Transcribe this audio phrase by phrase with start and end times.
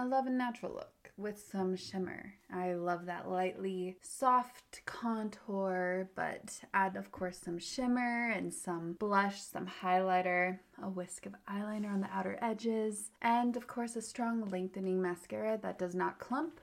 [0.00, 2.32] I love a natural look with some shimmer.
[2.50, 9.42] I love that lightly soft contour, but add, of course, some shimmer and some blush,
[9.42, 14.48] some highlighter, a whisk of eyeliner on the outer edges, and, of course, a strong
[14.48, 16.62] lengthening mascara that does not clump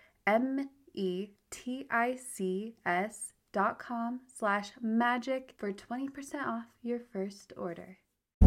[0.27, 7.53] M E T I C S dot com slash magic for 20% off your first
[7.57, 7.97] order.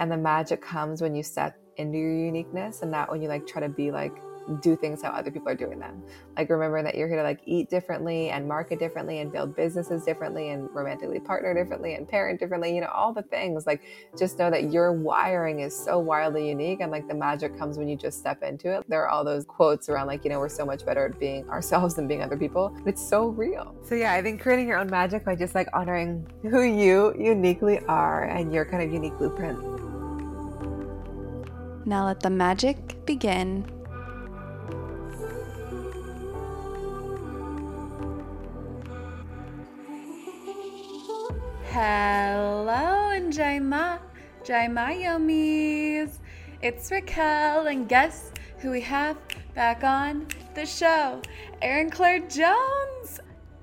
[0.00, 3.46] And the magic comes when you step into your uniqueness and not when you like
[3.46, 4.12] try to be like
[4.62, 6.02] do things how other people are doing them.
[6.36, 10.04] Like remember that you're here to like eat differently and market differently and build businesses
[10.04, 13.66] differently and romantically partner differently and parent differently, you know, all the things.
[13.66, 13.82] Like
[14.18, 17.88] just know that your wiring is so wildly unique and like the magic comes when
[17.88, 18.84] you just step into it.
[18.88, 21.48] There are all those quotes around like, you know, we're so much better at being
[21.48, 22.76] ourselves than being other people.
[22.86, 23.76] It's so real.
[23.84, 27.78] So yeah, I think creating your own magic by just like honoring who you uniquely
[27.86, 29.69] are and your kind of unique blueprint.
[31.90, 33.64] Now let the magic begin.
[41.64, 43.98] Hello and Jaima,
[44.44, 46.20] Jaima Yomis.
[46.62, 49.16] It's Raquel, and guess who we have
[49.56, 51.20] back on the show?
[51.60, 53.18] Erin Claire Jones.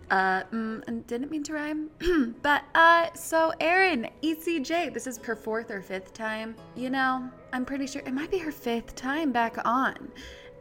[0.09, 1.89] Uh, mm, didn't mean to rhyme,
[2.41, 6.55] but uh, so Erin, ECJ, this is her fourth or fifth time.
[6.75, 10.09] You know, I'm pretty sure it might be her fifth time back on.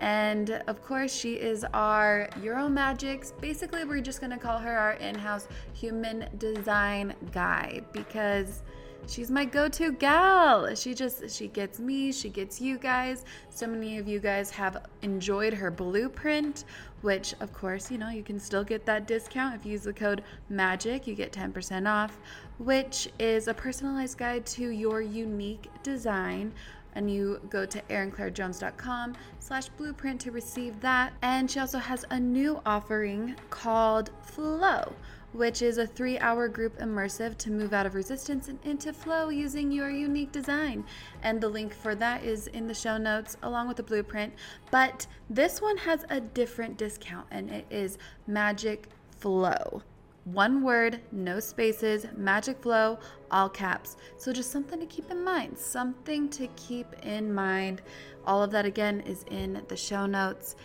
[0.01, 3.33] And of course, she is our Euromagics.
[3.41, 8.63] Basically, we're just gonna call her our in house human design guide because
[9.07, 10.75] she's my go-to gal.
[10.75, 13.25] She just she gets me, she gets you guys.
[13.51, 16.65] So many of you guys have enjoyed her blueprint,
[17.03, 19.93] which of course, you know, you can still get that discount if you use the
[19.93, 22.19] code MAGIC, you get 10% off,
[22.59, 26.53] which is a personalized guide to your unique design
[26.97, 31.13] and you go to erinclairejones.com slash blueprint to receive that.
[31.23, 34.93] And she also has a new offering called Flow,
[35.37, 39.29] which is a three hour group immersive to move out of resistance and into flow
[39.29, 40.85] using your unique design.
[41.23, 44.35] And the link for that is in the show notes along with the blueprint.
[44.71, 48.89] But this one has a different discount and it is Magic
[49.19, 49.83] Flow
[50.25, 52.99] One word, no spaces, Magic Flow,
[53.31, 53.97] all caps.
[54.17, 55.59] So just something to keep in mind.
[55.59, 57.83] Something to keep in mind.
[58.27, 60.57] All of that again is in the show notes.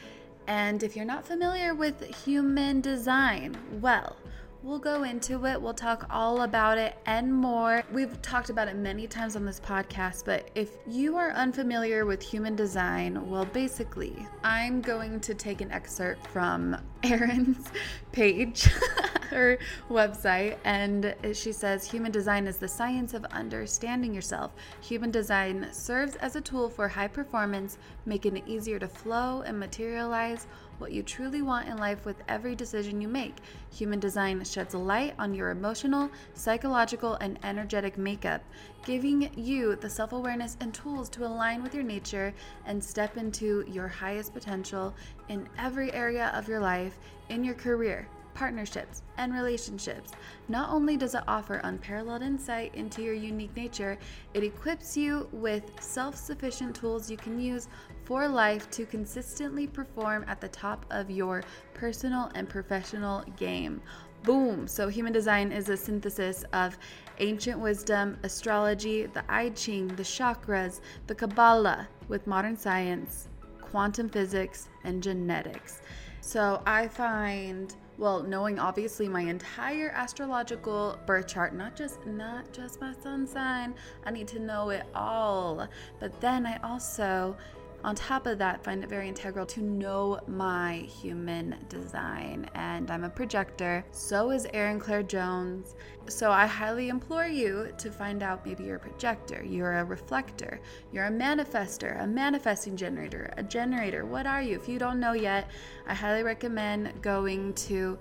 [0.48, 4.16] And if you're not familiar with human design, well,
[4.64, 5.60] We'll go into it.
[5.60, 7.82] We'll talk all about it and more.
[7.92, 12.22] We've talked about it many times on this podcast, but if you are unfamiliar with
[12.22, 17.72] human design, well, basically, I'm going to take an excerpt from Erin's
[18.12, 18.66] page,
[19.32, 19.58] her
[19.90, 24.52] website, and she says Human design is the science of understanding yourself.
[24.82, 29.60] Human design serves as a tool for high performance, making it easier to flow and
[29.60, 30.46] materialize
[30.82, 33.38] what you truly want in life with every decision you make.
[33.72, 38.42] Human design sheds light on your emotional, psychological, and energetic makeup,
[38.84, 42.34] giving you the self awareness and tools to align with your nature
[42.66, 44.94] and step into your highest potential
[45.30, 46.98] in every area of your life,
[47.30, 50.12] in your career, partnerships, and relationships.
[50.50, 53.98] Not only does it offer unparalleled insight into your unique nature,
[54.34, 57.68] it equips you with self sufficient tools you can use
[58.04, 61.44] for life to consistently perform at the top of your
[61.74, 63.82] personal and professional game.
[64.24, 64.68] Boom!
[64.68, 66.78] So, human design is a synthesis of
[67.18, 73.30] ancient wisdom, astrology, the I Ching, the chakras, the Kabbalah with modern science,
[73.62, 75.82] quantum physics, and genetics.
[76.22, 82.82] So, I find well knowing obviously my entire astrological birth chart not just not just
[82.82, 83.76] my sun sign
[84.06, 85.68] i need to know it all.
[86.00, 87.38] But then i also
[87.84, 92.48] on top of that, find it very integral to know my human design.
[92.54, 95.76] And I'm a projector, so is Erin Claire Jones.
[96.08, 100.60] So I highly implore you to find out maybe you're a projector, you're a reflector,
[100.92, 104.06] you're a manifester, a manifesting generator, a generator.
[104.06, 104.56] What are you?
[104.56, 105.50] If you don't know yet,
[105.88, 107.98] I highly recommend going to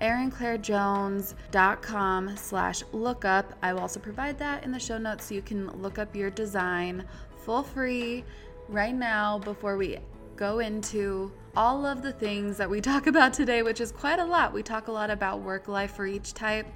[0.00, 3.54] erinclairejones.com slash lookup.
[3.62, 6.30] I will also provide that in the show notes so you can look up your
[6.30, 7.04] design
[7.44, 8.24] full free
[8.68, 9.98] right now before we
[10.36, 14.24] go into all of the things that we talk about today, which is quite a
[14.24, 14.52] lot.
[14.52, 16.66] We talk a lot about work life for each type,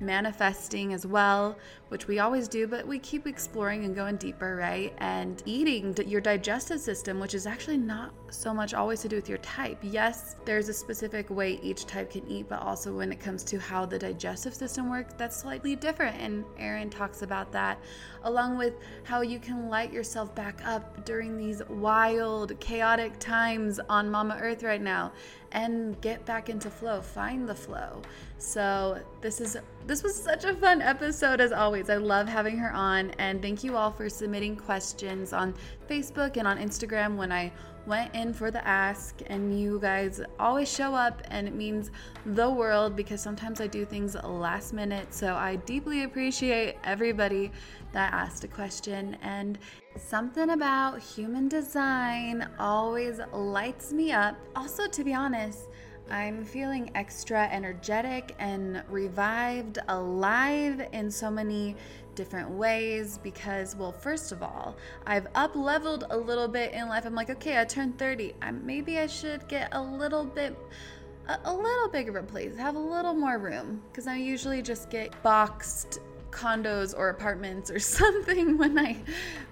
[0.00, 1.56] manifesting as well,
[1.88, 4.92] which we always do, but we keep exploring and going deeper, right?
[4.98, 9.28] And eating your digestive system, which is actually not so much always to do with
[9.28, 9.78] your type.
[9.82, 13.58] Yes, there's a specific way each type can eat, but also when it comes to
[13.58, 16.16] how the digestive system works, that's slightly different.
[16.20, 17.78] And Erin talks about that,
[18.24, 18.74] along with
[19.04, 24.64] how you can light yourself back up during these wild, chaotic times on Mama Earth
[24.64, 25.12] right now
[25.52, 28.02] and get back into flow, find the flow.
[28.38, 29.56] So, this is
[29.86, 31.75] this was such a fun episode as always.
[31.90, 35.54] I love having her on and thank you all for submitting questions on
[35.88, 37.52] Facebook and on Instagram when I
[37.86, 41.90] went in for the ask and you guys always show up and it means
[42.24, 45.12] the world because sometimes I do things last minute.
[45.14, 47.52] So I deeply appreciate everybody
[47.92, 49.58] that asked a question and
[49.96, 54.36] something about human design always lights me up.
[54.56, 55.68] Also to be honest,
[56.10, 61.76] I'm feeling extra energetic and revived, alive in so many
[62.14, 64.76] different ways because, well, first of all,
[65.06, 67.06] I've up leveled a little bit in life.
[67.06, 68.34] I'm like, okay, I turned 30.
[68.40, 70.56] I, maybe I should get a little bit.
[71.44, 74.90] A, little bigger of a place, have a little more room, because I usually just
[74.90, 75.98] get boxed
[76.36, 78.96] condos or apartments or something when I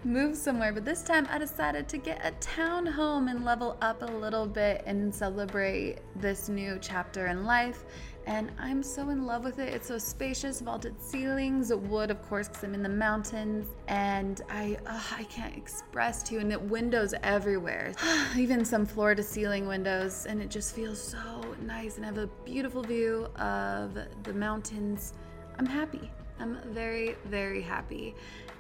[0.05, 0.73] move somewhere.
[0.73, 4.47] But this time I decided to get a town home and level up a little
[4.47, 7.85] bit and celebrate this new chapter in life
[8.27, 9.73] and I'm so in love with it.
[9.73, 14.79] It's so spacious, vaulted ceilings, wood, of course, because I'm in the mountains, and I
[14.87, 17.93] I can't express to you, and it windows everywhere,
[18.37, 22.19] even some floor to ceiling windows, and it just feels so nice, and I have
[22.19, 25.13] a beautiful view of the mountains.
[25.59, 26.11] I'm happy.
[26.39, 28.15] I'm very very happy,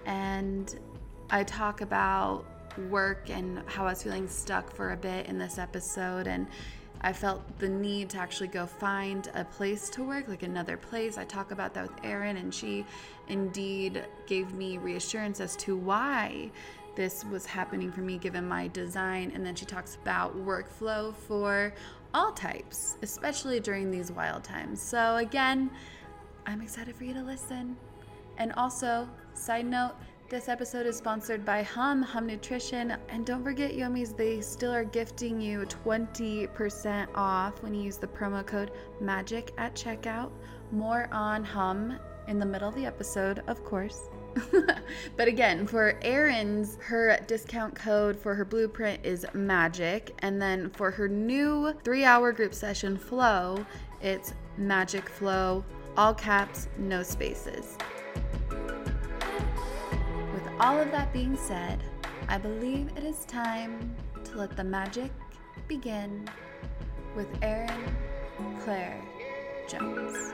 [0.06, 0.78] and
[1.30, 2.44] I talk about
[2.90, 6.46] work and how I was feeling stuck for a bit in this episode, and
[7.00, 11.18] I felt the need to actually go find a place to work, like another place.
[11.18, 12.86] I talk about that with Erin, and she
[13.28, 16.50] indeed gave me reassurance as to why
[16.96, 19.32] this was happening for me given my design.
[19.34, 21.74] And then she talks about workflow for
[22.14, 24.80] all types, especially during these wild times.
[24.80, 25.70] So, again,
[26.46, 27.76] I'm excited for you to listen.
[28.36, 29.94] And also, side note,
[30.28, 32.96] this episode is sponsored by Hum, Hum Nutrition.
[33.08, 38.06] And don't forget, Yummies, they still are gifting you 20% off when you use the
[38.06, 40.30] promo code MAGIC at checkout.
[40.70, 41.98] More on Hum
[42.28, 44.08] in the middle of the episode, of course.
[45.16, 50.10] but again, for Erin's, her discount code for her blueprint is MAGIC.
[50.20, 53.64] And then for her new three hour group session flow,
[54.02, 55.64] it's Magic Flow
[55.96, 57.76] all caps, no spaces.
[58.50, 61.82] With all of that being said,
[62.28, 65.12] I believe it is time to let the magic
[65.68, 66.28] begin
[67.14, 67.96] with Erin
[68.64, 69.00] Claire
[69.68, 70.32] Jones.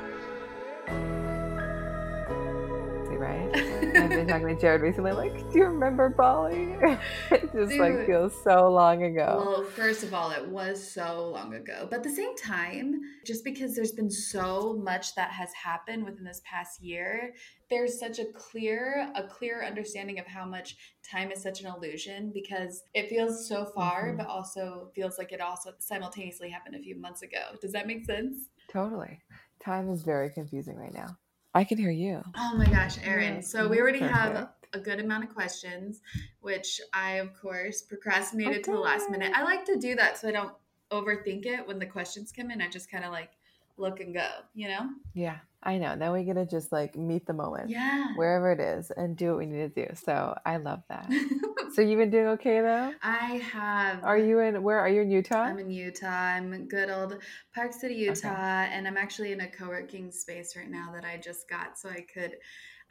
[3.20, 3.54] Right?
[3.96, 6.74] I've been talking to Jared recently, like, do you remember Bali?
[7.30, 7.78] it just Dude.
[7.78, 9.44] like feels so long ago.
[9.46, 11.86] Well, first of all, it was so long ago.
[11.90, 16.24] But at the same time, just because there's been so much that has happened within
[16.24, 17.34] this past year,
[17.68, 20.76] there's such a clear a clear understanding of how much
[21.08, 24.16] time is such an illusion because it feels so far Mhm.
[24.18, 27.56] but also feels like it also simultaneously happened a few months ago.
[27.60, 28.48] Does that make sense?
[28.68, 29.20] Totally.
[29.62, 31.16] Time is very confusing right now.
[31.54, 32.22] I can hear you.
[32.36, 33.42] Oh my gosh, Erin.
[33.42, 36.00] So we already have a good amount of questions,
[36.40, 39.32] which I, of course, procrastinated to the last minute.
[39.34, 40.52] I like to do that so I don't
[40.90, 42.60] overthink it when the questions come in.
[42.62, 43.30] I just kind of like
[43.76, 44.90] look and go, you know?
[45.14, 45.96] Yeah, I know.
[45.96, 47.70] Then we get to just like meet the moment.
[47.70, 48.08] Yeah.
[48.14, 49.94] Wherever it is and do what we need to do.
[49.94, 51.10] So I love that.
[51.72, 52.92] so you've been doing okay though?
[53.02, 54.02] I have.
[54.04, 55.42] Are you in where are you in Utah?
[55.42, 56.06] I'm in Utah.
[56.06, 57.18] I'm in good old
[57.54, 58.28] Park City, Utah,
[58.70, 62.04] and I'm actually in a co-working space right now that I just got, so I
[62.12, 62.36] could.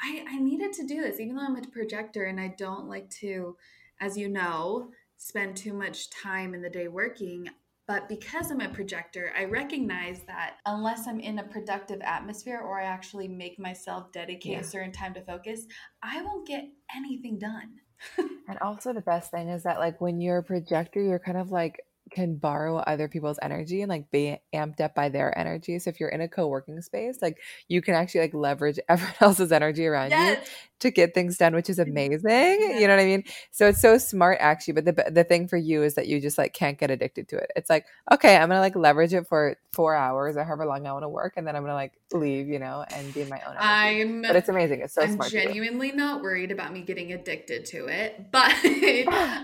[0.01, 3.09] I I needed to do this, even though I'm a projector and I don't like
[3.21, 3.57] to,
[3.99, 7.49] as you know, spend too much time in the day working.
[7.87, 12.79] But because I'm a projector, I recognize that unless I'm in a productive atmosphere or
[12.79, 14.59] I actually make myself dedicate Yeah.
[14.59, 15.65] a certain time to focus,
[16.03, 17.79] I won't get anything done.
[18.17, 21.51] And also the best thing is that like when you're a projector, you're kind of
[21.51, 25.77] like can borrow other people's energy and like be amped up by their energy.
[25.79, 27.37] So if you're in a co-working space, like
[27.67, 30.37] you can actually like leverage everyone else's energy around you
[30.79, 32.61] to get things done, which is amazing.
[32.79, 33.23] You know what I mean?
[33.51, 34.73] So it's so smart actually.
[34.73, 37.37] But the the thing for you is that you just like can't get addicted to
[37.37, 37.51] it.
[37.55, 40.93] It's like, okay, I'm gonna like leverage it for four hours or however long I
[40.93, 43.41] want to work, and then I'm gonna like leave, you know, and be in my
[43.47, 43.61] own energy.
[43.61, 44.81] I'm but it's amazing.
[44.81, 45.31] It's so I'm smart.
[45.31, 48.51] genuinely not worried about me getting addicted to it, but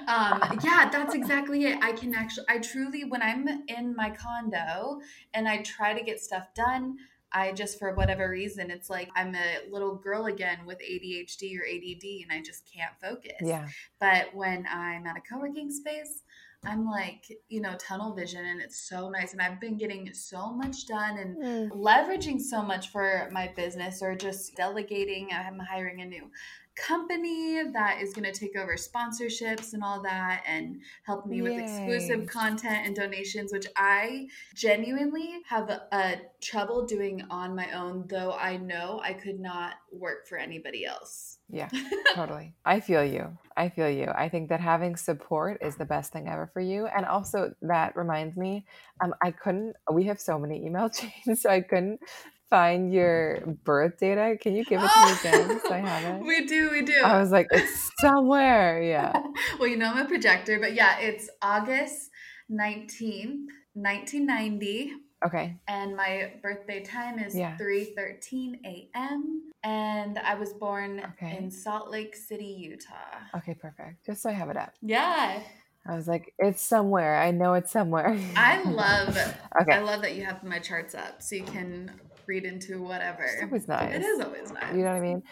[0.08, 1.78] um, yeah, that's exactly it.
[1.82, 5.02] I can actually, I truly, when I'm in my condo
[5.34, 6.98] and I try to get stuff done,
[7.36, 11.66] I just, for whatever reason, it's like I'm a little girl again with ADHD or
[11.66, 13.38] ADD and I just can't focus.
[13.42, 13.68] Yeah.
[14.00, 16.24] But when I'm at a co working space,
[16.64, 19.34] I'm like, you know, tunnel vision and it's so nice.
[19.34, 21.36] And I've been getting so much done and
[21.72, 21.78] hmm.
[21.78, 25.30] leveraging so much for my business or just delegating.
[25.32, 26.32] I'm hiring a new
[26.76, 31.58] company that is going to take over sponsorships and all that and help me with
[31.58, 38.06] exclusive content and donations which i genuinely have a, a trouble doing on my own
[38.08, 41.70] though i know i could not work for anybody else Yeah,
[42.16, 42.54] totally.
[42.66, 43.38] I feel you.
[43.56, 44.12] I feel you.
[44.16, 46.88] I think that having support is the best thing ever for you.
[46.88, 48.66] And also, that reminds me,
[49.00, 52.00] um, I couldn't, we have so many email chains, so I couldn't
[52.50, 54.38] find your birth data.
[54.40, 55.60] Can you give it to me again?
[55.68, 56.22] So I have it.
[56.26, 58.82] we do we do I was like, it's somewhere.
[58.82, 59.14] Yeah.
[59.60, 62.10] well, you know I'm a projector, but yeah, it's August
[62.52, 64.92] 19th, 1990,
[65.26, 65.58] Okay.
[65.68, 67.58] and my birthday time is Yeah.
[67.60, 69.52] 3:13 a.m.
[69.64, 71.38] and I was born Okay.
[71.38, 73.18] in Salt Lake City, Utah.
[73.38, 74.06] Okay, perfect.
[74.06, 74.74] Just so I have it up.
[74.82, 75.42] Yeah.
[75.88, 77.16] I was like, it's somewhere.
[77.16, 78.18] I know it's somewhere.
[78.36, 79.18] I love
[79.62, 79.74] Okay.
[79.74, 81.92] I love that you have my charts up so you can
[82.28, 83.24] read into whatever.
[83.24, 83.96] It's always nice.
[83.96, 84.74] It is always nice.
[84.74, 85.24] You know what I mean?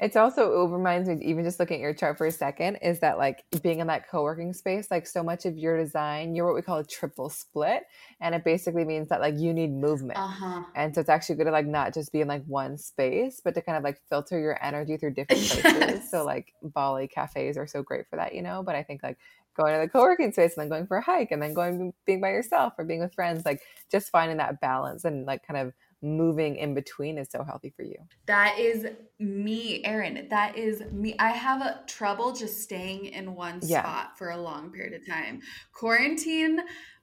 [0.00, 3.00] It's also it reminds me, even just looking at your chart for a second, is
[3.00, 6.54] that like being in that co-working space, like so much of your design, you're what
[6.54, 7.82] we call a triple split.
[8.18, 10.18] And it basically means that like you need movement.
[10.18, 10.62] Uh-huh.
[10.74, 13.54] And so it's actually good to like not just be in like one space, but
[13.54, 15.64] to kind of like filter your energy through different places.
[15.64, 16.10] Yes.
[16.10, 18.62] So like Bali cafes are so great for that, you know.
[18.64, 19.18] But I think like
[19.54, 22.22] going to the co-working space and then going for a hike and then going being
[22.22, 23.60] by yourself or being with friends, like
[23.92, 27.82] just finding that balance and like kind of moving in between is so healthy for
[27.82, 27.96] you.
[28.26, 28.86] That is
[29.18, 30.28] me, Erin.
[30.30, 31.14] That is me.
[31.18, 33.82] I have a trouble just staying in one Yeah.
[33.82, 35.42] spot for a long period of time.
[35.72, 36.60] Quarantine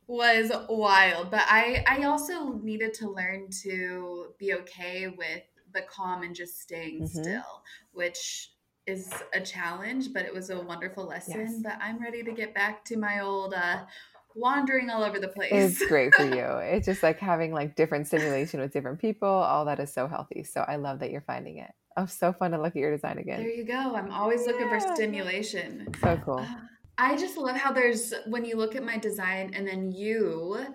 [0.08, 6.24] was wild, but I I also needed to learn to be okay with the calm
[6.24, 7.08] and just staying Mhm.
[7.10, 8.54] still, which
[8.86, 11.42] is a challenge, but it was a wonderful lesson.
[11.42, 11.60] Yes.
[11.62, 13.86] But I'm ready to get back to my old uh
[14.36, 15.52] wandering all over the place.
[15.52, 16.46] It's great for you.
[16.78, 19.28] It's just like having like different stimulation with different people.
[19.28, 20.44] All that is so healthy.
[20.44, 21.72] So I love that you're finding it.
[21.96, 23.40] Oh, so fun to look at your design again.
[23.40, 23.96] There you go.
[23.96, 25.88] I'm always looking for stimulation.
[26.02, 26.40] So cool.
[26.40, 26.56] Uh,
[27.00, 30.66] I just love how there's when you look at my design and then you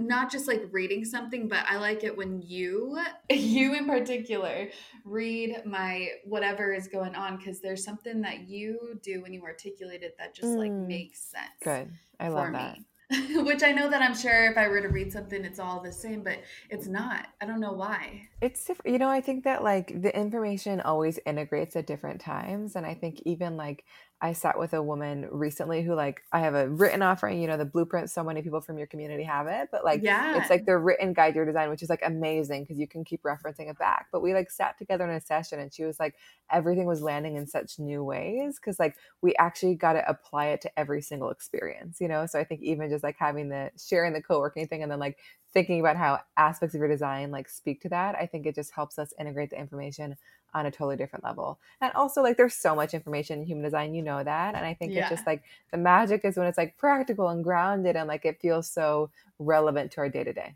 [0.00, 2.98] not just like reading something but I like it when you
[3.30, 4.68] you in particular
[5.04, 10.02] read my whatever is going on cuz there's something that you do when you articulate
[10.02, 10.86] it that just like Mm.
[10.86, 11.50] makes sense.
[11.62, 11.90] Good.
[12.20, 12.76] I love that.
[12.78, 12.84] me.
[13.42, 15.90] Which I know that I'm sure if I were to read something, it's all the
[15.90, 17.26] same, but it's not.
[17.40, 18.28] I don't know why.
[18.42, 18.92] It's different.
[18.92, 22.76] You know, I think that like the information always integrates at different times.
[22.76, 23.84] And I think even like
[24.20, 27.56] I sat with a woman recently who like I have a written offering, you know,
[27.56, 30.36] the blueprint so many people from your community have it, but like yeah.
[30.36, 33.22] it's like the written guide your design, which is like amazing because you can keep
[33.22, 34.06] referencing it back.
[34.10, 36.16] But we like sat together in a session and she was like
[36.50, 40.60] everything was landing in such new ways cuz like we actually got to apply it
[40.62, 42.26] to every single experience, you know?
[42.26, 45.16] So I think even just like having the sharing the co-working thing and then like
[45.52, 48.72] thinking about how aspects of your design like speak to that, I think it just
[48.72, 50.16] helps us integrate the information
[50.54, 51.58] on a totally different level.
[51.80, 54.54] And also like there's so much information in human design, you know that.
[54.54, 55.00] And I think yeah.
[55.00, 58.40] it's just like the magic is when it's like practical and grounded and like it
[58.40, 60.54] feels so relevant to our day to day.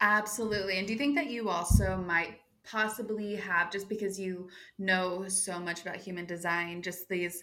[0.00, 0.78] Absolutely.
[0.78, 5.58] And do you think that you also might possibly have just because you know so
[5.58, 7.42] much about human design, just these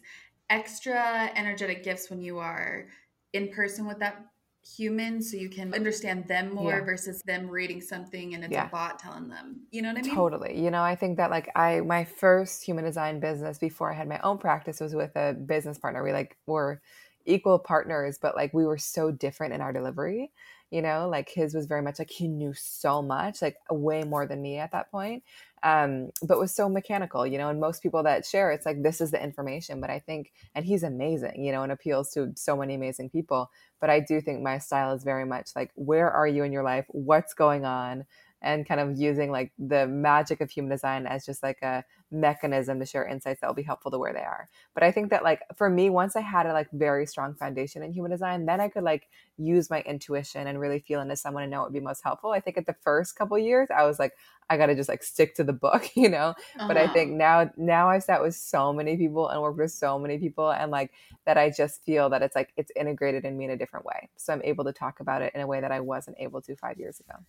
[0.50, 2.88] extra energetic gifts when you are
[3.34, 4.26] in person with that
[4.66, 6.84] human so you can understand them more yeah.
[6.84, 8.68] versus them reading something and it's yeah.
[8.68, 9.62] a bot telling them.
[9.72, 10.16] You know what I mean?
[10.16, 10.60] Totally.
[10.60, 14.08] You know, I think that like I my first human design business before I had
[14.08, 16.04] my own practice was with a business partner.
[16.04, 16.82] We like were
[17.26, 20.32] equal partners, but like we were so different in our delivery.
[20.72, 24.26] You know, like his was very much like he knew so much, like way more
[24.26, 25.24] than me at that point
[25.66, 27.50] um, but was so mechanical, you know.
[27.50, 29.82] And most people that share, it's like this is the information.
[29.82, 33.50] But I think, and he's amazing, you know, and appeals to so many amazing people.
[33.82, 36.64] But I do think my style is very much like, where are you in your
[36.64, 36.86] life?
[36.90, 38.06] What's going on?
[38.42, 41.84] and kind of using like the magic of human design as just like a
[42.16, 44.48] mechanism to share insights that will be helpful to where they are.
[44.74, 47.84] But I think that like for me, once I had a like very strong foundation
[47.84, 51.44] in human design, then I could like use my intuition and really feel into someone
[51.44, 52.32] and know what would be most helpful.
[52.32, 54.14] I think at the first couple years, I was like,
[54.50, 56.30] I got to just like stick to the book, you know.
[56.30, 56.68] Uh-huh.
[56.68, 57.46] But I think uh-huh.
[57.46, 60.72] now, now I've sat with so many people and worked with so many people, and
[60.72, 60.92] like
[61.26, 64.10] that, I just feel that it's like it's integrated in me in a different way.
[64.16, 66.56] So I'm able to talk about it in a way that I wasn't able to
[66.56, 67.20] five years ago.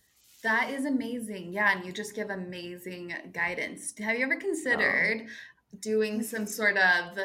[0.47, 1.51] That is amazing.
[1.51, 3.93] Yeah, and you just give amazing guidance.
[3.99, 5.27] Have you ever considered
[5.81, 7.17] doing some sort of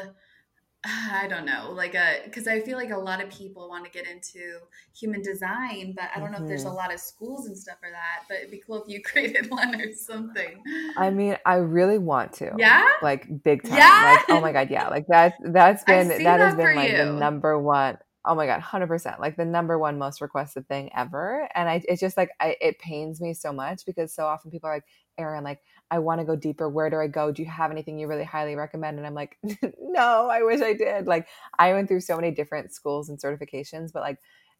[0.85, 3.91] I don't know, like a because I feel like a lot of people want to
[3.91, 4.59] get into
[4.93, 6.33] human design, but I don't mm-hmm.
[6.33, 6.75] know if there's a mm-hmm.
[6.75, 8.25] lot of schools and stuff for that.
[8.27, 10.61] But it'd be cool if you created one or something.
[10.97, 12.51] I mean, I really want to.
[12.57, 12.85] Yeah.
[13.01, 13.77] Like big time.
[13.77, 14.17] Yeah.
[14.17, 14.89] Like oh my god, yeah.
[14.89, 16.97] Like that's that's been that, that has been like you.
[16.97, 21.47] the number one oh my god 100% like the number one most requested thing ever
[21.55, 24.69] and i it's just like I, it pains me so much because so often people
[24.69, 24.85] are like
[25.17, 25.59] erin like
[25.91, 27.31] i want to go deeper where do i go?
[27.31, 28.97] Do you have anything you really highly recommend?
[28.97, 29.37] And i'm like
[29.79, 31.05] no i wish i did.
[31.07, 31.27] Like
[31.59, 34.19] i went through so many different schools and certifications but like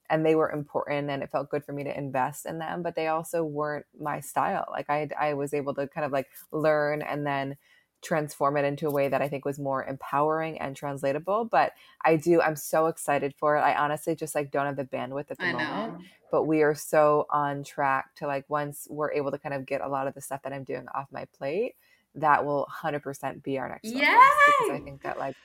[0.10, 2.95] and they were important and it felt good for me to invest in them but
[2.95, 7.02] they also weren't my style like i i was able to kind of like learn
[7.02, 7.56] and then
[8.04, 11.46] transform it into a way that I think was more empowering and translatable.
[11.46, 13.62] But I do, I'm so excited for it.
[13.62, 15.94] I honestly just like don't have the bandwidth at the I moment.
[15.94, 16.00] Know.
[16.32, 19.82] But we are so on track to like once we're able to kind of get
[19.82, 21.76] a lot of the stuff that I'm doing off my plate,
[22.16, 24.20] that will 100% be our next Yeah.
[24.60, 25.36] Because I think that like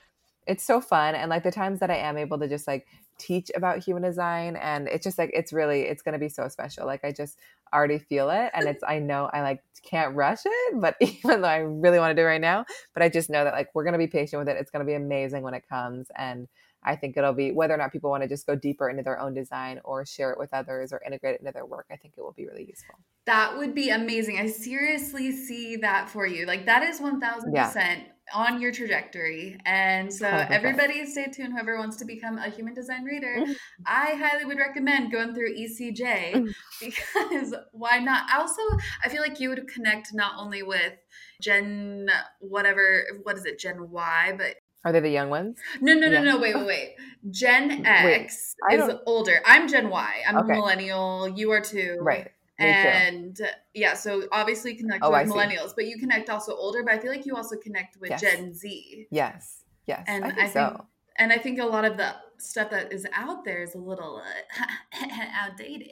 [0.47, 1.15] it's so fun.
[1.15, 2.87] And like the times that I am able to just like
[3.19, 6.47] teach about human design and it's just like it's really it's going to be so
[6.47, 7.37] special like i just
[7.73, 11.47] already feel it and it's i know i like can't rush it but even though
[11.47, 13.83] i really want to do it right now but i just know that like we're
[13.83, 16.47] going to be patient with it it's going to be amazing when it comes and
[16.83, 19.19] i think it'll be whether or not people want to just go deeper into their
[19.19, 22.13] own design or share it with others or integrate it into their work i think
[22.17, 26.45] it will be really useful that would be amazing i seriously see that for you
[26.45, 27.21] like that is 1000%
[27.53, 27.99] yeah
[28.33, 29.57] on your trajectory.
[29.65, 31.53] And so, everybody stay tuned.
[31.53, 33.53] Whoever wants to become a human design reader, mm-hmm.
[33.85, 36.53] I highly would recommend going through ECJ mm.
[36.81, 38.23] because why not?
[38.35, 38.61] Also,
[39.03, 40.93] I feel like you would connect not only with
[41.41, 45.57] Gen, whatever, what is it, Gen Y, but are they the young ones?
[45.81, 46.39] No, no, no, no.
[46.39, 46.95] Wait, wait, wait.
[47.29, 49.41] Gen X wait, is older.
[49.45, 50.13] I'm Gen Y.
[50.25, 50.53] I'm okay.
[50.53, 51.27] a millennial.
[51.27, 51.97] You are too.
[51.99, 53.41] Right and
[53.73, 55.73] yeah, so obviously connect oh, with I millennials, see.
[55.77, 56.83] but you connect also older.
[56.83, 58.21] But I feel like you also connect with yes.
[58.21, 59.07] Gen Z.
[59.09, 60.85] Yes, yes, and I think, I think so.
[61.17, 64.21] and I think a lot of the stuff that is out there is a little
[64.23, 65.91] uh, outdated.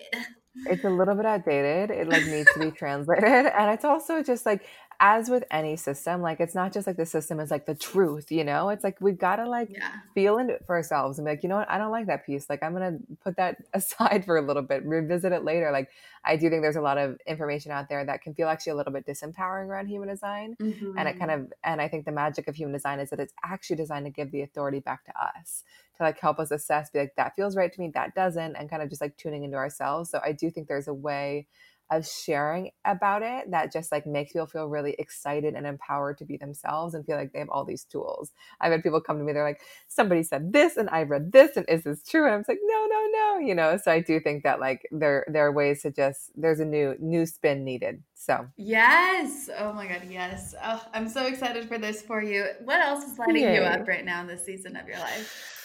[0.66, 1.92] It's a little bit outdated.
[1.92, 4.66] It like needs to be translated, and it's also just like
[5.00, 8.32] as with any system, like it's not just like the system is like the truth,
[8.32, 8.70] you know?
[8.70, 9.92] It's like we've got to like yeah.
[10.16, 11.70] feel into it for ourselves and be like, you know what?
[11.70, 12.50] I don't like that piece.
[12.50, 15.72] Like I'm going to put that aside for a little bit, revisit it later.
[15.72, 15.90] Like
[16.26, 18.76] I do think there's a lot of information out there that can feel actually a
[18.76, 20.56] little bit disempowering around human design.
[20.60, 20.98] Mm-hmm.
[20.98, 21.44] And it kind mm-hmm.
[21.44, 24.12] of, and I think the magic of human design is that it's actually designed to
[24.12, 25.64] give the authority back to us
[25.98, 28.70] to like help us assess, be like, that feels right to me, that doesn't, and
[28.70, 30.10] kind of just like tuning into ourselves.
[30.10, 31.48] So I do think there's a way
[31.90, 36.26] of sharing about it that just like makes people feel really excited and empowered to
[36.26, 38.32] be themselves and feel like they have all these tools.
[38.60, 41.56] I've had people come to me, they're like, somebody said this and I read this
[41.56, 42.26] and is this true?
[42.26, 43.78] And I'm like, no, no, no, you know.
[43.78, 46.96] So I do think that like there there are ways to just there's a new
[47.00, 48.04] new spin needed.
[48.16, 50.56] So yes, oh my god, yes.
[50.62, 52.48] Oh, I'm so excited for this for you.
[52.64, 53.56] What else is lighting Yay.
[53.56, 55.57] you up right now in this season of your life?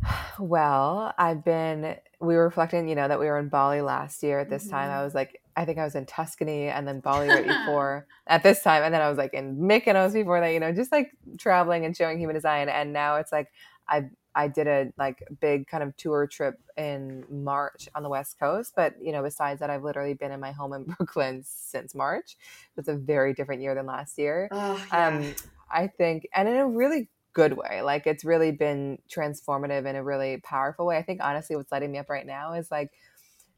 [0.38, 4.38] Well, I've been, we were reflecting, you know, that we were in Bali last year
[4.38, 4.72] at this mm-hmm.
[4.72, 4.90] time.
[4.90, 8.42] I was like, I think I was in Tuscany and then Bali right before at
[8.42, 8.82] this time.
[8.82, 11.96] And then I was like in Mykonos before that, you know, just like traveling and
[11.96, 12.68] showing human design.
[12.68, 13.48] And now it's like,
[13.88, 18.38] I, I did a like big kind of tour trip in March on the West
[18.38, 18.74] Coast.
[18.76, 22.36] But, you know, besides that, I've literally been in my home in Brooklyn since March.
[22.76, 24.48] It's a very different year than last year.
[24.52, 25.08] Oh, yeah.
[25.08, 25.34] Um,
[25.70, 27.82] I think, and in a really good way.
[27.82, 30.96] Like it's really been transformative in a really powerful way.
[30.96, 32.90] I think honestly what's lighting me up right now is like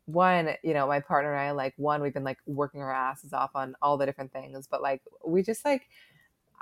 [0.06, 3.32] one, you know, my partner and I like one, we've been like working our asses
[3.32, 5.82] off on all the different things, but like we just like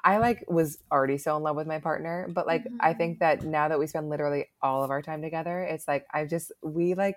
[0.05, 2.76] I like was already so in love with my partner, but like mm-hmm.
[2.81, 6.05] I think that now that we spend literally all of our time together, it's like
[6.12, 7.16] I just we like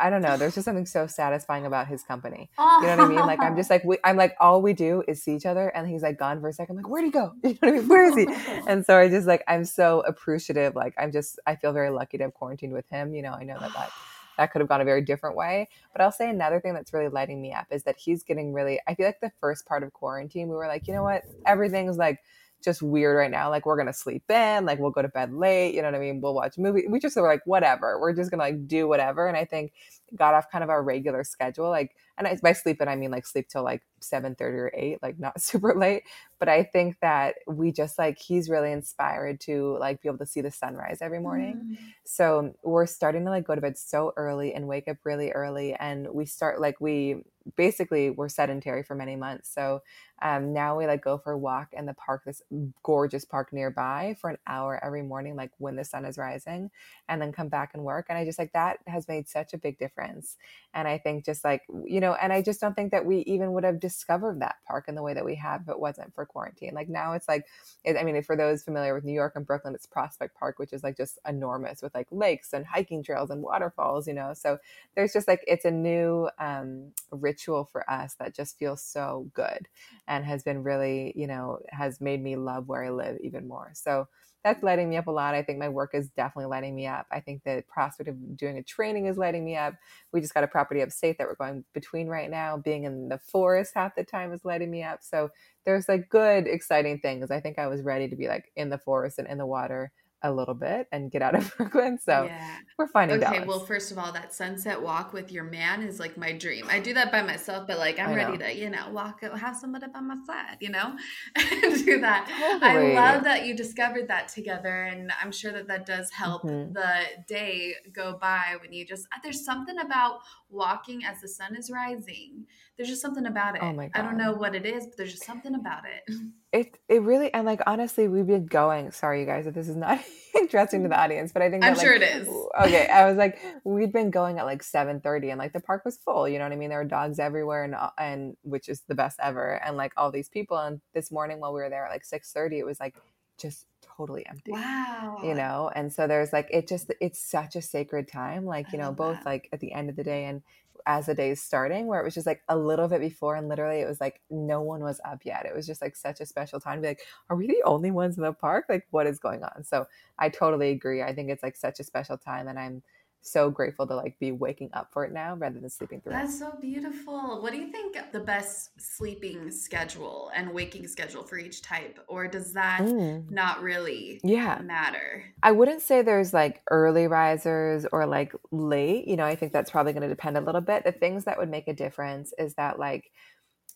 [0.00, 0.36] I don't know.
[0.36, 2.50] There's just something so satisfying about his company.
[2.80, 3.18] You know what I mean?
[3.18, 5.86] Like I'm just like we, I'm like all we do is see each other, and
[5.86, 6.78] he's like gone for a second.
[6.78, 7.32] I'm like, where'd he go?
[7.42, 7.88] You know what I mean?
[7.88, 8.26] Where is he?
[8.66, 10.74] And so I just like I'm so appreciative.
[10.74, 13.12] Like I'm just I feel very lucky to have quarantined with him.
[13.14, 13.90] You know, I know that that
[14.38, 15.68] that could have gone a very different way.
[15.92, 18.80] But I'll say another thing that's really lighting me up is that he's getting really.
[18.86, 21.22] I feel like the first part of quarantine, we were like, you know what?
[21.44, 22.20] Everything's like
[22.62, 23.50] just weird right now.
[23.50, 26.00] Like we're gonna sleep in, like we'll go to bed late, you know what I
[26.00, 26.20] mean?
[26.20, 26.86] We'll watch a movie.
[26.88, 27.98] We just were like, whatever.
[28.00, 29.26] We're just gonna like do whatever.
[29.28, 29.72] And I think
[30.16, 31.68] got off kind of our regular schedule.
[31.70, 34.70] Like and I, by sleep, and I mean like sleep till like seven thirty or
[34.74, 36.02] eight, like not super late.
[36.38, 40.26] But I think that we just like he's really inspired to like be able to
[40.26, 41.60] see the sunrise every morning.
[41.72, 41.78] Mm.
[42.04, 45.74] So we're starting to like go to bed so early and wake up really early,
[45.74, 47.22] and we start like we
[47.56, 49.48] basically were sedentary for many months.
[49.52, 49.82] So
[50.22, 52.42] um, now we like go for a walk in the park, this
[52.82, 56.70] gorgeous park nearby for an hour every morning, like when the sun is rising,
[57.08, 58.06] and then come back and work.
[58.08, 60.36] And I just like that has made such a big difference.
[60.74, 63.52] And I think just like, you know, and I just don't think that we even
[63.52, 66.26] would have discovered that park in the way that we have if it wasn't for
[66.26, 66.74] quarantine.
[66.74, 67.46] Like now it's like,
[67.84, 70.74] it, I mean, for those familiar with New York and Brooklyn, it's Prospect Park, which
[70.74, 74.34] is like just enormous with like lakes and hiking trails and waterfalls, you know.
[74.34, 74.58] So
[74.94, 76.92] there's just like, it's a new um,
[77.30, 79.68] ritual for us that just feels so good
[80.08, 83.70] and has been really, you know, has made me love where I live even more.
[83.74, 84.08] So
[84.42, 85.34] that's lighting me up a lot.
[85.34, 87.06] I think my work is definitely lighting me up.
[87.12, 89.74] I think the prospect of doing a training is lighting me up.
[90.12, 92.56] We just got a property upstate that we're going between right now.
[92.56, 95.00] Being in the forest half the time is lighting me up.
[95.02, 95.30] So
[95.64, 97.30] there's like good, exciting things.
[97.30, 99.92] I think I was ready to be like in the forest and in the water
[100.22, 101.98] a little bit and get out of Brooklyn.
[101.98, 102.56] So yeah.
[102.78, 106.16] we're finding Okay, well, first of all, that sunset walk with your man is like
[106.16, 106.66] my dream.
[106.68, 109.86] I do that by myself, but like I'm ready to, you know, walk have somebody
[109.92, 110.96] by my side, you know,
[111.36, 112.28] do that.
[112.60, 112.96] Totally.
[112.96, 116.72] I love that you discovered that together, and I'm sure that that does help mm-hmm.
[116.72, 121.70] the day go by when you just there's something about walking as the sun is
[121.70, 122.46] rising.
[122.76, 123.62] There's just something about it.
[123.62, 124.00] Oh my God.
[124.00, 126.14] I don't know what it is, but there's just something about it.
[126.52, 128.90] It it really and like honestly, we've been going.
[128.90, 130.00] Sorry, you guys, if this is not
[130.34, 132.28] interesting to the audience, but I think I'm sure like, it is.
[132.60, 135.96] Okay, I was like, we'd been going at like 7:30, and like the park was
[135.98, 136.28] full.
[136.28, 136.70] You know what I mean?
[136.70, 139.62] There were dogs everywhere, and uh, and which is the best ever.
[139.64, 142.58] And like all these people, and this morning while we were there at like 6:30,
[142.58, 142.96] it was like
[143.38, 143.66] just
[144.00, 144.52] totally empty.
[144.52, 145.20] Wow.
[145.22, 148.44] You know, and so there's like it just it's such a sacred time.
[148.44, 149.26] Like you know, both that.
[149.26, 150.42] like at the end of the day and
[150.86, 153.48] as the day is starting where it was just like a little bit before and
[153.48, 156.26] literally it was like no one was up yet it was just like such a
[156.26, 159.06] special time to be like are we the only ones in the park like what
[159.06, 159.86] is going on so
[160.18, 162.82] i totally agree i think it's like such a special time and i'm
[163.22, 166.34] so grateful to like be waking up for it now rather than sleeping through That's
[166.34, 166.38] it.
[166.38, 167.42] so beautiful.
[167.42, 172.26] What do you think the best sleeping schedule and waking schedule for each type or
[172.26, 173.30] does that mm.
[173.30, 174.60] not really yeah.
[174.62, 175.24] matter?
[175.42, 179.70] I wouldn't say there's like early risers or like late, you know, I think that's
[179.70, 180.84] probably going to depend a little bit.
[180.84, 183.10] The things that would make a difference is that like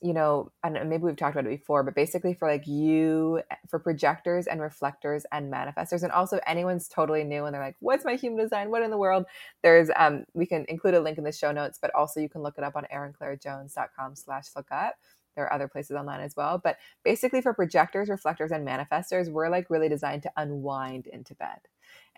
[0.05, 3.41] you know, and maybe we've talked about it before, but basically for like you,
[3.71, 8.05] for projectors and reflectors and manifestors, and also anyone's totally new and they're like, what's
[8.05, 8.71] my human design?
[8.71, 9.25] What in the world?
[9.63, 12.43] There's, um, we can include a link in the show notes, but also you can
[12.43, 14.97] look it up on erinclairejones.com slash look up.
[15.37, 16.61] There are other places online as well.
[16.63, 21.61] But basically for projectors, reflectors, and manifestors, we're like really designed to unwind into bed.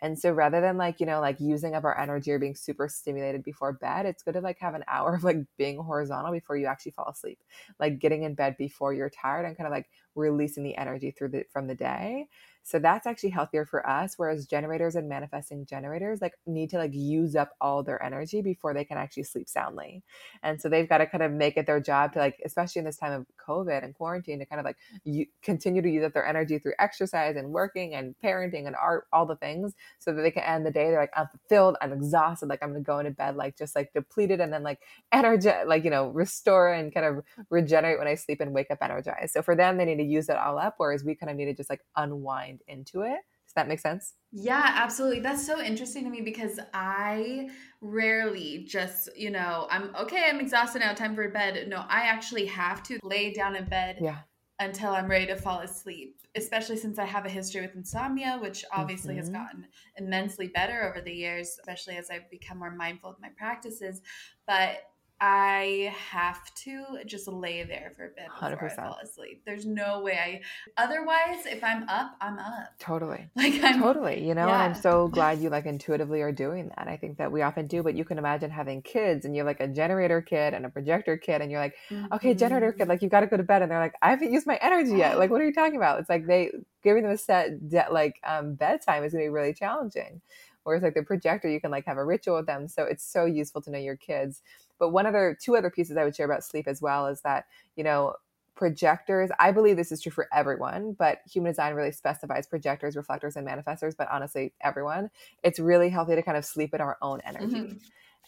[0.02, 2.88] And so rather than like, you know, like using up our energy or being super
[2.88, 6.56] stimulated before bed, it's good to like have an hour of like being horizontal before
[6.56, 7.38] you actually fall asleep.
[7.80, 11.28] Like getting in bed before you're tired and kind of like releasing the energy through
[11.28, 12.26] the from the day
[12.66, 14.14] so that's actually healthier for us.
[14.16, 18.74] Whereas generators and manifesting generators like need to like use up all their energy before
[18.74, 20.02] they can actually sleep soundly.
[20.42, 22.84] And so they've got to kind of make it their job to like, especially in
[22.84, 26.12] this time of COVID and quarantine, to kind of like you, continue to use up
[26.12, 30.22] their energy through exercise and working and parenting and art, all the things, so that
[30.22, 30.90] they can end the day.
[30.90, 33.92] They're like, I'm fulfilled, I'm exhausted, like I'm gonna go into bed like just like
[33.92, 34.80] depleted and then like
[35.12, 38.78] energy, like you know, restore and kind of regenerate when I sleep and wake up
[38.82, 39.34] energized.
[39.34, 41.46] So for them, they need to use it all up, whereas we kind of need
[41.46, 43.18] to just like unwind into it.
[43.46, 44.14] Does that make sense?
[44.32, 45.20] Yeah, absolutely.
[45.20, 47.48] That's so interesting to me because I
[47.80, 51.68] rarely just, you know, I'm okay, I'm exhausted now, time for bed.
[51.68, 54.18] No, I actually have to lay down in bed yeah.
[54.58, 58.64] until I'm ready to fall asleep, especially since I have a history with insomnia, which
[58.72, 59.20] obviously mm-hmm.
[59.20, 59.66] has gotten
[59.96, 64.02] immensely better over the years, especially as I've become more mindful of my practices.
[64.46, 64.82] But
[65.20, 68.72] I have to just lay there for a bit before 100%.
[68.72, 69.42] I fall asleep.
[69.46, 70.42] There's no way
[70.76, 70.82] I.
[70.82, 72.74] Otherwise, if I'm up, I'm up.
[72.78, 73.28] Totally.
[73.36, 74.26] Like I'm totally.
[74.26, 74.58] You know, yeah.
[74.58, 76.88] I'm so glad you like intuitively are doing that.
[76.88, 79.60] I think that we often do, but you can imagine having kids, and you're like
[79.60, 82.12] a generator kid and a projector kid, and you're like, mm-hmm.
[82.14, 84.32] okay, generator kid, like you got to go to bed, and they're like, I haven't
[84.32, 85.18] used my energy yet.
[85.18, 86.00] Like, what are you talking about?
[86.00, 86.50] It's like they
[86.82, 90.20] giving them a set de- like um, bedtime is going to be really challenging.
[90.66, 92.66] Whereas like the projector, you can like have a ritual with them.
[92.66, 94.42] So it's so useful to know your kids.
[94.78, 97.46] But one other, two other pieces I would share about sleep as well is that,
[97.76, 98.14] you know,
[98.54, 103.36] projectors, I believe this is true for everyone, but human design really specifies projectors, reflectors,
[103.36, 105.10] and manifestors, but honestly, everyone.
[105.42, 107.56] It's really healthy to kind of sleep in our own energy.
[107.56, 107.76] Mm-hmm.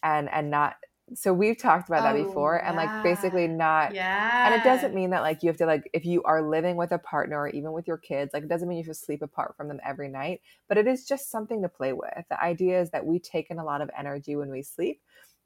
[0.02, 0.76] And and not
[1.14, 4.94] so we've talked about that oh, before and like basically not yeah and it doesn't
[4.94, 7.48] mean that like you have to like if you are living with a partner or
[7.48, 10.08] even with your kids like it doesn't mean you should sleep apart from them every
[10.08, 13.50] night but it is just something to play with the idea is that we take
[13.50, 15.00] in a lot of energy when we sleep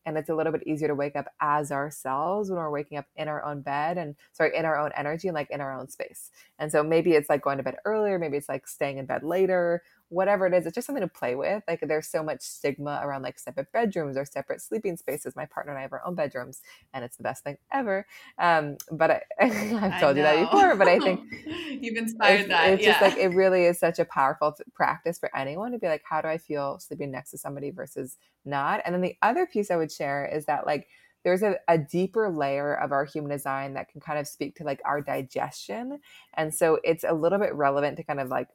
[0.04, 3.06] and it's a little bit easier to wake up as ourselves when we're waking up
[3.16, 5.88] in our own bed and sorry in our own energy and like in our own
[5.88, 6.30] space.
[6.58, 9.22] And so maybe it's like going to bed earlier maybe it's like staying in bed
[9.22, 9.82] later
[10.12, 13.22] whatever it is it's just something to play with like there's so much stigma around
[13.22, 15.34] like separate bedrooms or separate sleeping spaces.
[15.34, 16.60] My partner and i have our own bedrooms
[16.92, 18.06] and it's the best thing ever.
[18.38, 21.20] Um but I, i've told you that before but i think
[21.80, 22.90] you've inspired it's, that it's yeah.
[22.90, 26.20] just like it really is such a powerful practice for anyone to be like how
[26.20, 28.82] do i feel sleeping next to somebody versus not?
[28.84, 30.88] And then the other piece i would share is that like
[31.24, 34.64] there's a, a deeper layer of our human design that can kind of speak to
[34.64, 36.00] like our digestion.
[36.34, 38.48] And so it's a little bit relevant to kind of like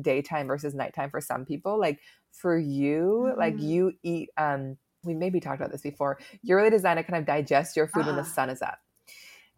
[0.00, 2.00] daytime versus nighttime for some people like
[2.32, 3.38] for you mm-hmm.
[3.38, 7.18] like you eat um we maybe talked about this before you're really designed to kind
[7.18, 8.24] of digest your food uh when the ah.
[8.24, 8.78] sun is up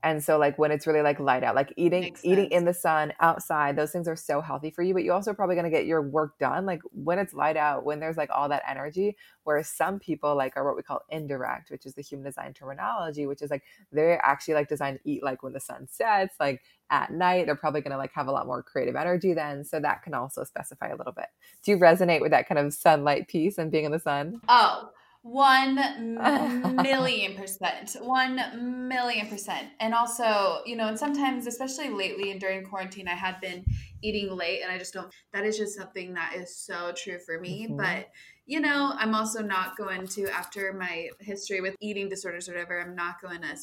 [0.04, 3.12] and so like when it's really like light out, like eating eating in the sun
[3.20, 5.86] outside, those things are so healthy for you, but you're also probably going to get
[5.86, 9.68] your work done like when it's light out, when there's like all that energy, whereas
[9.68, 13.42] some people like are what we call indirect, which is the human design terminology, which
[13.42, 17.10] is like they're actually like designed to eat like when the sun sets, like at
[17.10, 20.02] night, they're probably going to like have a lot more creative energy then, so that
[20.02, 21.26] can also specify a little bit.
[21.64, 24.40] Do you resonate with that kind of sunlight piece and being in the sun?
[24.48, 24.90] Oh,
[25.24, 25.76] one
[26.82, 27.96] million percent.
[28.02, 29.70] One million percent.
[29.80, 33.64] And also, you know, and sometimes, especially lately and during quarantine, I had been
[34.02, 37.40] eating late and I just don't, that is just something that is so true for
[37.40, 37.64] me.
[37.64, 37.76] Mm-hmm.
[37.78, 38.10] But,
[38.44, 42.78] you know, I'm also not going to, after my history with eating disorders or whatever,
[42.78, 43.56] I'm not going to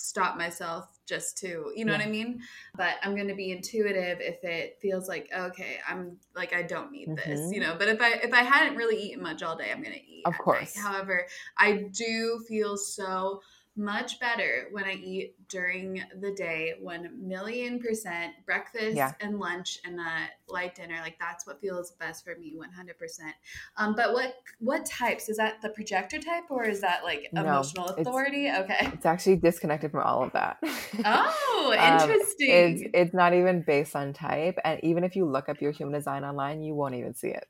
[0.00, 1.98] stop myself just to you know yeah.
[1.98, 2.40] what i mean
[2.76, 6.92] but i'm going to be intuitive if it feels like okay i'm like i don't
[6.92, 7.30] need mm-hmm.
[7.30, 9.82] this you know but if i if i hadn't really eaten much all day i'm
[9.82, 11.26] going to eat of course however
[11.58, 13.42] i do feel so
[13.76, 19.12] much better when I eat during the day, one million percent breakfast yeah.
[19.20, 20.98] and lunch and a light dinner.
[21.00, 23.34] Like that's what feels best for me, one hundred percent.
[23.76, 25.62] Um, but what what types is that?
[25.62, 28.46] The projector type or is that like emotional no, authority?
[28.46, 30.58] It's, okay, it's actually disconnected from all of that.
[31.04, 32.50] Oh, interesting.
[32.50, 35.70] um, it's it's not even based on type, and even if you look up your
[35.72, 37.46] human design online, you won't even see it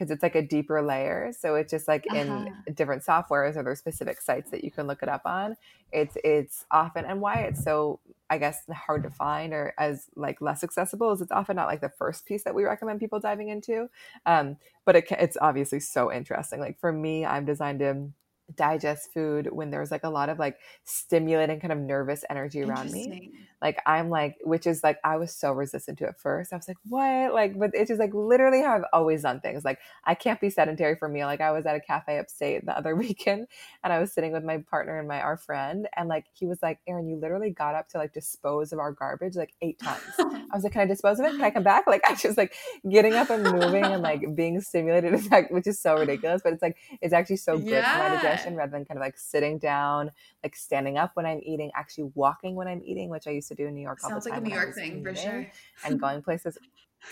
[0.00, 1.30] because it's like a deeper layer.
[1.38, 2.46] So it's just like uh-huh.
[2.66, 5.56] in different softwares or there's specific sites that you can look it up on.
[5.92, 10.40] It's it's often and why it's so I guess hard to find or as like
[10.40, 13.50] less accessible is it's often not like the first piece that we recommend people diving
[13.50, 13.90] into.
[14.24, 16.60] Um, but it, it's obviously so interesting.
[16.60, 18.08] Like for me, I'm designed to
[18.56, 22.90] digest food when there's like a lot of like stimulating kind of nervous energy around
[22.90, 23.32] me.
[23.62, 26.52] Like I'm like, which is like I was so resistant to at first.
[26.52, 27.34] I was like, what?
[27.34, 29.64] Like, but it's just like literally how I've always done things.
[29.64, 31.24] Like I can't be sedentary for me.
[31.24, 33.46] Like I was at a cafe upstate the other weekend
[33.84, 36.58] and I was sitting with my partner and my our friend and like he was
[36.62, 40.02] like, Erin, you literally got up to like dispose of our garbage like eight times.
[40.18, 41.32] I was like, Can I dispose of it?
[41.32, 41.84] Can I come back?
[41.90, 42.54] Like I just like
[42.88, 46.52] getting up and moving and like being stimulated is like which is so ridiculous, but
[46.52, 47.92] it's like it's actually so good yeah.
[47.92, 50.12] for my digestion rather than kind of like sitting down,
[50.44, 53.54] like standing up when I'm eating, actually walking when I'm eating, which I used to
[53.54, 55.46] do in New York all Sounds like a New York thing for sure.
[55.84, 56.58] And going places.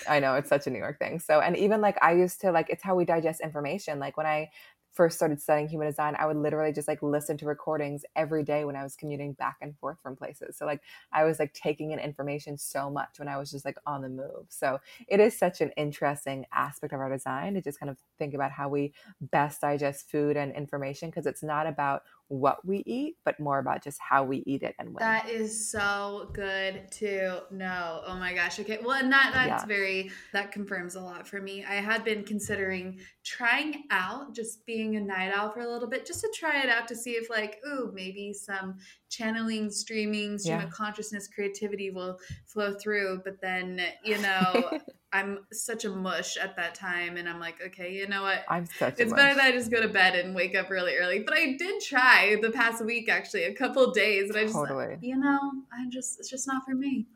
[0.08, 1.18] I know it's such a New York thing.
[1.18, 3.98] So, and even like I used to like, it's how we digest information.
[3.98, 4.50] Like when I
[4.98, 8.64] first started studying human design, I would literally just like listen to recordings every day
[8.64, 10.56] when I was commuting back and forth from places.
[10.56, 10.80] So like
[11.12, 14.08] I was like taking in information so much when I was just like on the
[14.08, 14.46] move.
[14.48, 18.34] So it is such an interesting aspect of our design to just kind of think
[18.34, 23.16] about how we best digest food and information because it's not about what we eat,
[23.24, 25.00] but more about just how we eat it and when.
[25.00, 28.02] That is so good to know.
[28.06, 28.60] Oh my gosh.
[28.60, 28.78] Okay.
[28.82, 29.66] Well, and that that's Yeah.
[29.66, 31.64] very that confirms a lot for me.
[31.64, 36.06] I had been considering trying out just being a night owl for a little bit,
[36.06, 38.76] just to try it out to see if like, ooh, maybe some
[39.08, 40.66] channeling, streaming, stream Yeah.
[40.66, 43.22] of consciousness, creativity will flow through.
[43.24, 44.78] But then, you know,
[45.12, 48.44] I'm such a mush at that time, and I'm like, okay, you know what?
[48.48, 50.96] I'm such a It's better that I just go to bed and wake up really
[50.96, 51.20] early.
[51.20, 54.54] But I did try the past week, actually, a couple of days, and I just,
[54.54, 54.98] Totally.
[55.00, 55.38] you know,
[55.72, 57.06] I'm just, it's just not for me.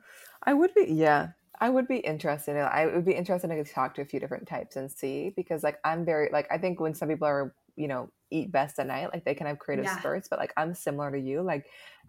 [0.42, 1.28] I would be, yeah.
[1.60, 2.52] I would be interested.
[2.56, 5.62] in- I would be interested to talk to a few different types and see because,
[5.62, 8.88] like, I'm very like I think when some people are, you know, eat best at
[8.88, 9.98] night, like they can have creative Yeah.
[9.98, 11.42] spurts, but like I'm similar to you.
[11.42, 11.66] Like,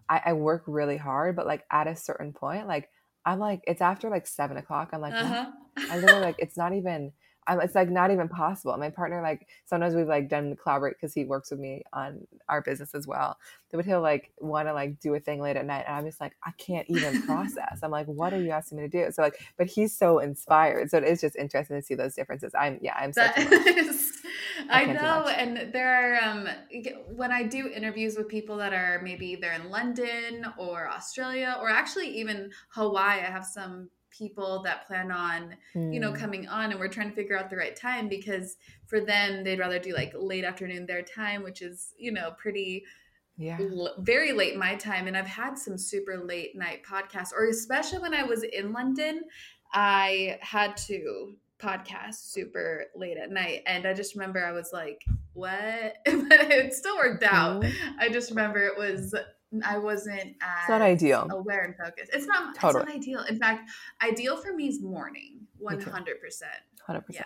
[0.08, 2.88] I, I work really hard, but like at a certain point, like
[3.26, 4.90] I'm like it's after like seven o'clock.
[4.92, 5.14] I'm like.
[5.14, 5.50] Uh-huh.
[5.90, 7.12] I literally like it's not even.
[7.46, 8.74] I'm, it's like not even possible.
[8.78, 12.62] My partner like sometimes we've like done collaborate because he works with me on our
[12.62, 13.36] business as well.
[13.70, 16.22] But he'll like want to like do a thing late at night, and I'm just
[16.22, 17.80] like I can't even process.
[17.82, 19.12] I'm like, what are you asking me to do?
[19.12, 22.52] So like, but he's so inspired, so it is just interesting to see those differences.
[22.58, 23.92] I'm yeah, I'm That a
[24.68, 26.48] I know, and there are um
[27.14, 31.68] when I do interviews with people that are maybe they're in London or Australia or
[31.70, 33.20] actually even Hawaii.
[33.20, 35.56] I have some people that plan on
[35.90, 38.56] you know Mm, coming on and we're trying to figure out the right time because
[38.86, 42.84] for them they'd rather do like late afternoon their time which is you know pretty
[43.36, 47.46] yeah, l- very late my time and i've had some super late night podcasts or
[47.46, 49.22] especially when i was in london
[49.72, 55.02] i had to podcast super late at night and i just remember i was like
[55.34, 57.72] what but it still worked out Mhm.
[57.98, 59.14] i just remember it was
[59.64, 61.28] i wasn't as It's not ideal.
[61.30, 62.82] aware and focused it's not Totally.
[62.82, 63.70] it's not ideal in fact
[64.02, 66.52] ideal for me is morning 100% hundred percent.
[67.10, 67.24] yeah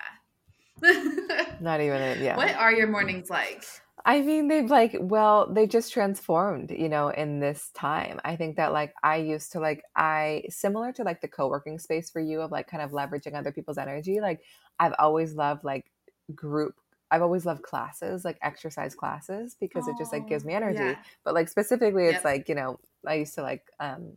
[1.61, 2.19] Not even it.
[2.19, 2.37] Yeah.
[2.37, 3.65] what are your mornings like
[4.09, 8.21] I mean, they've like, well, they just transformed, you know, in this time.
[8.25, 11.79] I think that like I used to like, I similar to like the co working
[11.79, 14.21] space for you of like kind of leveraging other people's energy.
[14.21, 14.43] Like,
[14.81, 15.93] I've always loved like
[16.35, 16.77] group,
[17.11, 20.99] I've always loved classes, like exercise classes, because it just like gives Oh, me energy.
[20.99, 21.03] yeah.
[21.25, 22.25] But like specifically, it's Yep.
[22.25, 24.17] like, you know, I used to like, um,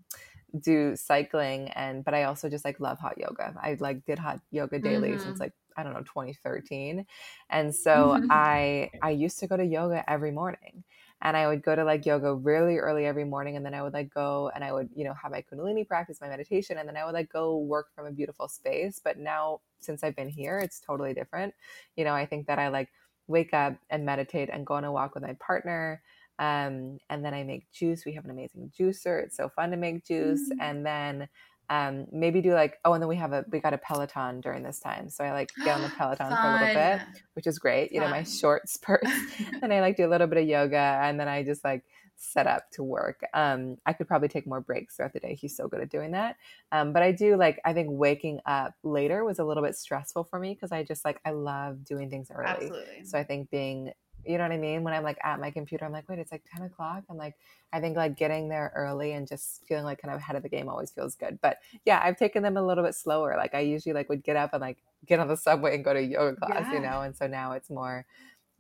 [0.60, 3.56] do cycling and but I also just like love hot yoga.
[3.62, 5.18] I like did hot yoga daily Mhm.
[5.18, 7.06] since like I don't know 2013
[7.50, 8.30] and so Mhm.
[8.30, 10.84] I I used to go to yoga every morning.
[11.24, 13.94] And I would go to like yoga really early every morning and then I would
[13.94, 16.98] like go and I would, you know, have my kundalini practice, my meditation and then
[16.98, 20.58] I would like go work from a beautiful space, but now since I've been here,
[20.58, 21.54] it's totally different.
[21.96, 22.90] You know, I think that I like
[23.28, 26.02] wake up and meditate and go on a walk with my partner
[26.40, 28.04] um, and then I make juice.
[28.04, 29.24] We have an amazing juicer.
[29.24, 30.50] It's so fun to make juice.
[30.50, 30.58] Mm.
[30.60, 31.30] And then
[31.72, 34.62] um, maybe do like oh, and then we have a we got a Peloton during
[34.62, 37.02] this time, so I like get on the Peloton for a little bit,
[37.34, 37.94] which is great.
[37.94, 38.34] You know, my Fun.
[38.34, 39.10] short spurts.
[39.62, 41.84] and I like do a little bit of yoga, and then I just like
[42.18, 43.22] set up to work.
[43.34, 45.34] Um, I could probably take more breaks throughout the day.
[45.34, 46.36] He's so good at doing that.
[46.74, 50.26] Um, but I do like I think waking up later was a little bit stressful
[50.26, 52.50] for me because I just like I love doing things early.
[52.50, 53.06] Absolutely.
[53.06, 53.94] So I think being,
[54.26, 54.84] you know what I mean?
[54.84, 57.04] When I'm like at my computer, I'm like, wait, it's like 10 o'clock.
[57.10, 57.36] I'm like,
[57.74, 60.50] I think like getting there early and just feeling like kind of ahead of the
[60.50, 61.40] game always feels good.
[61.42, 63.36] But yeah, I've taken them a little bit slower.
[63.38, 65.94] Like I usually like would get up and like get on the subway and go
[65.94, 66.74] to yoga class, Yeah.
[66.74, 67.02] you know?
[67.02, 68.06] And so now it's more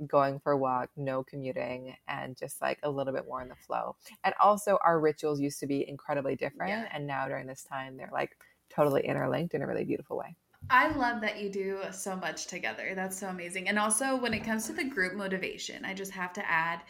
[0.08, 3.56] going for a walk, no commuting, and just like a little bit more in the
[3.56, 3.96] flow.
[4.24, 6.70] And also our rituals used to be incredibly different.
[6.72, 6.88] Yeah.
[6.92, 8.36] And now during this time, they're like
[8.70, 10.36] totally interlinked in a really beautiful way.
[10.70, 12.94] I love that you do so much together.
[12.96, 13.68] That's so amazing.
[13.68, 16.82] And also, when it comes to the group motivation, I just have to add.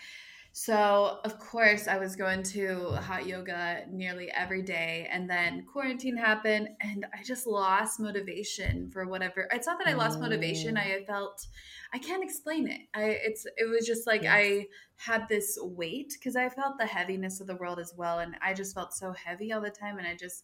[0.54, 6.18] So, of course, I was going to hot yoga nearly every day, and then quarantine
[6.18, 9.48] happened, and I just lost motivation for whatever.
[9.52, 10.76] It's not that I lost motivation.
[10.76, 10.80] Mm.
[10.80, 11.48] I felt
[11.94, 12.82] I can't explain it.
[12.94, 14.34] I it's it was just like Yes.
[14.36, 18.36] I had this weight because I felt the heaviness of the world as well, and
[18.42, 20.44] I just felt so heavy all the time, and I just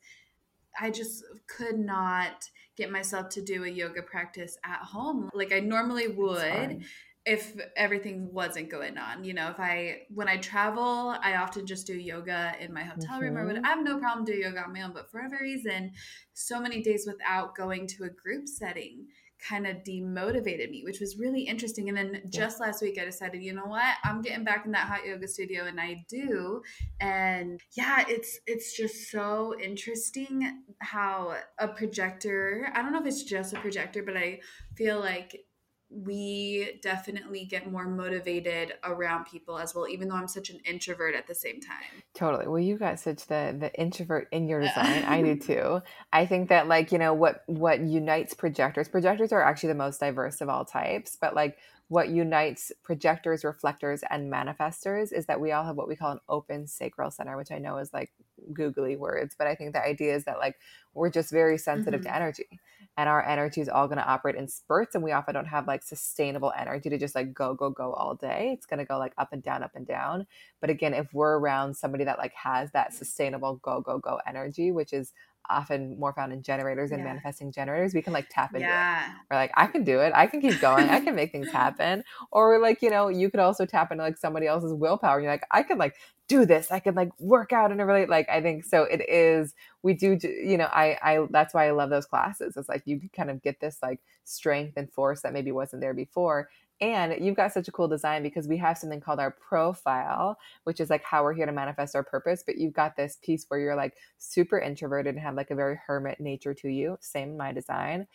[0.79, 5.59] I just could not get myself to do a yoga practice at home like I
[5.59, 6.83] normally would
[7.25, 9.25] if everything wasn't going on.
[9.25, 13.19] You know, if I when I travel, I often just do yoga in my hotel
[13.19, 13.47] room or Mhm.
[13.47, 13.65] whatever.
[13.65, 15.91] I have no problem doing yoga on my own, but for whatever reason,
[16.33, 19.07] so many days without going to a group setting
[19.39, 21.89] kind of demotivated me, which was really interesting.
[21.89, 24.87] And then just last week, I decided, you know what, I'm getting back in that
[24.87, 26.61] hot yoga studio, and I do.
[26.99, 32.69] And yeah, it's it's just so interesting how a projector.
[32.73, 34.39] I don't know if it's just a projector, but I
[34.75, 35.46] feel like
[35.89, 41.15] we definitely get more motivated around people as well even though i'm such an introvert
[41.15, 42.03] at the same time.
[42.13, 42.47] Totally.
[42.47, 45.03] Well you got such the the introvert in your design.
[45.03, 45.81] I do too.
[46.11, 49.99] I think that like you know what what unites projectors projectors are actually the most
[49.99, 51.57] diverse of all types but like
[51.89, 56.19] what unites projectors reflectors and manifestors is that we all have what we call an
[56.27, 58.11] open sacral center which i know is like
[58.53, 60.55] googly words but i think the idea is that like
[60.93, 62.09] we're just very sensitive mm-hmm.
[62.09, 62.59] to energy
[62.97, 65.67] and our energy is all going to operate in spurts and we often don't have
[65.67, 68.51] like sustainable energy to just like go go go all day.
[68.53, 70.25] It's going to go like up and down up and down.
[70.59, 74.71] But again if we're around somebody that like has that sustainable go go go energy
[74.71, 75.13] which is
[75.49, 77.05] often more found in generators and yeah.
[77.05, 79.05] manifesting generators, we can like tap into yeah.
[79.05, 79.15] it.
[79.29, 80.11] We're like, I can do it.
[80.15, 80.89] I can keep going.
[80.89, 82.03] I can make things happen.
[82.31, 85.19] Or we're like, you know, you could also tap into like somebody else's willpower.
[85.19, 85.95] You're like, I can like
[86.27, 86.71] do this.
[86.71, 88.83] I can like work out and really like, I think so.
[88.83, 92.57] It is, we do, you know, I, I, that's why I love those classes.
[92.57, 95.93] It's like you kind of get this like strength and force that maybe wasn't there
[95.93, 96.49] before.
[96.79, 100.79] And you've got such a cool design because we have something called our profile, which
[100.79, 102.43] is like how we're here to manifest our purpose.
[102.45, 105.79] But you've got this piece where you're like super introverted and have like a very
[105.87, 106.97] hermit nature to you.
[107.01, 108.05] Same in my design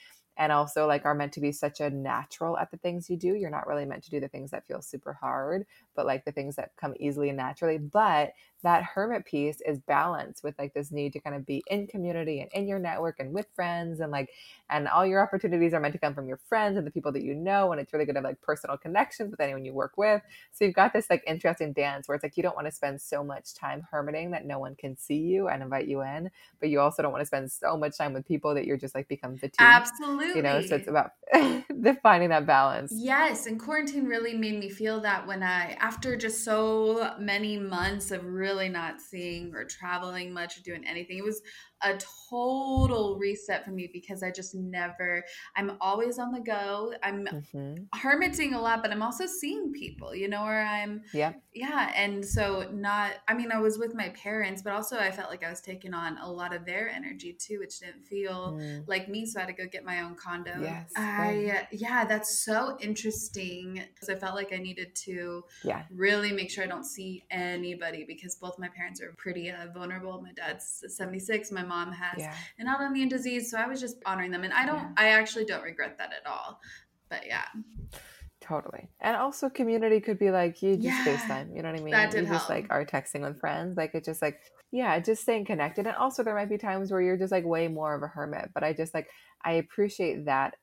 [0.42, 3.36] and also like are meant to be such a natural at the things you do.
[3.36, 6.32] You're not really meant to do the things that feel super hard, but like the
[6.32, 7.78] things that come easily and naturally.
[7.78, 8.32] But
[8.62, 12.40] that hermit piece is balanced with like this need to kind of be in community
[12.40, 14.30] and in your network and with friends and like
[14.70, 17.22] and all your opportunities are meant to come from your friends and the people that
[17.22, 19.92] you know and it's really good to have like personal connections with anyone you work
[19.96, 20.22] with
[20.52, 23.00] so you've got this like interesting dance where it's like you don't want to spend
[23.00, 26.30] so much time hermiting that no one can see you and invite you in
[26.60, 28.94] but you also don't want to spend so much time with people that you're just
[28.94, 31.10] like become fatigued absolutely you know so it's about
[31.80, 36.44] defining that balance yes and quarantine really made me feel that when i after just
[36.44, 41.18] so many months of really not seeing or traveling much or doing anything.
[41.18, 41.40] It was
[41.82, 41.98] a
[42.30, 45.24] total reset for me because I just never,
[45.56, 46.94] I'm always on the go.
[47.02, 47.74] I'm mm-hmm.
[47.94, 51.32] hermiting a lot, but I'm also seeing people, you know, where I'm, yeah.
[51.52, 51.92] Yeah.
[51.94, 55.44] And so, not, I mean, I was with my parents, but also I felt like
[55.44, 58.84] I was taking on a lot of their energy too, which didn't feel mm.
[58.86, 59.26] like me.
[59.26, 60.58] So I had to go get my own condo.
[60.62, 60.90] Yes.
[60.96, 63.82] I, yeah, that's so interesting.
[63.92, 65.82] Because I felt like I needed to yeah.
[65.94, 70.22] really make sure I don't see anybody because both my parents are pretty uh, vulnerable.
[70.22, 72.34] My dad's 76, my mom has yeah.
[72.58, 73.50] an autoimmune disease.
[73.50, 74.44] So I was just honoring them.
[74.44, 74.92] And I don't, yeah.
[74.96, 76.60] I actually don't regret that at all.
[77.08, 77.44] But yeah.
[78.42, 78.88] Totally.
[79.00, 81.92] And also community could be like you just yeah, FaceTime, you know what I mean?
[81.92, 83.76] That did you just like are texting with friends.
[83.76, 84.40] Like it's just like
[84.72, 85.86] yeah, just staying connected.
[85.86, 88.50] And also there might be times where you're just like way more of a hermit.
[88.52, 89.08] But I just like
[89.44, 90.54] I appreciate that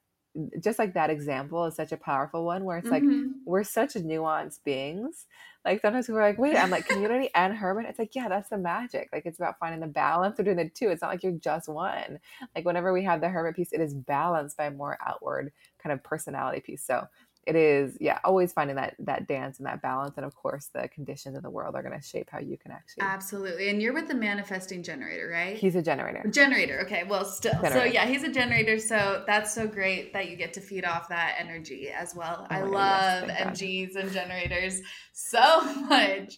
[0.61, 3.17] just like that example is such a powerful one where it's mm-hmm.
[3.17, 5.25] like we're such nuanced beings.
[5.65, 8.57] Like sometimes we're like wait i'm like community and hermit it's like yeah that's the
[8.57, 9.09] magic.
[9.11, 10.89] Like it's about finding the balance between the two.
[10.89, 12.19] It's not like you're just one.
[12.55, 15.51] Like whenever we have the hermit piece it is balanced by a more outward
[15.81, 16.83] kind of personality piece.
[16.83, 17.05] So
[17.49, 20.87] it is yeah always finding that that dance and that balance and of course the
[20.89, 23.93] conditions of the world are going to shape how you can actually absolutely and you're
[23.93, 25.57] with the manifesting generator right?
[25.57, 26.23] He's a generator.
[26.29, 27.79] Generator okay well still generator.
[27.79, 31.09] so yeah he's a generator so that's so great that you get to feed off
[31.09, 32.45] that energy as well.
[32.51, 34.81] Oh i love mgs and generators
[35.11, 36.37] so much.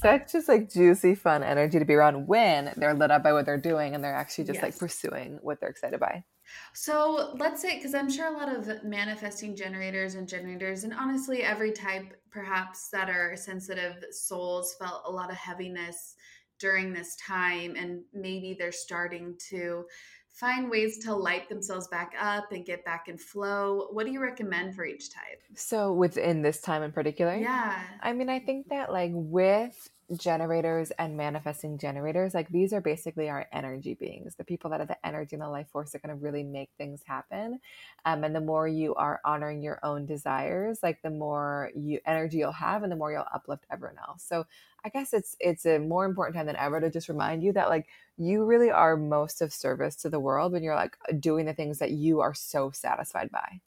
[0.00, 3.46] Such just like juicy fun energy to be around when they're lit up by what
[3.46, 4.62] they're doing and they're actually just yes.
[4.62, 6.24] like pursuing what they're excited by
[6.74, 11.42] so let's say, because I'm sure a lot of manifesting generators and generators, and honestly,
[11.42, 16.14] every type perhaps that are sensitive souls felt a lot of heaviness
[16.58, 19.84] during this time, and maybe they're starting to
[20.28, 23.88] find ways to light themselves back up and get back in flow.
[23.90, 25.42] What do you recommend for each type?
[25.54, 27.36] So, within this time in particular?
[27.36, 27.82] Yeah.
[28.00, 33.28] I mean, I think that, like, with generators and manifesting generators like these are basically
[33.28, 34.34] our energy beings.
[34.36, 36.42] The people that are the energy and the life force that are going to really
[36.42, 37.60] make things happen.
[38.04, 42.38] Um, and the more you are honoring your own desires like the more you energy
[42.38, 44.22] you'll have and the more you'll uplift everyone else.
[44.22, 44.46] So
[44.84, 47.68] i guess it's it's a more important time than ever to just remind you that
[47.68, 47.86] like
[48.16, 51.78] you really are most of service to the world when you're like doing the things
[51.78, 53.60] that you are so satisfied by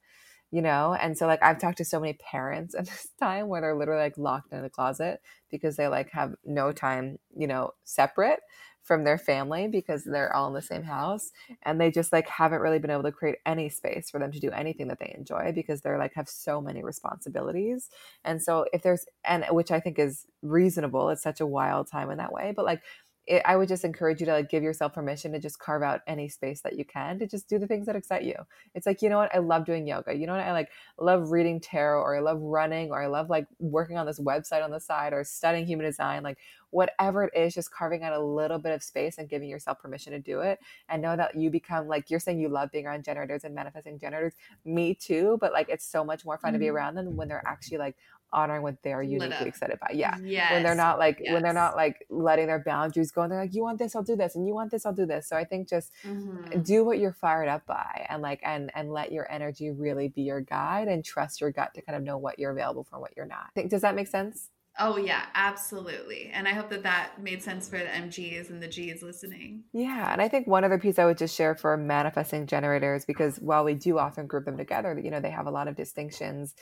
[0.55, 0.93] you know?
[0.99, 4.03] And so like i've talked to so many parents at this time where they're literally
[4.03, 8.39] like locked in a closet because they like have no time you know separate
[8.83, 11.31] from their family because they're all in the same house
[11.63, 14.39] and they just like haven't really been able to create any space for them to
[14.39, 17.89] do anything that they enjoy because they're like have so many responsibilities.
[18.23, 22.11] And so if there's and which i think is reasonable it's such a wild time
[22.11, 22.83] in that way but like
[23.27, 26.01] it, I would just encourage you to like give yourself permission to just carve out
[26.05, 28.35] any space that you can to just do the things that excite you.
[28.75, 29.33] It's like, you know what?
[29.33, 30.13] I love doing yoga.
[30.15, 30.43] You know what?
[30.43, 30.69] I like
[30.99, 34.63] love reading tarot or I love running or I love like working on this website
[34.63, 36.21] on the side or studying human design.
[36.21, 36.37] Like
[36.69, 40.13] whatever it is, just carving out a little bit of space and giving yourself permission
[40.13, 40.59] to do it.
[40.89, 43.97] And know that you become like you're saying you love being around generators and manifesting
[43.97, 44.33] generators.
[44.65, 45.37] Me too.
[45.41, 46.75] But like it's so much more fun to be mm-hmm.
[46.75, 47.95] around them when they're actually like
[48.33, 49.93] honoring what they're uniquely excited by.
[49.93, 50.17] Yeah.
[50.23, 50.51] Yes.
[50.51, 51.33] When they're not like yes.
[51.33, 54.03] when they're not like letting their boundaries go and they're like, you want this, I'll
[54.03, 55.27] do this, and you want this, I'll do this.
[55.27, 56.61] So I think just mm-hmm.
[56.61, 60.23] do what you're fired up by and like and and let your energy really be
[60.23, 63.01] your guide and trust your gut to kind of know what you're available for and
[63.01, 63.47] what you're not.
[63.53, 64.49] Think does that make sense?
[64.77, 66.29] Oh yeah, absolutely.
[66.33, 69.63] And I hope that that made sense for the MGs and the Gs listening.
[69.71, 73.37] Yeah, and I think one other piece I would just share for manifesting generators because
[73.37, 76.55] while we do often group them together, you know, they have a lot of distinctions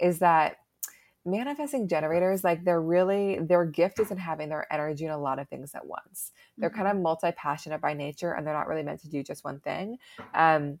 [0.00, 0.56] is that
[1.30, 5.38] manifesting generators like they're really their gift is in having their energy in a lot
[5.38, 6.32] of things at once.
[6.56, 7.02] They're kind of mm-hmm.
[7.04, 9.98] multi-passionate by nature and they're not really meant to do just one thing.
[10.34, 10.78] Um,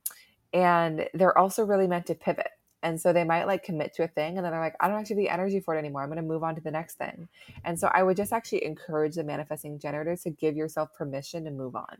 [0.52, 2.50] and they're also really meant to pivot.
[2.82, 4.98] And so they might like commit to a thing and then they're like i don't
[4.98, 6.02] actually have the energy for it anymore.
[6.02, 7.28] I'm going to move on to the next thing.
[7.64, 11.50] And so i would just actually encourage the manifesting generators to give yourself permission to
[11.50, 11.98] move on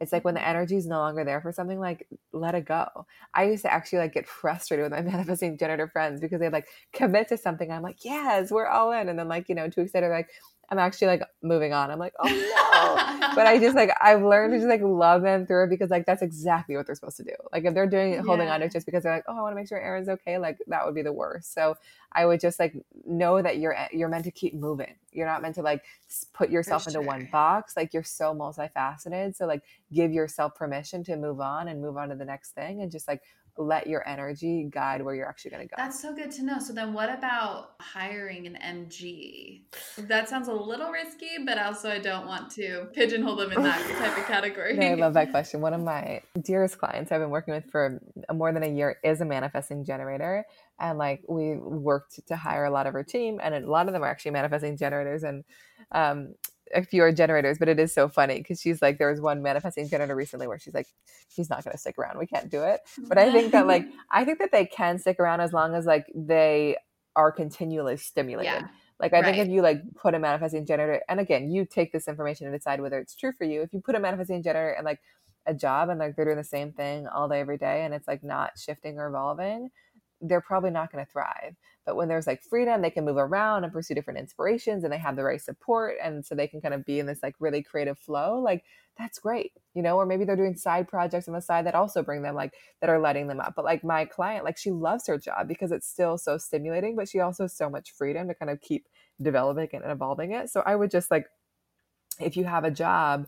[0.00, 3.06] it's like when the energy is no longer there for something, like let it go.
[3.34, 6.66] I used to actually like get frustrated with my manifesting generator friends because they like
[6.92, 7.70] commit to something.
[7.70, 9.08] I'm like, yes, we're all in.
[9.08, 10.28] And then like, you know, two weeks later, like,
[10.74, 11.90] I'm actually like moving on.
[11.92, 13.30] I'm like, oh no.
[13.36, 16.04] but I just like I've learned to just like love them through it because like
[16.04, 17.34] that's exactly what they're supposed to do.
[17.52, 19.42] Like if they're doing it, holding on to it just because they're like, oh, I
[19.42, 21.54] want to make sure Erin's okay, like that would be the worst.
[21.54, 21.76] So
[22.12, 22.74] I would just like
[23.06, 24.94] know that you're you're meant to keep moving.
[25.12, 25.84] You're not meant to like
[26.32, 27.76] put yourself into one box.
[27.76, 29.36] Like you're so multifaceted.
[29.36, 29.62] So like
[29.92, 33.06] give yourself permission to move on and move on to the next thing and just
[33.06, 33.22] like
[33.56, 35.74] let your energy guide where you're actually going to go.
[35.76, 36.58] That's so good to know.
[36.58, 39.62] So then what about hiring an MG?
[39.96, 43.80] That sounds a little risky, but also I don't want to pigeonhole them in that
[43.98, 44.76] type of category.
[44.76, 45.60] No, I love that question.
[45.60, 48.00] One of my dearest clients I've been working with for
[48.32, 50.44] more than a year is a manifesting generator.
[50.80, 53.92] And like we worked to hire a lot of her team and a lot of
[53.92, 55.44] them are actually manifesting generators and
[55.92, 56.34] um,
[56.74, 59.42] a few are generators, but it is so funny because she's like, there was one
[59.42, 60.88] manifesting generator recently where she's like,
[61.28, 62.18] she's not going to stick around.
[62.18, 62.80] We can't do it.
[63.08, 65.86] But I think that like, I think that they can stick around as long as
[65.86, 66.76] like they
[67.16, 68.62] are continually stimulated.
[68.62, 68.68] Yeah.
[69.00, 69.24] Like I right.
[69.24, 72.54] think if you like put a manifesting generator, and again, you take this information and
[72.54, 73.62] decide whether it's true for you.
[73.62, 75.00] If you put a manifesting generator and like
[75.46, 78.08] a job and like they're doing the same thing all day every day and it's
[78.08, 79.70] like not shifting or evolving,
[80.20, 81.56] they're probably not going to thrive.
[81.84, 84.98] But when there's like freedom, they can move around and pursue different inspirations and they
[84.98, 85.96] have the right support.
[86.02, 88.40] And so they can kind of be in this like really creative flow.
[88.40, 88.64] Like
[88.98, 92.02] that's great, you know, or maybe they're doing side projects on the side that also
[92.02, 93.54] bring them like that are letting them up.
[93.56, 97.08] But like my client, like she loves her job because it's still so stimulating, but
[97.08, 98.86] she also has so much freedom to kind of keep
[99.20, 100.50] developing and evolving it.
[100.50, 101.26] So I would just like,
[102.20, 103.26] if you have a job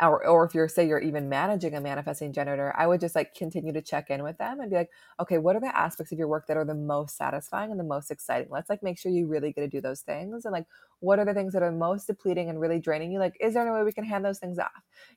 [0.00, 3.34] or, or if you're say you're even managing a manifesting generator i would just like
[3.34, 4.90] continue to check in with them and be like
[5.20, 7.84] okay what are the aspects of your work that are the most satisfying and the
[7.84, 8.48] most exciting?
[8.50, 10.66] Let's like make sure you really get to do those things and like
[11.00, 13.18] what are the things that are most depleting and really draining you?
[13.18, 14.70] Like is there any way we can hand those things off?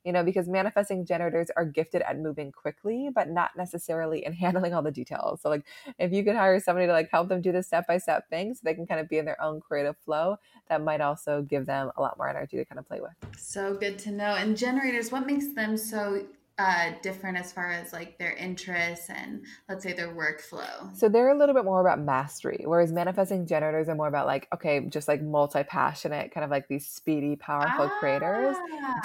[0.03, 4.73] You know because manifesting generators are gifted at moving quickly but not necessarily in handling
[4.73, 5.41] all the details.
[5.41, 5.65] So like
[5.97, 8.59] if you could hire somebody to like help them do the step by step things
[8.59, 10.37] so they can kind of be in their own creative flow
[10.69, 13.11] that might also give them a lot more energy to kind of play with.
[13.37, 14.35] So good to know.
[14.35, 16.25] And generators, what makes them so
[16.59, 20.95] uh, different as far as like their interests and let's say their workflow?
[20.95, 24.47] So they're a little bit more about mastery, whereas manifesting generators are more about like,
[24.53, 28.57] okay, just like multi passionate, kind of like these speedy, powerful ah, creators.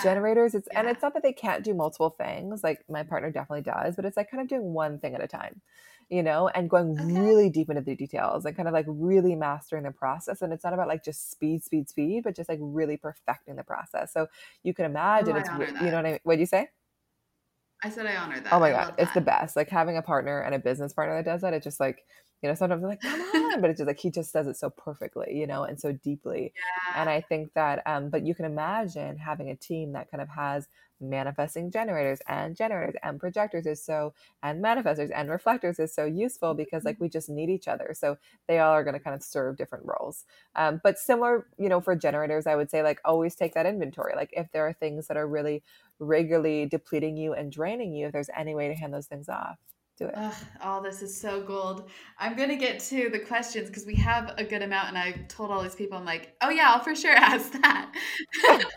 [0.03, 0.81] Generators, it's yeah.
[0.81, 2.65] and it's not that they can't do multiple things.
[2.65, 5.29] Like my partner definitely does, but it's like kind of doing one thing at a
[5.29, 5.61] time
[6.11, 7.21] you know, and going okay.
[7.21, 10.43] really deep into the details and kind of like really mastering the process.
[10.43, 13.65] And it's not about like just speed, speed, speed, but just like really perfecting the
[13.65, 14.13] process.
[14.13, 14.27] So
[14.63, 16.19] you can oh, imagine oh, it's, you know what I mean?
[16.25, 16.69] What do you say?
[17.83, 18.53] I said I honor oh that.
[18.53, 18.95] Oh my God.
[18.99, 19.57] It's the best.
[19.57, 22.05] Like having a partner and a business partner that does that, it's just like,
[22.45, 24.59] you know, sometimes I'm like, come on, but it's just like he just does it
[24.59, 26.53] so perfectly, you know, and so deeply.
[26.55, 27.01] Yeah.
[27.01, 30.29] And I think that, um, but you can imagine having a team that kind of
[30.29, 30.69] has
[31.01, 36.53] manifesting generators and generators and projectors is so and manifestors and reflectors is so useful
[36.53, 38.17] because like we just need each other so
[38.47, 40.25] they all are going to kind of serve different roles
[40.55, 44.15] um, but similar you know for generators i would say like always take that inventory
[44.15, 45.63] like if there are things that are really
[45.99, 49.59] regularly depleting you and draining you if there's any way to hand those things off
[49.97, 50.15] do it.
[50.17, 51.89] Ugh, all this is so gold.
[52.19, 55.51] I'm gonna get to the questions because we have a good amount, and I told
[55.51, 57.93] all these people, I'm like, oh yeah, I'll for sure ask that.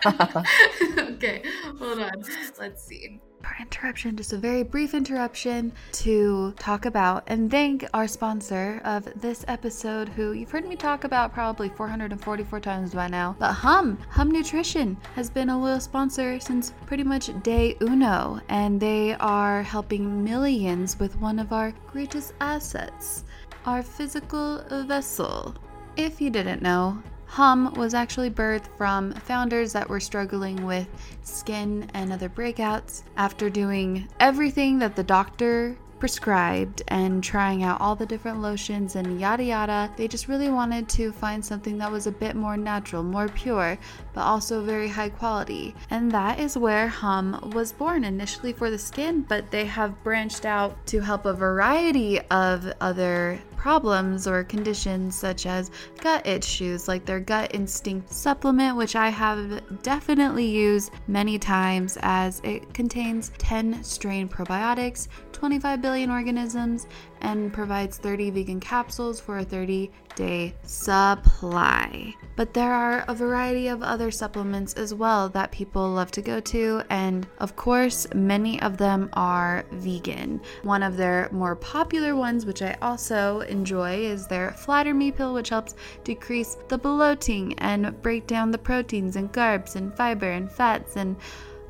[1.00, 1.44] okay,
[1.80, 2.24] hold on.
[2.60, 3.20] Let's see.
[3.60, 9.44] Interruption, just a very brief interruption to talk about and thank our sponsor of this
[9.48, 13.36] episode, who you've heard me talk about probably 444 times by now.
[13.40, 18.80] But Hum, Hum Nutrition, has been a loyal sponsor since pretty much day uno, and
[18.80, 23.24] they are helping millions with one of our greatest assets,
[23.66, 25.56] our physical vessel.
[25.96, 30.88] If you didn't know, Hum was actually birthed from founders that were struggling with
[31.24, 37.96] skin and other breakouts after doing everything that the doctor prescribed and trying out all
[37.96, 39.92] the different lotions and yada yada.
[39.98, 43.78] They just really wanted to find something that was a bit more natural, more pure,
[44.14, 45.76] but also very high quality.
[45.90, 50.46] And that is where Hum was born initially for the skin, but they have branched
[50.46, 57.06] out to help a variety of other problems or conditions such as gut issues, like
[57.06, 63.84] their gut instinct supplement, which I have definitely used many times as it contains 10
[63.84, 65.08] strain probiotics,
[65.38, 66.88] 25 billion organisms,
[67.22, 72.16] and provides 30 vegan capsules for a 30 day supply.
[72.36, 76.40] But there are a variety of other supplements as well that people love to go
[76.40, 80.42] to, and of course, many of them are vegan.
[80.64, 85.36] One of their more popular ones, which I also enjoy, is their Flatter Me pill,
[85.36, 90.52] which helps decrease the bloating and break down the proteins and carbs and fiber and
[90.52, 91.16] fats and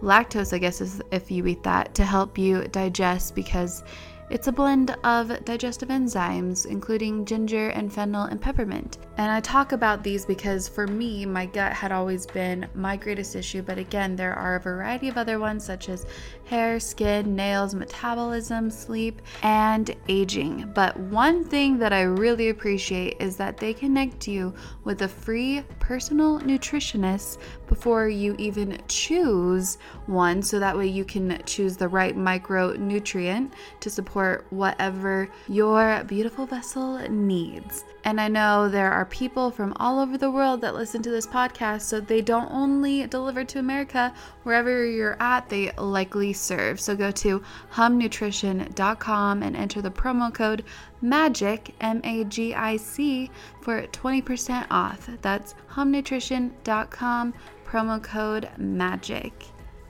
[0.02, 3.84] lactose, I guess, is if you eat that to help you digest because
[4.30, 8.98] it's a blend of digestive enzymes, including ginger and fennel and peppermint.
[9.18, 13.36] And I talk about these because for me, my gut had always been my greatest
[13.36, 16.06] issue, but again, there are a variety of other ones such as
[16.44, 20.72] hair, skin, nails, metabolism, sleep, and aging.
[20.76, 24.54] But one thing that I really appreciate is that they connect you
[24.84, 31.42] with a free personal nutritionist before you even choose one, so that way you can
[31.46, 34.17] choose the right micronutrient to support
[34.50, 37.84] whatever your beautiful vessel needs.
[38.04, 41.28] And I know there are people from all over the world that listen to this
[41.28, 44.14] podcast, so they don't only deliver to America,
[44.44, 46.80] wherever you're at, they likely serve.
[46.80, 47.44] So go to
[47.74, 50.64] humnutrition.com and enter the promo code
[51.02, 53.30] MAGIC, M A G I C,
[53.62, 55.10] for 20% off.
[55.22, 57.34] That's humnutrition.com,
[57.66, 59.34] promo code MAGIC.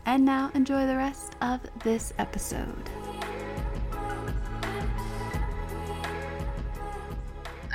[0.05, 2.89] And now enjoy the rest of this episode.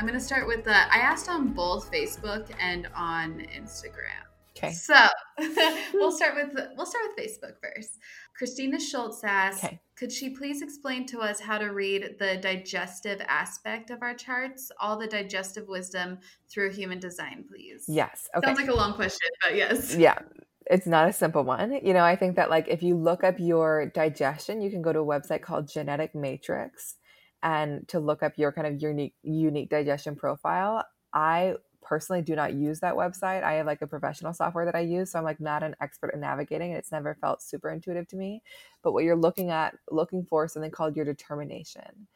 [0.02, 4.24] I'm going to start with the I asked on both Facebook and on Instagram.
[4.58, 4.72] Okay.
[4.72, 4.96] So
[5.94, 8.00] we'll start with we'll start with Facebook first.
[8.36, 9.80] Christina Schultz asks, Okay.
[9.94, 14.72] could she please explain to us how to read the digestive aspect of our charts,
[14.80, 16.18] all the digestive wisdom
[16.50, 17.84] through human design, please?
[17.86, 18.28] Yes.
[18.36, 18.48] Okay.
[18.48, 19.94] Sounds like a long question, but yes.
[19.94, 20.18] yeah
[20.66, 23.34] it's not a simple one you know i think that like if you look up
[23.40, 26.98] your digestion you can go to a website called genetic matrix
[27.42, 32.54] and to look up your kind of unique unique digestion profile i personally do not
[32.54, 33.42] use that website.
[33.42, 36.14] I have like a professional software that i use so i'm like not an expert
[36.14, 38.42] in navigating and it's never felt super intuitive to me.
[38.82, 42.06] But what you're looking at looking for something called your determination.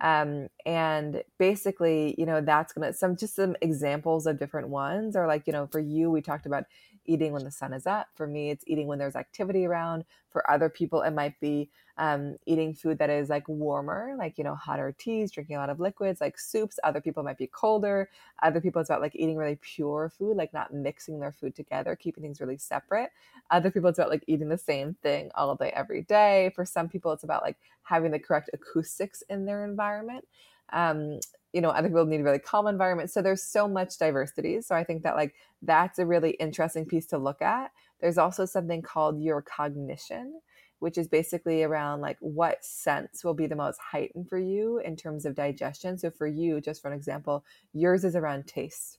[0.00, 5.26] Um, and basically you know that's gonna some just some examples of different ones or
[5.26, 6.64] like you know for you we talked about
[7.06, 8.08] eating when the sun is up.
[8.14, 10.04] For me it's eating when there's activity around.
[10.30, 14.44] For other people it might be um, eating food that is like warmer like you
[14.44, 16.78] know hotter teas drinking a lot of liquids like soups.
[16.84, 18.10] Other people might be colder.
[18.42, 21.96] Other people it's about like eating really pure food like not mixing their food together
[21.96, 23.10] keeping things really separate.
[23.50, 26.52] Other people it's about like eating the same thing all day every day.
[26.54, 30.26] For some people it's about like having the correct acoustics in their environment.
[30.72, 31.20] Um,
[31.56, 33.10] you know other people need a really calm environment.
[33.10, 34.60] So there's so much diversity.
[34.60, 37.70] So i think that like that's a really interesting piece to look at.
[38.00, 40.40] There's also something called your cognition
[40.78, 44.94] which is basically around like what sense will be the most heightened for you in
[44.94, 45.96] terms of digestion.
[45.96, 48.98] So for you just for an example yours is around taste.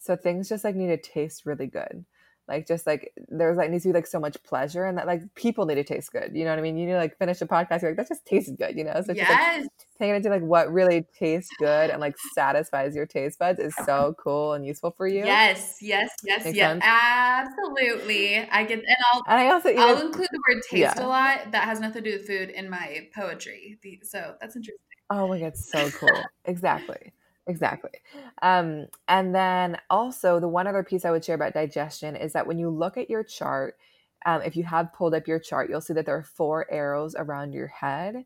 [0.00, 2.04] So things just like need to taste really good
[2.48, 5.22] like just like there's like needs to be like so much pleasure and that like
[5.34, 7.40] people need to taste good you know what i mean you need to like finish
[7.40, 9.66] a podcast you're like that just tastes good you know so just like yes.
[9.98, 13.74] paying attention to like what really tastes good and like satisfies your taste buds is
[13.84, 16.70] so cool and useful for you Yes, yes, yes, Make yes.
[16.70, 16.84] sense?
[16.84, 18.38] Absolutely.
[18.38, 21.04] I get and I'll and i also even I'll include the word taste Yeah.
[21.04, 21.52] a lot.
[21.52, 23.78] That has nothing to do with food in my poetry.
[24.02, 24.78] So that's interesting.
[25.10, 26.24] Oh my god, so cool.
[26.44, 27.12] exactly.
[27.46, 27.90] Exactly.
[28.42, 32.46] Um, and then also the one other piece I would share about digestion is that
[32.46, 33.76] when you look at your chart,
[34.24, 37.14] um, if you have pulled up your chart, you'll see that there are four arrows
[37.14, 38.24] around your head.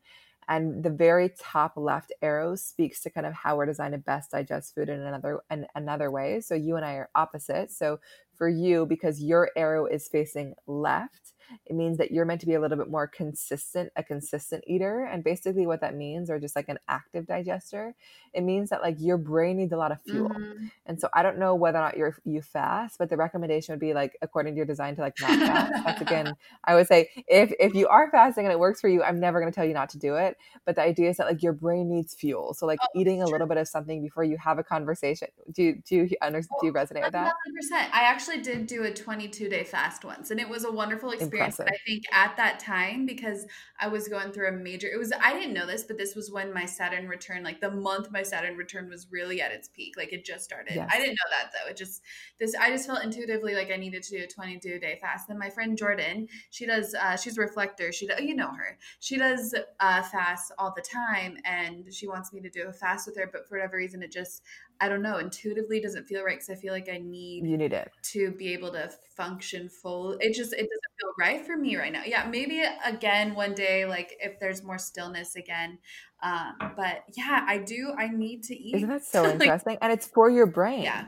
[0.51, 4.31] And the very top left arrow speaks to kind of how we're designed to best
[4.31, 6.41] digest food in another in another way.
[6.41, 7.71] So you and I are opposite.
[7.73, 7.99] So
[8.35, 11.33] for you, because your arrow is facing left,
[11.67, 15.05] it means that you're meant to be a little bit more consistent, a consistent eater.
[15.05, 17.95] And basically, what that means, or just like an active digester,
[18.35, 20.29] it means that like your brain needs a lot of fuel.
[20.29, 20.67] Mm-hmm.
[20.87, 23.81] And so I don't know whether or not you're you fast, but the recommendation would
[23.81, 25.85] be like according to your design to like not fast.
[25.85, 26.35] That's again,
[26.65, 29.41] I would say if if you are fasting and it works for you, I'm never
[29.41, 30.37] going to tell you not to do it.
[30.67, 32.55] But the idea is that like your brain needs fuel.
[32.55, 35.29] So like oh, eating a little bit of something before you have a conversation.
[35.53, 36.59] Do you do you understand?
[36.61, 37.35] do you resonate with that?
[37.73, 37.89] 100%.
[37.93, 41.38] I actually did do a 22 day fast once, and it was a wonderful experience.
[41.43, 43.47] I think at that time because
[43.81, 44.89] I was going through a major.
[44.89, 47.71] It was I didn't know this, but this was when my Saturn return, like the
[47.71, 49.95] month my Saturn return was really at its peak.
[49.97, 50.75] Like it just started.
[50.75, 50.89] Yes.
[50.93, 51.71] I didn't know that though.
[51.71, 52.03] It just
[52.39, 52.55] this.
[52.55, 55.29] I just felt intuitively like I needed to do a 22 day fast.
[55.29, 56.95] Then my friend Jordan, she does.
[56.95, 57.93] Uh, she's a reflector.
[57.93, 58.79] She does, you know her.
[59.01, 63.07] She does uh, fast all the time, and she wants me to do a fast
[63.07, 63.29] with her.
[63.31, 64.43] But for whatever reason, it just
[64.81, 67.73] I don't know, intuitively doesn't feel right because I feel like I need you need
[67.73, 70.13] it to be able to function full.
[70.21, 72.03] It just it doesn't feel right for me right now.
[72.07, 75.79] Yeah, maybe again one day, like if there's more stillness again.
[76.23, 77.93] Um, but yeah, I do.
[77.97, 78.77] I need to eat.
[78.77, 79.79] Isn't that so like, interesting?
[79.81, 80.83] And it's for your brain.
[80.83, 81.07] Yeah.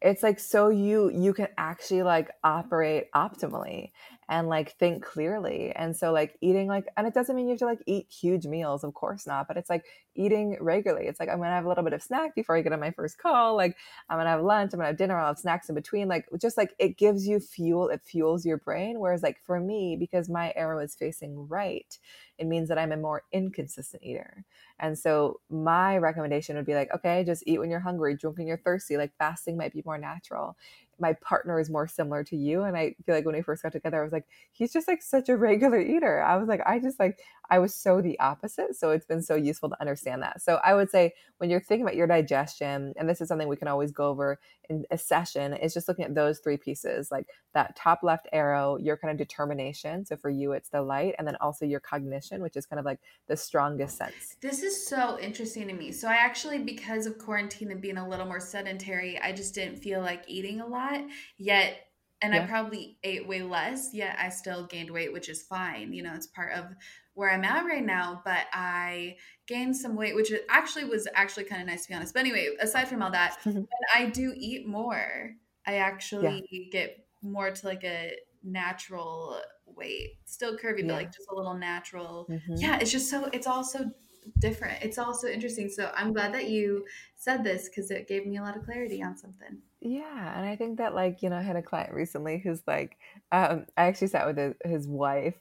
[0.00, 3.92] It's like so you you can actually like operate optimally
[4.32, 5.72] and like think clearly.
[5.76, 8.46] And so like eating like and it doesn't mean you have to like eat huge
[8.46, 11.06] meals, of course not, but it's like eating regularly.
[11.06, 12.92] It's like I'm gonna have a little bit of snack before I get on my
[12.92, 13.56] first call.
[13.56, 13.76] Like
[14.08, 16.08] I'm gonna have lunch, I'm gonna have dinner, I'll have snacks in between.
[16.08, 19.00] Like just like it gives you fuel, it fuels your brain.
[19.00, 21.98] Whereas like for me, because my arrow is facing right,
[22.38, 24.46] it means that I'm a more inconsistent eater.
[24.78, 28.46] And so my recommendation would be like, okay, just eat when you're hungry, drink when
[28.46, 28.96] you're thirsty.
[28.96, 30.56] Like fasting might be more natural
[30.98, 32.62] my partner is more similar to you.
[32.62, 35.02] And I feel like when we first got together, I was like, he's just like
[35.02, 36.22] such a regular eater.
[36.22, 37.18] I was like, I just like,
[37.50, 38.76] I was so the opposite.
[38.76, 40.40] So it's been so useful to understand that.
[40.40, 43.56] So I would say when you're thinking about your digestion, and this is something we
[43.56, 44.38] can always go over
[44.70, 48.78] in a session, is just looking at those three pieces like that top left arrow,
[48.78, 50.06] your kind of determination.
[50.06, 52.86] So for you, it's the light, and then also your cognition, which is kind of
[52.86, 54.36] like the strongest sense.
[54.40, 55.92] This is so interesting to me.
[55.92, 59.76] So I actually, because of quarantine and being a little more sedentary, I just didn't
[59.76, 60.91] feel like eating a lot.
[61.38, 61.76] Yet
[62.22, 62.44] and yeah.
[62.44, 65.92] I probably ate way less, yet I still gained weight, which is fine.
[65.92, 66.66] You know, it's part of
[67.14, 69.16] where I'm at right now, but I
[69.48, 72.14] gained some weight, which actually was actually kind of nice to be honest.
[72.14, 75.32] But anyway, aside from all that, when I do eat more,
[75.66, 76.68] I actually yeah.
[76.70, 78.12] get more to like a
[78.44, 80.18] natural weight.
[80.24, 80.86] Still curvy, yeah.
[80.86, 82.28] but like just a little natural.
[82.30, 82.54] Mm-hmm.
[82.56, 83.90] Yeah, it's just so it's all so
[84.38, 84.82] different.
[84.82, 85.68] It's also interesting.
[85.68, 86.84] So I'm glad that you
[87.16, 89.58] said this because it gave me a lot of clarity on something.
[89.84, 92.96] Yeah, and I think that like you know I had a client recently who's like,
[93.32, 95.34] um, I actually sat with his, his wife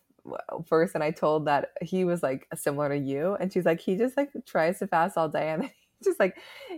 [0.67, 3.95] first and I told that he was like similar to you and she's like he
[3.97, 5.69] just like tries to fast all day and
[6.03, 6.37] just like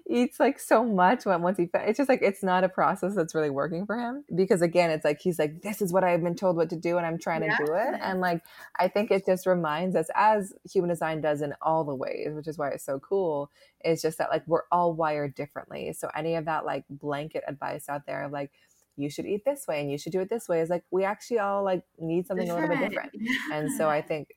[0.10, 3.34] eats like so much when once he it's just like it's not a process that's
[3.34, 6.36] really working for him because again it's like he's like this is what I've been
[6.36, 7.56] told what to do and I'm trying yeah.
[7.56, 8.42] to do it and like
[8.78, 12.48] I think it just reminds us as human design does in all the ways which
[12.48, 13.50] is why it's so cool
[13.86, 17.88] is just that like we're all wired differently so any of that like blanket advice
[17.88, 18.52] out there like
[18.98, 21.04] you should eat this way and you should do it this way is like we
[21.04, 22.66] actually all like need something different.
[22.66, 23.12] a little bit different
[23.54, 24.36] and so i think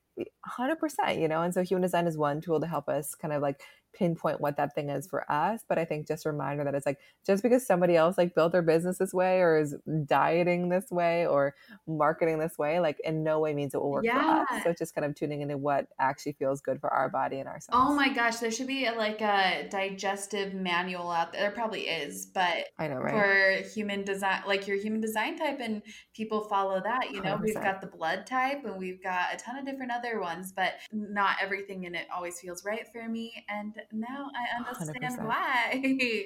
[0.57, 3.41] 100% you know and so human design is one tool to help us kind of
[3.41, 3.61] like
[3.97, 6.85] pinpoint what that thing is for us but i think just a reminder that it's
[6.85, 9.75] like just because somebody else like built their business this way or is
[10.05, 11.55] dieting this way or
[11.87, 14.45] marketing this way like in no way means it will work yeah.
[14.45, 14.63] for us.
[14.63, 17.53] So just kind of tuning into what actually feels good for our body and oh
[17.53, 17.89] ourselves.
[17.89, 21.41] oh my gosh there should be a, like a digestive manual out there.
[21.41, 23.63] There probably is but i know right?
[23.63, 25.81] for human design like your human design type and
[26.13, 27.39] people follow that you know?
[27.41, 30.53] We have got the blood type and we've got a ton of different other ones
[30.55, 35.25] but not everything in it always feels right for me and now I understand 100%.
[35.25, 36.25] why.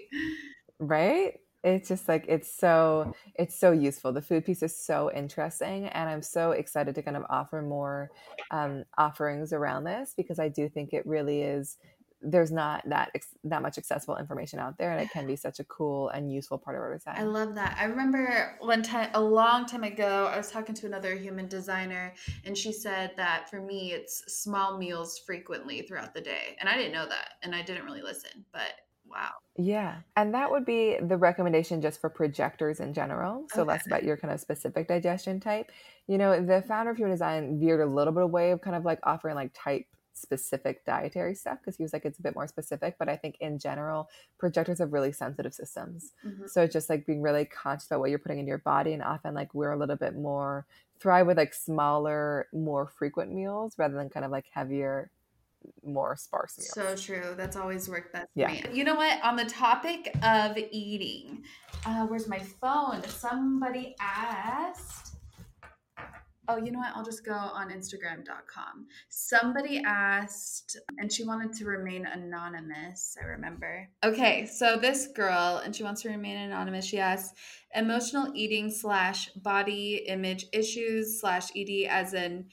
[0.80, 1.34] right?
[1.64, 4.12] It's just like it's so it's so useful.
[4.12, 8.10] The food piece is so interesting, and I'm so excited to kind of offer more
[8.50, 11.78] um, offerings around this because I do think it really is
[12.22, 13.12] there's not that
[13.44, 16.58] that much accessible information out there and it can be such a cool and useful
[16.58, 17.16] part of our design.
[17.18, 17.78] I love that.
[17.80, 22.14] I remember one time a long time ago I was talking to another human designer
[22.46, 26.56] and she said that for me it's small meals frequently throughout the day.
[26.60, 28.72] And I didn't know that and I didn't really listen, but
[29.10, 29.32] wow.
[29.58, 29.98] Yeah.
[30.16, 33.46] And that would be the recommendation just for projectors in general.
[33.54, 33.70] So okay.
[33.70, 35.72] less about your kind of specific digestion type.
[36.08, 38.86] You know, the founder of human design veered a little bit away of kind of
[38.86, 42.48] like offering like type specific dietary stuff because he was like it's a bit more
[42.48, 46.44] specific but i think in general projectors have really sensitive systems mm-hmm.
[46.48, 49.04] so it's just like being really conscious about what you're putting in your body and
[49.04, 50.66] often like we're a little bit more
[51.00, 55.10] thrive with like smaller more frequent meals rather than kind of like heavier
[55.84, 56.72] more sparse meals.
[56.74, 57.34] So true.
[57.36, 58.48] That's always worked best yeah.
[58.48, 58.78] for me.
[58.78, 59.24] You know what?
[59.24, 61.44] On the topic of eating,
[61.86, 63.04] uh, where's my phone?
[63.08, 65.16] Somebody asked
[66.52, 66.92] Oh, you know what?
[66.94, 68.88] I'll just go on Instagram.com.
[69.08, 73.16] Somebody asked, and she wanted to remain anonymous.
[73.22, 73.88] I remember.
[74.04, 76.84] Okay, so this girl, and she wants to remain anonymous.
[76.84, 77.36] She asked,
[77.74, 82.48] emotional eating slash body image issues slash ED as an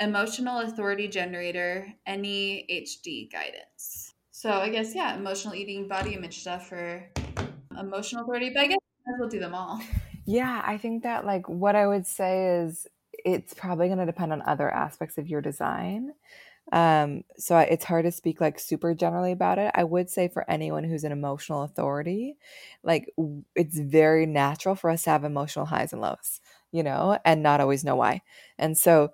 [0.00, 4.14] emotional authority generator, any HD guidance.
[4.32, 7.08] So I guess yeah, emotional eating, body image stuff for
[7.78, 8.50] emotional authority.
[8.52, 8.78] But I guess
[9.16, 9.80] we'll do them all.
[10.30, 12.86] Yeah, I think that like what I would say is
[13.24, 16.12] it's probably going to depend on other aspects of your design.
[16.70, 19.70] Um, so it's hard to speak like super generally about it.
[19.74, 22.36] I would say for anyone who's an emotional authority,
[22.82, 23.12] like
[23.54, 26.40] it's very natural for us to have emotional highs and lows,
[26.70, 28.22] you know, and not always know why.
[28.58, 29.12] And so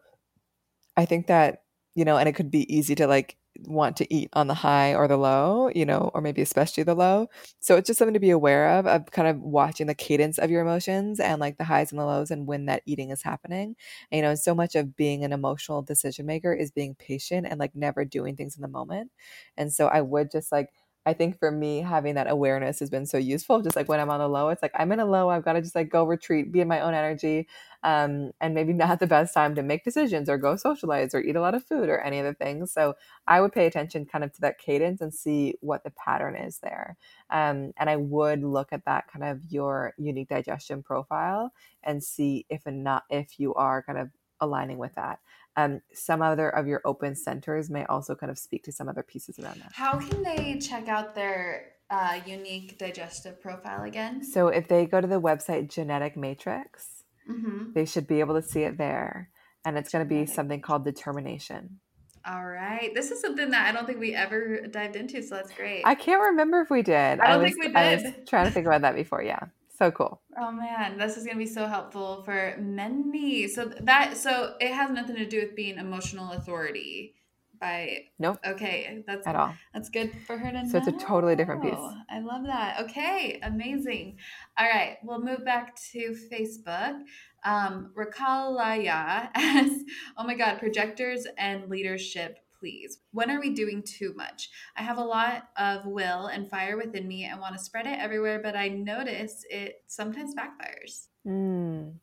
[0.96, 1.62] I think that,
[1.94, 3.36] you know, and it could be easy to like
[3.66, 6.94] want to eat on the high or the low, you know, or maybe especially the
[6.94, 7.28] low.
[7.60, 10.50] So it's just something to be aware of, of kind of watching the cadence of
[10.50, 13.76] your emotions and like the highs and the lows and when that eating is happening.
[14.10, 17.58] And, you know, so much of being an emotional decision maker is being patient and
[17.60, 19.10] like never doing things in the moment.
[19.56, 20.70] And so I would just like,
[21.06, 23.60] I think for me, having that awareness has been so useful.
[23.60, 25.52] Just like when I'm on the low, it's like I'm in a low, I've got
[25.54, 27.46] to just like go retreat, be in my own energy,
[27.82, 31.36] um, and maybe not the best time to make decisions or go socialize or eat
[31.36, 32.72] a lot of food or any of the things.
[32.72, 32.94] So
[33.26, 36.58] I would pay attention kind of to that cadence and see what the pattern is
[36.60, 36.96] there.
[37.30, 41.52] Um, and I would look at that kind of your unique digestion profile
[41.82, 45.20] and see if and not if you are kind of aligning with that.
[45.56, 49.02] Um, some other of your open centers may also kind of speak to some other
[49.02, 49.72] pieces around that.
[49.72, 54.24] How can they check out their uh, unique digestive profile again?
[54.24, 57.72] So if they go to the website Genetic Matrix, mm-hmm.
[57.72, 59.30] they should be able to see it there.
[59.64, 61.80] And it's going to be something called determination.
[62.26, 62.90] All right.
[62.94, 65.82] This is something that I don't think we ever dived into, so that's great.
[65.84, 67.20] I can't remember if we did.
[67.20, 67.76] I don't was, think we did.
[67.76, 69.22] I was trying to think about that before.
[69.22, 69.40] Yeah.
[69.76, 70.20] So cool.
[70.38, 73.48] Oh man, this is gonna be so helpful for many.
[73.48, 77.14] So that so it has nothing to do with being emotional authority
[77.60, 78.38] by nope.
[78.46, 79.54] Okay, that's at all.
[79.72, 80.70] That's good for her to so know.
[80.70, 81.74] So it's a totally different piece.
[82.08, 82.82] I love that.
[82.82, 84.18] Okay, amazing.
[84.56, 87.00] All right, we'll move back to Facebook.
[87.44, 89.84] Um, Rakalaya asks,
[90.16, 92.98] "Oh my God, projectors and leadership please.
[93.12, 94.48] When are we doing too much?
[94.74, 97.98] I have a lot of will and fire within me and want to spread it
[97.98, 101.08] everywhere, but I notice it sometimes backfires.
[101.26, 101.96] Mm.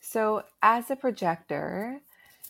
[0.00, 2.02] So, as a projector,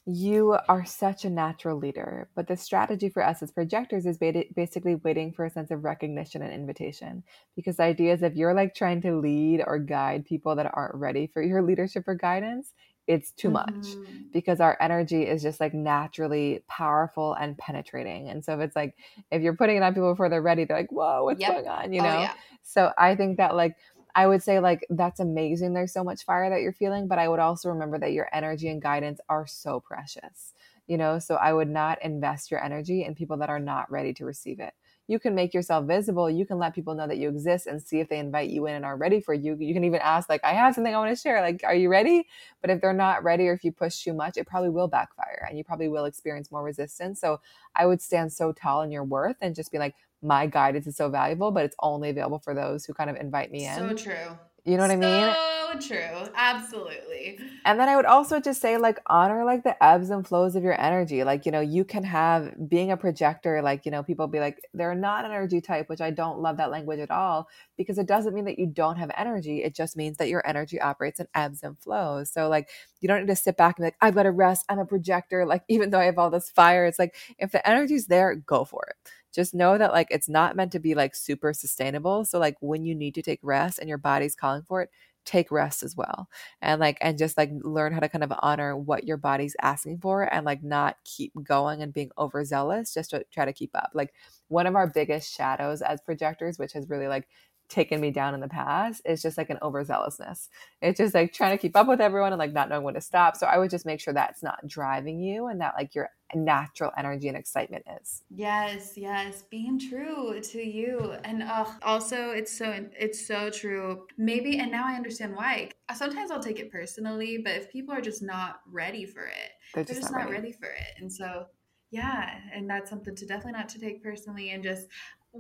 [0.07, 4.97] you are such a natural leader, but the strategy for us as projectors is basically
[4.97, 7.23] waiting for a sense of recognition and invitation.
[7.55, 10.97] Because the idea is if you're like trying to lead or guide people that aren't
[10.97, 12.73] ready for your leadership or guidance,
[13.07, 14.23] it's too much mm-hmm.
[14.33, 18.29] because our energy is just like naturally powerful and penetrating.
[18.29, 18.97] And so if it's like
[19.31, 21.53] if you're putting it on people before they're ready, they're like, "Whoa, what's yep.
[21.53, 22.17] going on?" You oh, know.
[22.17, 22.35] Oh, yeah.
[22.63, 23.77] So I think that like
[24.15, 25.73] I would say like that's amazing.
[25.73, 28.69] There's so much fire that you're feeling, but I would also remember that your energy
[28.69, 30.55] and guidance are so precious.
[30.87, 34.15] You know, so I would not invest your energy in people that are not ready
[34.15, 34.73] to receive it
[35.09, 36.29] you can make yourself visible.
[36.31, 38.75] You can let people know that you exist and see if they invite you in
[38.75, 39.57] and are ready for you.
[39.59, 41.41] You can even ask, like, I have something I want to share.
[41.41, 42.27] Like, are you ready?
[42.61, 45.47] But if they're not ready or if you push too much, it probably will backfire
[45.49, 47.21] and you probably will experience more resistance.
[47.21, 47.41] So
[47.75, 50.97] I would stand so tall in your worth and just be like, my guidance is
[50.97, 53.75] so valuable, but it's only available for those who kind of invite me in.
[53.75, 54.39] So true.
[54.67, 55.35] You know what so I mean?
[55.81, 56.29] So true.
[56.35, 57.39] Absolutely.
[57.65, 60.63] And then I would also just say, like, honor like the ebbs and flows of
[60.63, 61.25] your energy.
[61.25, 64.61] Like, you know, you can have being a projector, like, you know, people be like,
[64.75, 68.07] they're not an energy type, which I don't love that language at all, because it
[68.07, 69.63] doesn't mean that you don't have energy.
[69.63, 72.31] It just means that your energy operates in ebbs and flows.
[72.31, 72.69] So, like,
[73.01, 74.65] you don't need to sit back and be like, I've got to rest.
[74.69, 75.47] I'm a projector.
[75.47, 78.65] Like, even though I have all this fire, it's like, if the energy's there, go
[78.65, 82.25] for it just know that like it's not meant to be like super sustainable.
[82.25, 84.91] So like when you need to take rest and your body's calling for it,
[85.27, 86.29] take rest as well.
[86.63, 89.99] And like and just like learn how to kind of honor what your body's asking
[89.99, 93.91] for and like not keep going and being overzealous just to try to keep up.
[93.95, 94.15] Like
[94.49, 97.29] one of our biggest shadows as projectors, which has really like
[97.69, 100.49] taken me down in the past is just like an overzealousness.
[100.83, 103.01] It's just like trying to keep up with everyone and like not knowing when to
[103.01, 103.37] stop.
[103.37, 106.93] So I would just make sure that's not driving you and that like your natural
[106.97, 108.23] energy and excitement is.
[108.31, 111.15] Yes, yes, being true to you.
[111.25, 114.07] And uh, also it's so it's so true.
[114.17, 115.71] Maybe and now I understand why.
[115.95, 119.85] Sometimes I'll take it personally, but if people are just not ready for it, they're
[119.85, 120.33] just, they're just not, ready.
[120.33, 121.01] ready for it.
[121.01, 121.47] And so
[121.91, 124.89] yeah and that's something to definitely not to take personally and just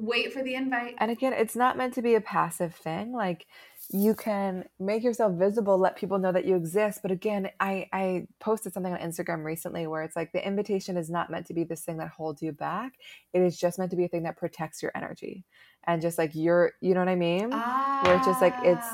[0.01, 0.95] wait for the invite.
[0.99, 3.13] And again, it's not meant to be a passive thing.
[3.13, 3.47] Like
[3.91, 7.01] you can make yourself visible let people know that you exist.
[7.03, 11.11] But again i i posted something on instagram recently where it's like the invitation is
[11.11, 12.95] not meant to be this thing that holds you back.
[13.33, 15.45] It is just meant to be a thing that protects your energy
[15.87, 17.51] and just like you're you know what i mean?
[17.53, 18.87] Ah, where it's just like it's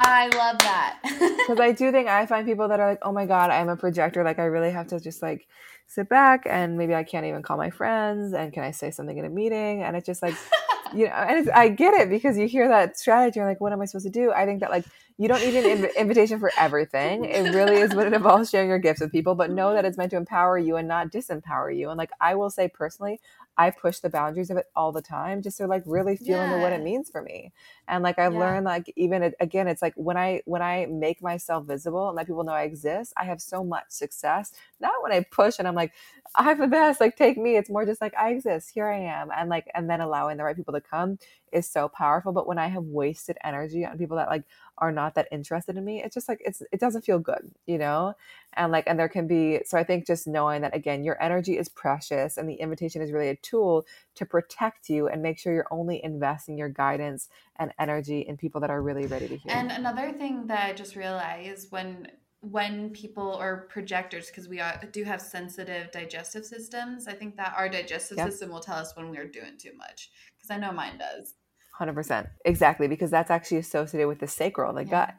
[0.00, 1.00] i love that.
[1.44, 3.76] Because i do think i find people that are like oh my god i'm a
[3.76, 4.24] projector.
[4.24, 5.46] Like i really have to just like
[5.86, 9.18] sit back and maybe i can't even call my friends and can i say something
[9.18, 9.82] in a meeting?
[9.82, 10.34] And it's just like
[10.94, 13.80] you know, and I get it because you hear that strategy, you're like, what am
[13.80, 14.32] I supposed to do?
[14.32, 14.84] I think that like
[15.18, 17.24] you don't need an inv- invitation for everything.
[17.24, 19.96] It really is what it involves sharing your gifts with people, but know that it's
[19.98, 21.90] meant to empower you and not disempower you.
[21.90, 23.20] And like I will say personally,
[23.56, 26.46] I push the boundaries of it all the time just to like really feel yeah.
[26.46, 27.52] into what it means for me.
[27.86, 28.40] And like I've yeah.
[28.40, 32.26] learned like even again, it's like when I when I make myself visible and let
[32.26, 34.52] people know I exist, I have so much success.
[34.80, 35.92] Not when I push and I'm like,
[36.34, 37.56] I'm the best, like take me.
[37.56, 39.30] It's more just like I exist, here I am.
[39.36, 41.18] And like and then allowing the right people to come
[41.52, 42.32] is so powerful.
[42.32, 44.44] But when I have wasted energy on people that like
[44.78, 47.78] are not that interested in me, it's just like it's it doesn't feel good, you
[47.78, 48.14] know?
[48.54, 51.58] And like and there can be so I think just knowing that again, your energy
[51.58, 55.52] is precious and the invitation is really a tool to protect you and make sure
[55.52, 59.52] you're only investing your guidance and energy in people that are really ready to hear.
[59.52, 62.08] And another thing that I just realized when
[62.50, 67.54] when people or projectors because we are, do have sensitive digestive systems i think that
[67.56, 68.28] our digestive yep.
[68.28, 71.36] system will tell us when we're doing too much because i know mine does
[71.80, 74.90] 100% exactly because that's actually associated with the sacral the yeah.
[74.90, 75.14] gut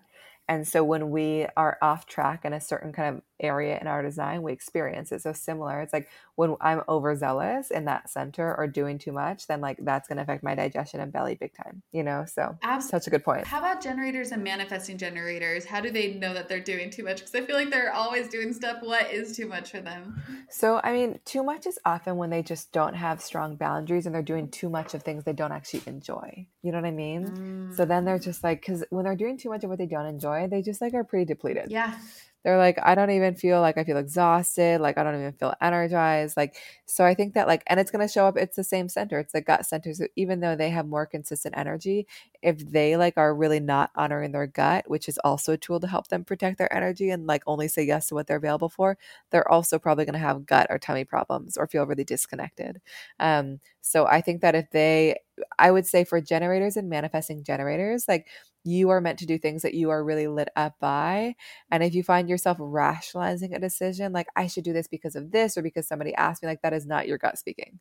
[0.48, 4.02] and so when we are off track in a certain kind of area in our
[4.02, 5.22] design, we experience it.
[5.22, 9.62] So similar, it's like when I'm overzealous in that center or doing too much, then
[9.62, 12.26] like that's going to affect my digestion and belly big time, you know?
[12.26, 13.00] So Absolutely.
[13.00, 13.48] such a good point.
[13.48, 15.66] How about generators and manifesting generators?
[15.66, 17.18] How do they know that they're doing too much?
[17.18, 18.78] Because I feel like they're always doing stuff.
[18.82, 20.22] What is too much for them?
[20.50, 24.16] So, I mean, too much is often when they just don't have strong boundaries and
[24.16, 26.48] they're doing too much of things they don't actually enjoy.
[26.62, 27.32] You know what I mean?
[27.32, 27.76] Mm.
[27.76, 30.06] So then they're just like, because when they're doing too much of what they don't
[30.06, 31.66] enjoy, they just like are pretty depleted.
[31.70, 31.96] Yeah
[32.46, 35.54] they're like i don't even feel like i feel exhausted like i don't even feel
[35.62, 38.64] energized like so i think that like and it's going to show up it's the
[38.64, 42.08] same center it's the gut center so even though they have more consistent energy
[42.44, 45.88] if they like are really not honoring their gut which is also a tool to
[45.88, 48.98] help them protect their energy and like only say yes to what they're available for
[49.32, 52.82] they're also probably going to have gut or tummy problems or feel really disconnected
[53.20, 55.16] um so i think that if they
[55.60, 58.28] i would say for generators and manifesting generators like
[58.66, 61.36] you are meant to do things that you are really lit up by.
[61.70, 65.32] And if you find yourself rationalizing a decision, like, I should do this because of
[65.32, 67.80] this or because somebody asked me, like, that is not your gut speaking.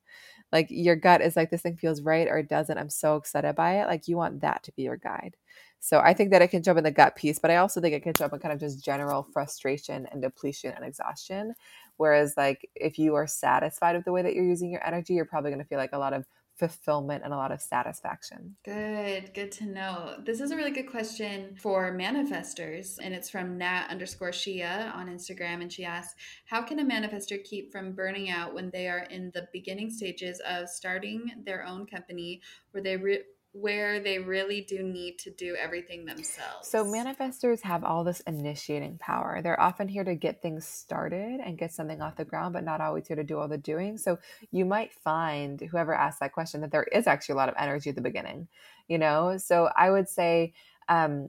[0.53, 2.77] Like, your gut is like, this thing feels right or it doesn't.
[2.77, 3.87] I'm so excited by it.
[3.87, 5.37] Like, you want that to be your guide.
[5.81, 7.95] So I think that it can jump in the gut piece, but I also think
[7.95, 11.55] it can jump in kind of just general frustration and depletion and exhaustion.
[11.97, 15.25] Whereas, like, if you are satisfied with the way that you're using your energy, you're
[15.25, 16.27] probably going to feel like a lot of
[16.57, 18.57] fulfillment and a lot of satisfaction.
[18.65, 20.17] Good, good to know.
[20.25, 25.09] This is a really good question for manifestors, and it's from Nat underscore Shia on
[25.09, 25.63] Instagram.
[25.63, 26.15] And she asks,
[26.47, 30.41] How can a manifestor keep from burning out when they are in the beginning stages
[30.49, 32.41] of starting their own company
[32.71, 33.25] where they re-
[33.55, 36.69] where they really do need to do everything themselves.
[36.69, 39.41] So, manifestors have all this initiating power.
[39.43, 42.81] They're often here to get things started and get something off the ground, but not
[42.81, 43.97] always here to do all the doing.
[43.97, 44.19] So,
[44.51, 47.91] you might find whoever asked that question that there is actually a lot of energy
[47.91, 48.49] at the beginning,
[48.89, 49.39] you know?
[49.39, 50.53] So, I would say,
[50.89, 51.29] um,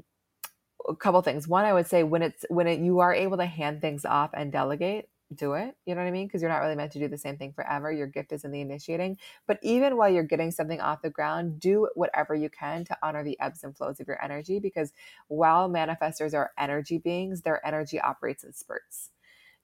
[0.90, 1.48] a couple things.
[1.48, 4.32] One, I would say when it's when it, you are able to hand things off
[4.34, 5.76] and delegate, do it.
[5.86, 6.28] You know what I mean?
[6.28, 7.92] Because you're not really meant to do the same thing forever.
[7.92, 9.18] Your gift is in the initiating.
[9.48, 13.24] But even while you're getting something off the ground, do whatever you can to honor
[13.24, 14.60] the ebbs and flows of your energy.
[14.60, 14.94] Because
[15.28, 19.12] while manifestors are energy beings, their energy operates in spurts.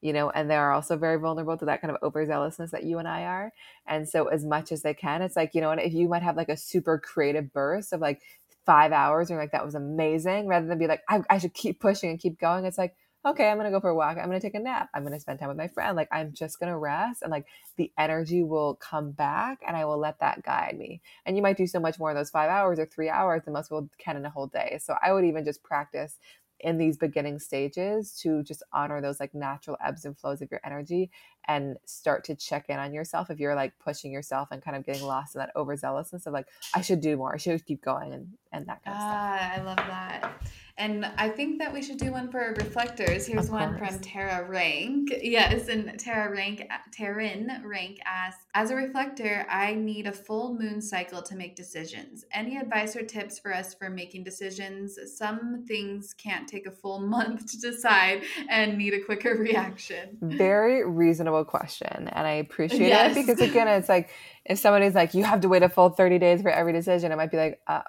[0.02, 2.98] You know, and they are also very vulnerable to that kind of overzealousness that you
[2.98, 3.54] and I are.
[3.86, 6.24] And so, as much as they can, it's like, you know, and if you might
[6.24, 8.24] have like a super creative burst of like
[8.66, 11.80] five hours, or like that was amazing, rather than be like, I, I should keep
[11.80, 12.66] pushing and keep going.
[12.66, 12.96] It's like,
[13.26, 14.18] okay, I'm gonna go for a walk.
[14.18, 14.90] I'm gonna take a nap.
[14.94, 15.96] I'm gonna spend time with my friend.
[15.96, 17.46] Like I'm just gonna rest and like
[17.78, 21.02] the energy will come back and I will let that guide me.
[21.26, 23.54] And you might do so much more in those five hours or three hours than
[23.54, 24.80] most people can in a whole day.
[24.82, 26.18] So I would even just practice
[26.60, 30.62] in these beginning stages to just honor those like natural ebbs and flows of your
[30.64, 31.10] energy
[31.48, 34.86] and start to check in on yourself if you're like pushing yourself and kind of
[34.86, 38.14] getting lost in that overzealousness of like I should do more, I should keep going
[38.14, 39.14] and and that kind of stuff.
[39.14, 40.42] Ah, I love that.
[40.78, 43.28] And I think that we should do one for reflectors.
[43.28, 45.14] Here's one from Tara Rank.
[45.22, 50.82] Yes, and Tara Rank, Taryn Rank asks, as a reflector, I need a full moon
[50.82, 52.26] cycle to make decisions.
[52.34, 54.98] Any advice or tips for us for making decisions?
[55.16, 60.18] Some things can't take a full month to decide and need a quicker reaction.
[60.22, 63.16] Very reasonable reasonable question and I appreciate yes.
[63.16, 64.10] it because again it's like
[64.46, 67.16] if somebody's like you have to wait a full 30 days for every decision, it
[67.16, 67.82] might be like uh,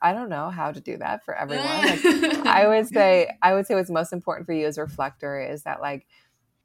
[0.00, 1.66] I don't know how to do that for everyone.
[1.66, 5.40] Like, I would say I would say what's most important for you as a reflector
[5.40, 6.06] is that like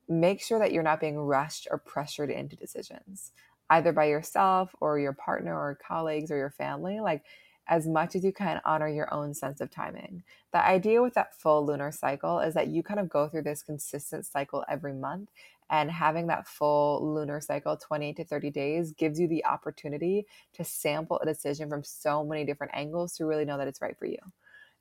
[0.07, 3.31] make sure that you're not being rushed or pressured into decisions
[3.69, 6.99] either by yourself or your partner or colleagues or your family.
[6.99, 7.23] Like
[7.67, 10.23] as much as you can honor your own sense of timing.
[10.53, 13.63] The idea with that full lunar cycle is that you kind of go through this
[13.63, 15.29] consistent cycle every month.
[15.69, 20.63] And having that full lunar cycle, 20 to 30 days, gives you the opportunity to
[20.63, 24.05] sample a decision from so many different angles to really know that it's right for
[24.05, 24.19] you.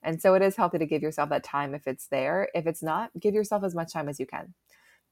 [0.03, 2.49] And so it is healthy to give yourself that time if it's there.
[2.53, 4.53] If it's not, give yourself as much time as you can.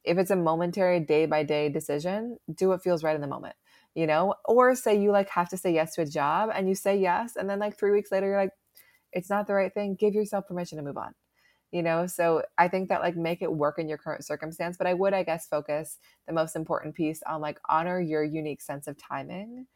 [0.03, 3.55] If it's a momentary day by day decision, do what feels right in the moment
[3.95, 6.75] you know or say you like have to say yes to a job and you
[6.75, 8.51] say yes and then like three weeks later you're like
[9.13, 11.13] it's not the right thing give yourself permission to move on
[11.75, 14.87] you know so i think that like make it work in your current circumstance but
[14.87, 18.87] i would i guess focus the most important piece on like honor your unique sense
[18.87, 19.67] of timing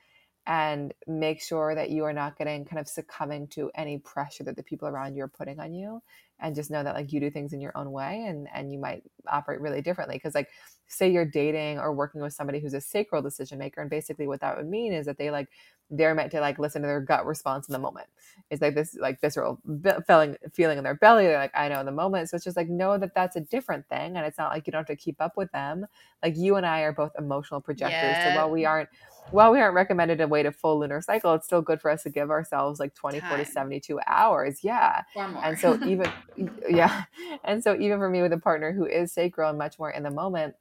[0.47, 4.56] and make sure that you are not getting kind of succumbing to any pressure that
[4.56, 6.02] the people around you are putting on you
[6.39, 8.80] and just know that like you do things in your own way and and you
[8.80, 10.47] might operate really differently because like
[10.90, 14.42] say you're dating or working with somebody who's a sacral decision maker and basically what
[14.42, 15.48] that would mean is that they like
[15.92, 18.08] they're meant to like listen to their gut response in the moment
[18.50, 19.60] it's like this like visceral
[20.06, 22.58] feeling feeling in their belly they're like i know in the moment so it's just
[22.58, 24.96] like know that that's a different thing and it's not like you don't have to
[24.96, 25.86] keep up with them
[26.24, 28.34] like you and i are both emotional projectors yeah.
[28.34, 28.90] so while we aren't
[29.32, 32.04] while we aren't recommended to wait a full lunar cycle, it's still good for us
[32.04, 33.46] to give ourselves like 24 Time.
[33.46, 34.64] to 72 hours.
[34.64, 35.04] Yeah.
[35.44, 36.12] And so even
[36.70, 37.04] yeah.
[37.44, 40.04] And so even for me with a partner who is sacral and much more in
[40.04, 40.56] the moment,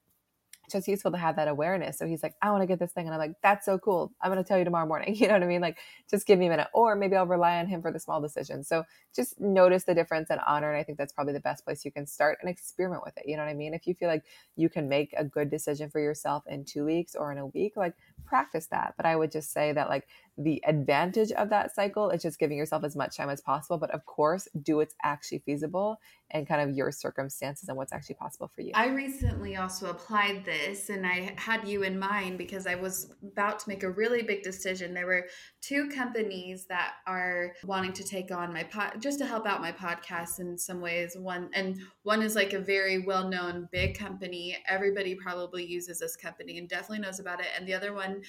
[0.73, 1.99] just useful to have that awareness.
[1.99, 3.07] So he's like, I want to get this thing.
[3.07, 4.12] And I'm like, that's so cool.
[4.21, 5.14] I'm going to tell you tomorrow morning.
[5.19, 5.61] You know what I mean?
[5.61, 6.69] Like, just give me a minute.
[6.73, 8.69] Or maybe I'll rely on him for the small decisions.
[8.69, 10.71] So just notice the difference and honor.
[10.71, 13.25] And I think that's probably the best place you can start and experiment with it.
[13.27, 13.75] You know what I mean?
[13.75, 17.14] If you feel like you can make a good decision for yourself in two weeks
[17.16, 17.95] or in a week, like
[18.25, 18.95] practice that.
[18.97, 20.07] But I would just say that, like,
[20.37, 23.77] the advantage of that cycle is just giving yourself as much time as possible.
[23.79, 25.99] But of course, do what's actually feasible
[26.31, 28.72] and kind of your circumstances and what's actually possible for you.
[28.74, 33.59] I recently also applied this and I had you in mind because I was about
[33.61, 34.93] to make a really big decision.
[34.93, 35.26] There were
[35.62, 39.72] two companies that are wanting to take on my pod just to help out my
[39.72, 41.16] podcast in some ways.
[41.16, 44.57] One and one is like a very well-known big company.
[44.68, 47.47] Everybody probably uses this company and definitely knows about it.
[47.57, 48.22] And the other one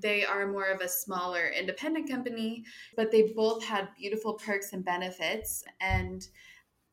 [0.00, 2.64] they are more of a smaller independent company,
[2.96, 5.64] but they both had beautiful perks and benefits.
[5.80, 6.26] And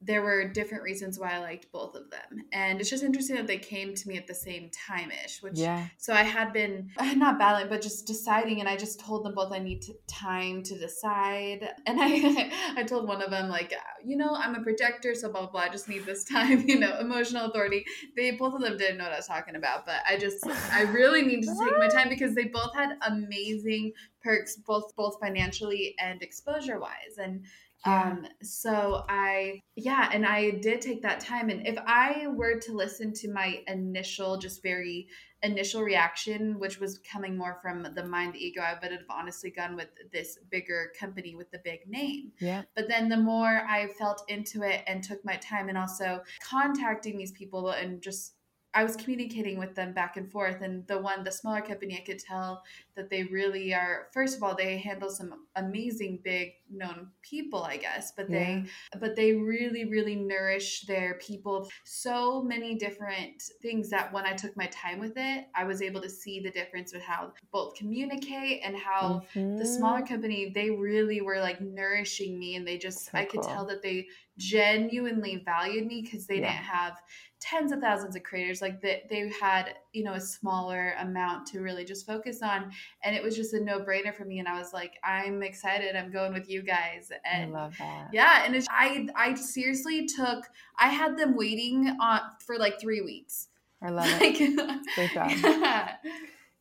[0.06, 2.46] there were different reasons why I liked both of them.
[2.52, 5.58] And it's just interesting that they came to me at the same time ish, which,
[5.58, 5.88] yeah.
[5.98, 8.60] so I had been uh, not battling, but just deciding.
[8.60, 11.70] And I just told them both I need to, time to decide.
[11.86, 15.32] And I, I told one of them, like, uh, you know, I'm a projector, so
[15.32, 15.62] blah, blah, blah.
[15.62, 17.86] I just need this time, you know, emotional authority.
[18.16, 20.84] They, both of them didn't know what I was talking about, but I just, I
[20.84, 23.94] really needed to take my time because they both had amazing
[24.24, 27.18] perks, both, both financially and exposure wise.
[27.18, 27.46] And,
[27.86, 31.50] um, so I, yeah, and I did take that time.
[31.50, 35.08] And if I were to listen to my initial, just very
[35.44, 39.52] initial reaction, which was coming more from the mind, the ego, I would have honestly
[39.52, 42.32] gone with this bigger company with the big name.
[42.40, 42.64] Yeah.
[42.76, 47.18] But then the more I felt into it and took my time and also contacting
[47.18, 48.35] these people and just
[48.76, 50.62] I was communicating with them back and forth.
[50.62, 52.62] And the one, the smaller company, I could tell
[52.96, 54.08] that they really are.
[54.14, 58.12] First of all, they handle some amazing, big known people, I guess.
[58.12, 58.66] But they,
[59.00, 61.70] but they really, really nourish their people.
[61.86, 66.02] So many different things that when I took my time with it, I was able
[66.02, 69.58] to see the difference with how both communicate and how mm-hmm.
[69.58, 73.40] the smaller company they really were like nourishing me, and they just so I could
[73.40, 73.50] cool.
[73.50, 74.08] tell that they
[74.38, 76.52] genuinely valued me because they yeah.
[76.52, 77.02] didn't have
[77.46, 81.60] tens of thousands of creators like that they had you know a smaller amount to
[81.60, 82.72] really just focus on.
[83.04, 84.40] And it was just a no-brainer for me.
[84.40, 85.96] And i was like i'm excited.
[85.96, 87.12] I'm going with you guys.
[87.32, 88.10] And I love that.
[88.12, 90.46] yeah and i i seriously took
[90.80, 93.48] i had them waiting on for like three weeks.
[93.82, 94.86] I love it.
[94.96, 95.30] Great job.
[95.30, 95.92] yeah.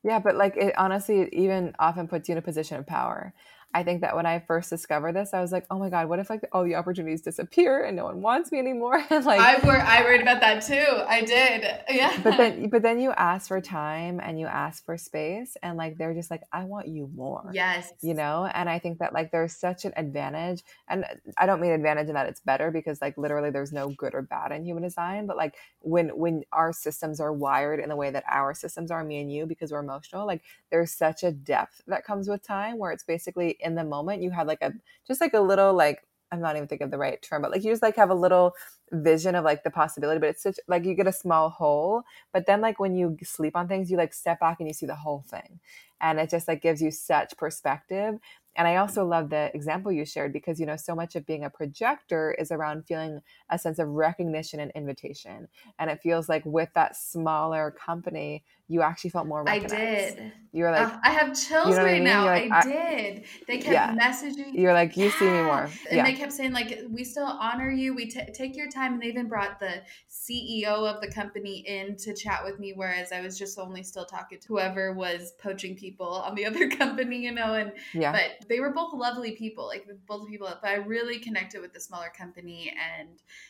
[0.03, 3.33] yeah but like it honestly it even often puts you in a position of power
[3.75, 6.21] I think that when I first discovered this, I was like, oh my God, what
[6.21, 9.05] if like all the opportunities disappear and no one wants me anymore?
[9.11, 11.03] and like I wor- I worried about that too.
[11.07, 11.65] I did.
[11.95, 12.19] Yeah.
[12.25, 15.97] But then but then you ask for time and you ask for space and like
[15.97, 17.51] they're just like, I want you more.
[17.53, 17.93] Yes.
[18.01, 18.49] You know?
[18.53, 20.63] And I think that like there's such an advantage.
[20.89, 21.05] And
[21.37, 24.23] I don't mean advantage in that it's better because like literally there's no good or
[24.23, 25.27] bad in human design.
[25.27, 29.05] But like when when our systems are wired in the way that our systems are,
[29.05, 32.79] me and you, because we're emotional, like there's such a depth that comes with time
[32.79, 34.73] where it's basically in the moment you had like a
[35.07, 37.63] just like a little like I'm not even thinking of the right term, but like
[37.63, 38.55] you just like have a little
[38.91, 42.03] vision of like the possibility, but it's such like you get a small hole.
[42.33, 44.87] But then like when you sleep on things, you like step back and you see
[44.87, 45.61] the whole thing.
[46.01, 48.19] And it just like gives you such perspective
[48.57, 51.45] and I also love the example you shared because, you know, so much of being
[51.45, 53.21] a projector is around feeling
[53.51, 55.49] a sense of recognition and invitation.
[55.79, 59.75] And it feels like with that smaller company, you actually felt more recognized.
[59.75, 60.33] I did.
[60.53, 62.05] You were like, uh, I have chills you know right I mean?
[62.05, 62.25] now.
[62.25, 63.25] Like, I, I, did.
[63.47, 63.95] They kept yeah.
[63.95, 64.55] messaging.
[64.55, 65.19] You're like, you yeah.
[65.19, 65.69] see me more.
[65.91, 67.95] And they kept saying, like, we still honor you.
[67.95, 68.95] We t- take your time.
[68.95, 73.13] And they even brought the CEO of the company in to chat with me, whereas
[73.13, 77.19] I was just only still talking to whoever was poaching people on the other company,
[77.19, 77.55] you know.
[77.55, 78.13] And yeah.
[78.13, 80.49] But they were both lovely people, like both people.
[80.63, 83.09] But I really connected with the smaller company, and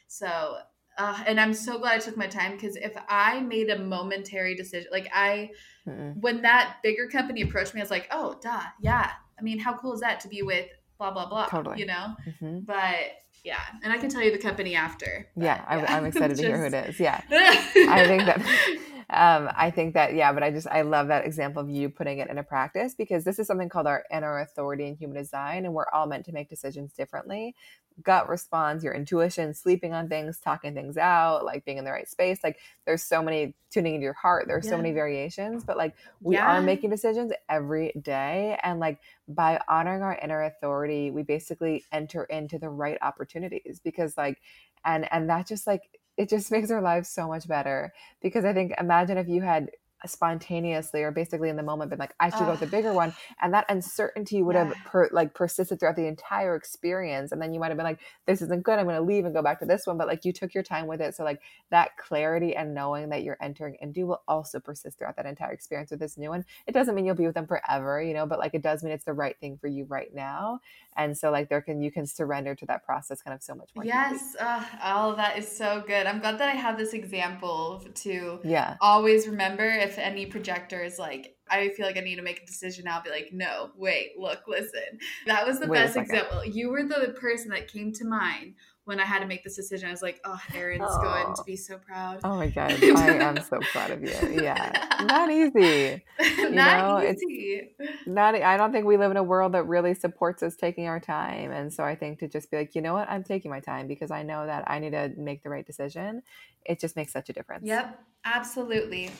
[0.09, 0.57] so
[0.99, 4.55] uh, and I'm so glad I took my time because if I made a momentary
[4.55, 5.51] decision, like I,
[5.89, 6.21] Mm-mm.
[6.21, 9.11] when that bigger company approached me, I was like, oh, duh, yeah.
[9.39, 10.69] I mean, how cool is that to be with
[10.99, 11.47] blah blah blah?
[11.47, 12.15] Totally, you know.
[12.27, 12.61] Mm-hmm.
[12.61, 12.97] But
[13.45, 15.29] yeah, and I can tell you the company after.
[15.37, 16.43] But, yeah, yeah, I'm excited Just...
[16.43, 17.01] to hear who it is.
[17.01, 18.41] Yeah, I think that
[19.11, 22.19] um, I think that, yeah, but I just, I love that example of you putting
[22.19, 25.65] it into practice because this is something called our inner authority in human design.
[25.65, 27.55] And we're all meant to make decisions differently.
[28.03, 32.09] Gut response, your intuition, sleeping on things, talking things out, like being in the right
[32.09, 32.41] space.
[32.43, 34.47] Like there's so many tuning into your heart.
[34.49, 34.71] There's yeah.
[34.71, 36.47] so many variations, but like we yeah.
[36.47, 38.59] are making decisions every day.
[38.63, 38.99] And like
[39.29, 44.41] by honoring our inner authority, we basically enter into the right opportunities because like,
[44.85, 45.83] and, and that just like,
[46.17, 49.71] it just makes our lives so much better because I think imagine if you had
[50.09, 53.15] spontaneously or basically in the moment been like i should go with the bigger one
[53.43, 54.65] and that uncertainty would yeah.
[54.65, 58.01] have per, like persisted throughout the entire experience and then you might have been like
[58.27, 60.25] this isn't good i'm going to leave and go back to this one but like
[60.25, 61.41] you took your time with it so like
[61.71, 65.91] that clarity and knowing that you're entering into will also persist throughout that entire experience
[65.91, 66.45] with this new one.
[66.67, 68.93] It doesn't mean you'll be with them forever you know but like it does mean
[68.93, 70.61] it's the right thing for you right now
[70.97, 73.71] and so like there can you can surrender to that process kind of so much
[73.75, 76.07] more yes uh, all of that is so good.
[76.07, 78.77] I'm glad that i have this example to yeah.
[78.81, 82.43] always remember if if any projector is like, I feel like I need to make
[82.43, 84.99] a decision, I'll be like, no, wait, look, listen.
[85.27, 86.45] That was the wait best example.
[86.45, 88.55] You were the person that came to mind
[88.85, 91.03] when I had to make this decision, I was like, oh, Erin's oh.
[91.03, 92.21] going to be so proud.
[92.23, 92.73] Oh my God.
[92.83, 94.43] I am so proud of you.
[94.43, 94.71] Yeah.
[95.03, 96.03] Not easy.
[96.21, 97.71] You not know, easy.
[97.79, 100.87] It's not, I don't think we live in a world that really supports us taking
[100.87, 101.51] our time.
[101.51, 103.09] And so I think to just be like, you know what?
[103.09, 106.23] I'm taking my time because I know that I need to make the right decision.
[106.65, 107.67] It just makes such a difference.
[107.67, 107.99] Yep.
[108.25, 109.11] Absolutely.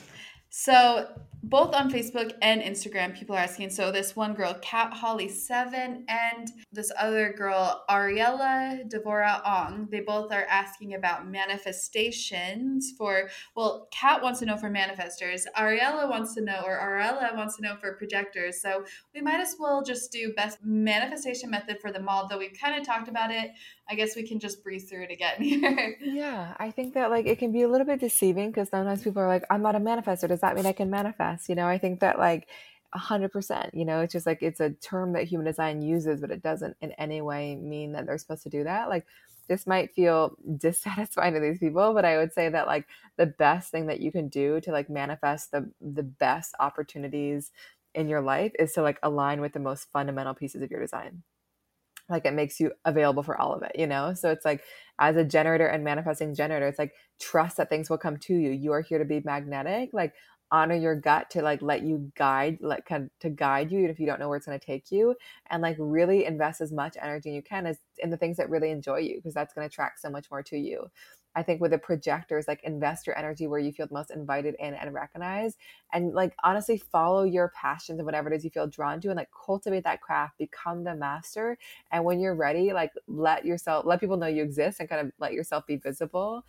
[0.57, 1.09] So
[1.43, 3.69] both on Facebook and Instagram, people are asking.
[3.69, 9.99] So this one girl, Cat Holly Seven, and this other girl, Ariella Devora Ong, they
[9.99, 13.29] both are asking about manifestations for.
[13.53, 15.43] Well, Cat wants to know for manifestors.
[15.57, 18.61] Ariella wants to know, or Ariella wants to know for projectors.
[18.61, 22.27] So we might as well just do best manifestation method for them all.
[22.29, 23.51] Though we've kind of talked about it.
[23.87, 25.95] I guess we can just breeze through it again here.
[26.01, 29.21] yeah, I think that like it can be a little bit deceiving because sometimes people
[29.21, 30.27] are like, "I'm not a manifestor.
[30.27, 32.47] Does that mean I can manifest?" You know, I think that like
[32.93, 33.73] a hundred percent.
[33.73, 36.77] You know, it's just like it's a term that human design uses, but it doesn't
[36.81, 38.89] in any way mean that they're supposed to do that.
[38.89, 39.05] Like
[39.47, 43.71] this might feel dissatisfying to these people, but I would say that like the best
[43.71, 47.51] thing that you can do to like manifest the the best opportunities
[47.93, 51.23] in your life is to like align with the most fundamental pieces of your design
[52.09, 54.63] like it makes you available for all of it you know so it's like
[54.99, 58.51] as a generator and manifesting generator it's like trust that things will come to you
[58.51, 60.13] you are here to be magnetic like
[60.51, 63.99] honor your gut to like let you guide like kind to guide you even if
[63.99, 65.15] you don't know where it's going to take you
[65.49, 68.69] and like really invest as much energy you can as in the things that really
[68.69, 70.89] enjoy you because that's going to attract so much more to you
[71.35, 74.55] I think with the projectors, like invest your energy where you feel the most invited
[74.57, 75.57] in and recognized.
[75.91, 79.17] And like honestly, follow your passions and whatever it is you feel drawn to and
[79.17, 81.57] like cultivate that craft, become the master.
[81.91, 85.11] And when you're ready, like let yourself, let people know you exist and kind of
[85.19, 86.45] let yourself be visible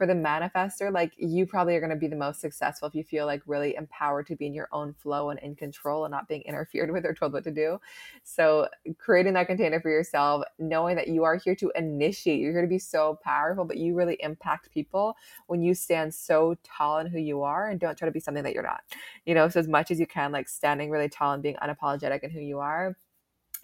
[0.00, 3.04] for the manifestor, like you probably are going to be the most successful if you
[3.04, 6.26] feel like really empowered to be in your own flow and in control and not
[6.26, 7.78] being interfered with or told what to do.
[8.24, 8.66] So,
[8.96, 12.66] creating that container for yourself, knowing that you are here to initiate, you're here to
[12.66, 15.16] be so powerful, but you really impact people
[15.48, 18.42] when you stand so tall in who you are and don't try to be something
[18.42, 18.80] that you're not.
[19.26, 22.24] You know, so as much as you can, like standing really tall and being unapologetic
[22.24, 22.96] in who you are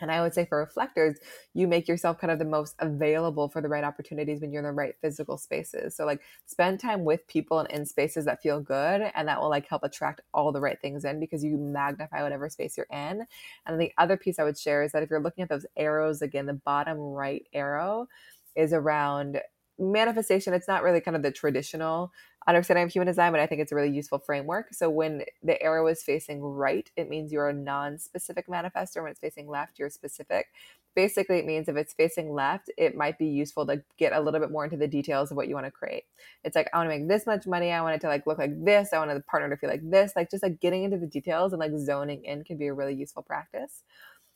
[0.01, 1.18] and I would say for reflectors,
[1.55, 4.66] you make yourself kind of the most available for the right opportunities when you're in
[4.66, 5.97] the right physical spaces.
[5.97, 9.51] So like spend time with people and in spaces that feel good and that will
[9.51, 13.27] like help attract all the right things in because you magnify whatever space you're in.
[13.66, 16.23] And the other piece I would share is that if you're looking at those arrows
[16.23, 18.09] again, the bottom right arrow
[18.55, 19.40] is around
[19.78, 22.12] manifestation it's not really kind of the traditional
[22.48, 24.73] understanding of human design but i think it's a really useful framework.
[24.73, 29.20] So when the arrow is facing right it means you're a non-specific manifestor when it's
[29.20, 30.47] facing left you're specific.
[30.94, 34.40] Basically it means if it's facing left it might be useful to get a little
[34.40, 36.05] bit more into the details of what you want to create.
[36.44, 38.39] It's like i want to make this much money i want it to like look
[38.39, 40.12] like this i want the partner to feel like this.
[40.16, 42.94] Like just like getting into the details and like zoning in can be a really
[42.94, 43.82] useful practice.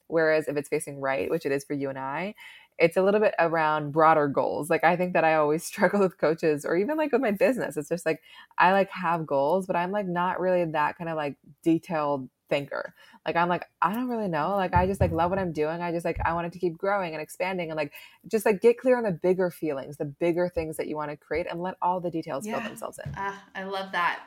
[0.08, 2.34] Whereas if it's facing right which it is for you and i
[2.80, 4.70] it's a little bit around broader goals.
[4.70, 7.76] Like I think that I always struggle with coaches or even like with my business.
[7.76, 8.22] It's just like
[8.58, 12.94] I like have goals, but I'm like not really that kind of like detailed thinker.
[13.24, 14.56] Like I'm like I don't really know.
[14.56, 15.82] Like I just like love what I'm doing.
[15.82, 17.92] I just like I want it to keep growing and expanding and like
[18.26, 21.16] just like get clear on the bigger feelings, the bigger things that you want to
[21.16, 22.58] create and let all the details yeah.
[22.58, 23.12] fill themselves in.
[23.16, 24.20] Ah, I love that.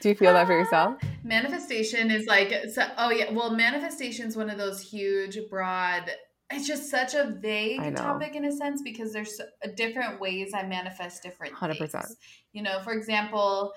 [0.00, 0.96] Do you feel that for yourself?
[1.22, 6.10] Manifestation is like so, oh yeah, well manifestation is one of those huge broad
[6.50, 10.62] it's just such a vague topic in a sense because there's uh, different ways I
[10.62, 11.76] manifest different 100%.
[11.76, 12.16] Things.
[12.52, 13.72] You know, for example,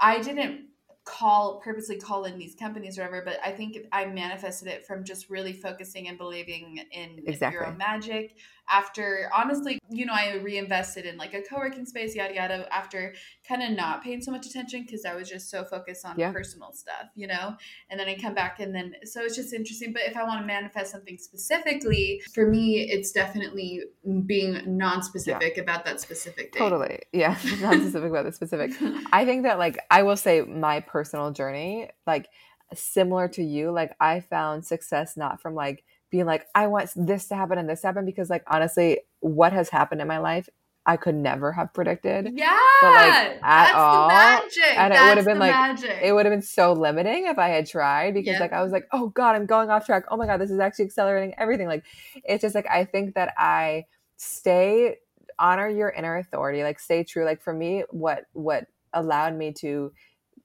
[0.00, 0.66] I didn't
[1.04, 5.04] call purposely call in these companies or whatever, but I think I manifested it from
[5.04, 7.54] just really focusing and believing in exactly.
[7.54, 8.36] your own magic,
[8.68, 13.14] after honestly, you know, I reinvested in like a co-working space, yada yada, after
[13.46, 16.32] kind of not paying so much attention because I was just so focused on yeah.
[16.32, 17.56] personal stuff, you know?
[17.90, 19.92] And then I come back and then so it's just interesting.
[19.92, 23.82] But if I want to manifest something specifically, for me, it's definitely
[24.26, 25.62] being non-specific yeah.
[25.62, 26.60] about that specific thing.
[26.60, 27.00] Totally.
[27.12, 27.36] Yeah.
[27.60, 28.72] non-specific about the specific.
[29.12, 32.28] I think that like I will say my personal journey, like
[32.74, 37.28] similar to you, like I found success not from like being like, I want this
[37.28, 40.48] to happen and this happen because, like, honestly, what has happened in my life,
[40.86, 42.30] I could never have predicted.
[42.32, 44.62] Yeah, but like at all, magic.
[44.78, 45.98] and that's it would have been like magic.
[46.00, 48.40] it would have been so limiting if I had tried because yep.
[48.40, 50.04] like I was like, oh god, I'm going off track.
[50.10, 51.66] Oh my god, this is actually accelerating everything.
[51.66, 51.84] Like,
[52.24, 54.98] it's just like I think that I stay
[55.40, 57.24] honor your inner authority, like stay true.
[57.24, 59.92] Like for me, what what allowed me to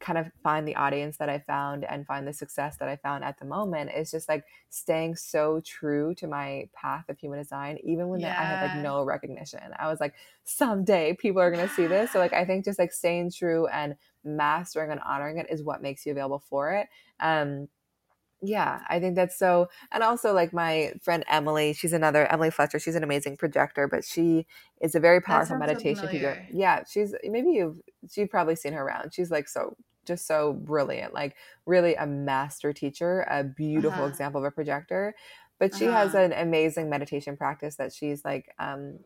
[0.02, 3.24] kind of find the audience that I found and find the success that I found
[3.24, 7.78] at the moment is just like staying so true to my path of human design,
[7.84, 8.30] even when yeah.
[8.30, 9.62] I had like no recognition.
[9.80, 10.14] I was like,
[10.44, 12.12] someday people are going to see this.
[12.12, 15.82] So, like, I think just like staying true and mastering and honoring it is what
[15.82, 16.88] makes you available for it.
[17.20, 17.68] Um,
[18.44, 19.70] yeah, I think that's so.
[19.92, 22.80] And also, like my friend Emily, she's another Emily Fletcher.
[22.80, 24.48] She's an amazing projector, but she
[24.82, 26.48] is a very powerful meditation so teacher.
[26.52, 27.80] Yeah, she's maybe you've
[28.16, 29.14] you've probably seen her around.
[29.14, 34.10] She's like so just so brilliant, like really a master teacher, a beautiful uh-huh.
[34.10, 35.14] example of a projector.
[35.60, 35.98] But she uh-huh.
[35.98, 39.00] has an amazing meditation practice that she's like, um,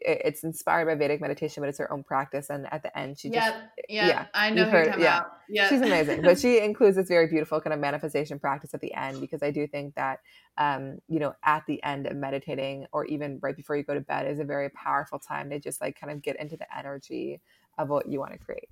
[0.00, 2.50] it's inspired by Vedic meditation, but it's her own practice.
[2.50, 3.58] And at the end, she yep, just
[3.88, 4.94] yep, yeah, I know her.
[4.98, 6.22] Yeah, yeah, she's amazing.
[6.22, 9.50] but she includes this very beautiful kind of manifestation practice at the end because I
[9.50, 10.20] do think that,
[10.58, 14.00] um, you know, at the end of meditating or even right before you go to
[14.00, 17.40] bed is a very powerful time to just like kind of get into the energy
[17.78, 18.68] of what you want to create.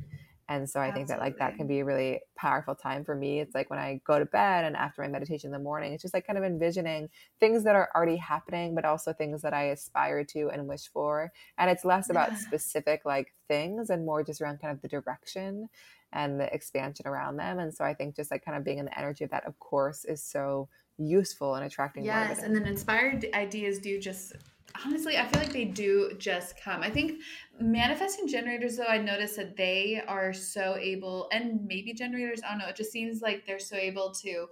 [0.49, 0.99] And so I Absolutely.
[0.99, 3.41] think that like that can be a really powerful time for me.
[3.41, 6.03] It's like when I go to bed and after my meditation in the morning, it's
[6.03, 7.09] just like kind of envisioning
[7.41, 11.33] things that are already happening, but also things that I aspire to and wish for.
[11.57, 12.39] And it's less about yeah.
[12.39, 15.69] specific like things and more just around kind of the direction
[16.13, 17.59] and the expansion around them.
[17.59, 19.59] And so I think just like kind of being in the energy of that, of
[19.59, 20.69] course, is so
[20.99, 22.05] useful and attracting.
[22.05, 24.35] Yes, and then inspired ideas do just
[24.85, 26.83] honestly, I feel like they do just come.
[26.83, 27.21] I think
[27.61, 32.59] manifesting generators, though, I notice that they are so able, and maybe generators, I don't
[32.59, 34.47] know, it just seems like they're so able to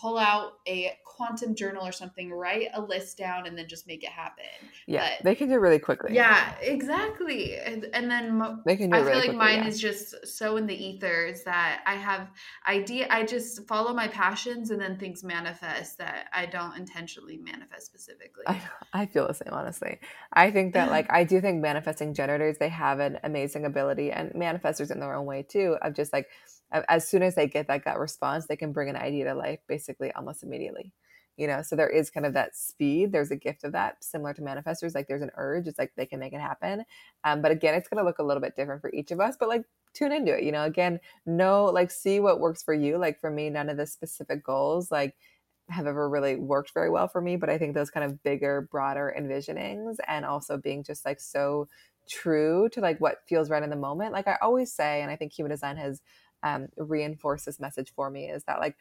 [0.00, 4.04] pull out a quantum journal or something, write a list down, and then just make
[4.04, 4.44] it happen.
[4.86, 6.14] Yeah, but, they can do it really quickly.
[6.14, 7.56] Yeah, exactly.
[7.56, 8.90] And, and then mo- they can.
[8.90, 9.68] do I feel really like quickly, mine yeah.
[9.68, 12.30] is just so in the ethers that I have
[12.68, 13.08] idea.
[13.10, 18.44] I just follow my passions, and then things manifest that I don't intentionally manifest specifically.
[18.46, 18.60] I,
[18.92, 19.98] I feel the same, honestly.
[20.32, 24.30] I think that like I do think manifesting generators they have an amazing ability, and
[24.32, 26.28] manifestors in their own way too, of just like
[26.70, 29.60] as soon as they get that gut response, they can bring an idea to life
[29.66, 30.92] basically almost immediately.
[31.36, 33.12] You know, so there is kind of that speed.
[33.12, 34.94] There's a gift of that, similar to manifestors.
[34.94, 35.68] Like there's an urge.
[35.68, 36.84] It's like they can make it happen.
[37.22, 39.36] Um, but again, it's going to look a little bit different for each of us.
[39.38, 39.62] But like
[39.94, 40.42] tune into it.
[40.42, 42.98] You know, again, know like see what works for you.
[42.98, 45.14] Like for me, none of the specific goals like
[45.68, 47.36] have ever really worked very well for me.
[47.36, 51.68] But I think those kind of bigger, broader envisionings and also being just like so
[52.08, 54.12] true to like what feels right in the moment.
[54.12, 56.00] Like I always say, and I think human design has
[56.42, 58.76] um, reinforce this message for me is that like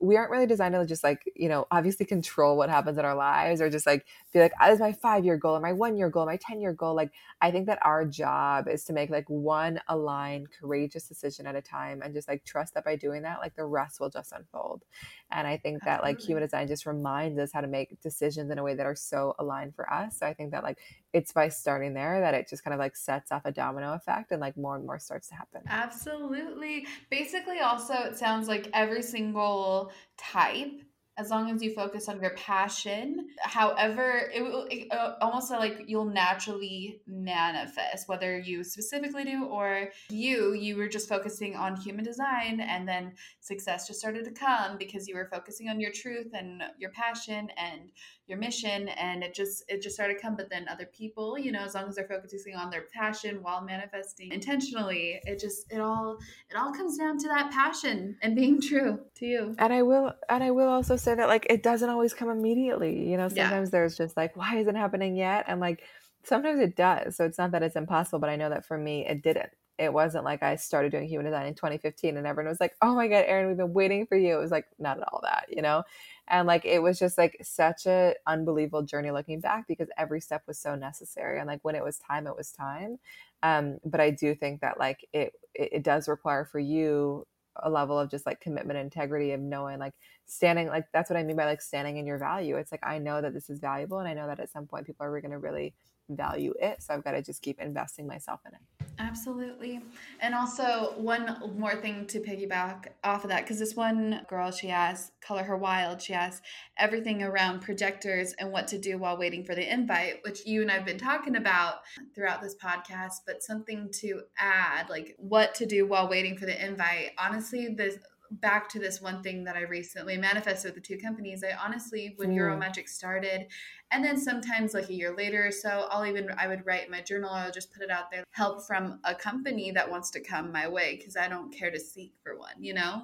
[0.00, 3.16] we aren't really designed to just like you know obviously control what happens in our
[3.16, 5.96] lives or just like be like this is my five year goal or my one
[5.96, 6.94] year goal my 10 year goal.
[6.94, 7.10] Like
[7.40, 11.62] i think that our job is to make like one aligned courageous decision at a
[11.62, 14.84] time and just like trust that by doing that like the rest will just unfold.
[15.30, 18.58] And i think that like human design just reminds us how to make decisions in
[18.58, 20.18] a way that are so aligned for us.
[20.18, 20.78] So i think that like
[21.12, 24.30] it's by starting there that it just kind of like sets off a domino effect
[24.30, 25.62] and like more and more starts to happen.
[25.68, 26.86] Absolutely.
[27.10, 30.82] Basically also it sounds like every single type
[31.18, 33.26] as long as you focus on your passion.
[33.40, 39.88] However it will it, uh, almost like you'll naturally manifest whether you specifically do or
[40.10, 44.78] you you were just focusing on human design and then success just started to come
[44.78, 47.90] because you were focusing on your truth and your passion and
[48.28, 51.50] your mission and it just it just started to come but then other people you
[51.50, 55.80] know as long as they're focusing on their passion while manifesting intentionally it just it
[55.80, 56.18] all
[56.50, 60.12] it all comes down to that passion and being true to you and i will
[60.28, 63.68] and i will also say that like it doesn't always come immediately you know sometimes
[63.68, 63.72] yeah.
[63.72, 65.82] there's just like why isn't it happening yet and like
[66.22, 69.06] sometimes it does so it's not that it's impossible but i know that for me
[69.06, 72.60] it didn't it wasn't like I started doing human design in 2015 and everyone was
[72.60, 74.36] like, oh my God, Erin, we've been waiting for you.
[74.36, 75.84] It was like, not at all that, you know?
[76.28, 80.42] And like, it was just like such a unbelievable journey looking back because every step
[80.46, 81.38] was so necessary.
[81.38, 82.98] And like, when it was time, it was time.
[83.42, 87.26] Um, but I do think that like it, it, it does require for you
[87.62, 89.94] a level of just like commitment integrity of knowing like
[90.26, 92.98] standing like that's what i mean by like standing in your value it's like i
[92.98, 95.32] know that this is valuable and i know that at some point people are going
[95.32, 95.74] to really
[96.08, 96.82] value it.
[96.82, 98.60] So I've got to just keep investing myself in it.
[99.00, 99.80] Absolutely.
[100.20, 104.66] And also, one more thing to piggyback off of that, because this one girl, she
[104.68, 106.42] has Color Her Wild, she has
[106.76, 110.70] everything around projectors and what to do while waiting for the invite, which you and
[110.70, 111.76] I've been talking about
[112.14, 113.20] throughout this podcast.
[113.24, 117.10] But something to add, like what to do while waiting for the invite.
[117.18, 117.98] Honestly, this
[118.30, 121.42] back to this one thing that I recently manifested with the two companies.
[121.42, 122.36] I honestly, when mm.
[122.36, 123.46] Euro Magic started,
[123.90, 126.90] and then sometimes like a year later or so, I'll even I would write in
[126.90, 127.30] my journal.
[127.30, 128.24] I'll just put it out there.
[128.32, 131.80] Help from a company that wants to come my way because I don't care to
[131.80, 133.02] seek for one, you know.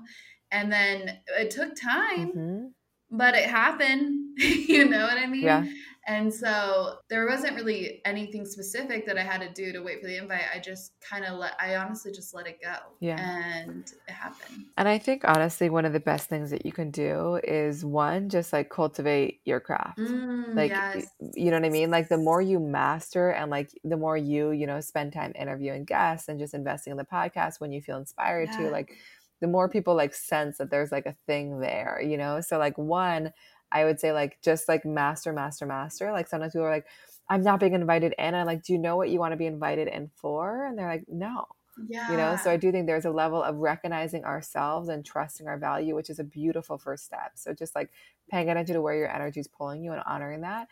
[0.51, 2.67] And then it took time, mm-hmm.
[3.11, 4.21] but it happened.
[4.39, 5.43] you know what I mean?
[5.43, 5.65] Yeah.
[6.07, 10.07] And so there wasn't really anything specific that I had to do to wait for
[10.07, 10.43] the invite.
[10.55, 12.75] I just kind of let, I honestly just let it go.
[13.01, 13.17] Yeah.
[13.19, 14.67] And it happened.
[14.77, 18.29] And I think honestly, one of the best things that you can do is one,
[18.29, 19.99] just like cultivate your craft.
[19.99, 21.07] Mm, like, yes.
[21.35, 21.91] you know what I mean?
[21.91, 25.85] Like the more you master and like the more you, you know, spend time interviewing
[25.85, 28.59] guests and just investing in the podcast when you feel inspired yeah.
[28.59, 28.93] to, like,
[29.41, 32.41] the more people like sense that there's like a thing there, you know?
[32.41, 33.33] So, like, one,
[33.75, 36.13] I would say like just like master, master, master.
[36.13, 36.87] Like sometimes people are like,
[37.29, 38.35] I'm not being invited in.
[38.35, 40.67] I'm like, do you know what you want to be invited in for?
[40.67, 41.47] And they're like, no.
[41.89, 42.11] Yeah.
[42.11, 45.59] You know, so I do think there's a level of recognizing ourselves and trusting our
[45.59, 47.33] value, which is a beautiful first step.
[47.35, 47.91] So just like
[48.31, 50.69] paying attention to where your energy is pulling you and honoring that.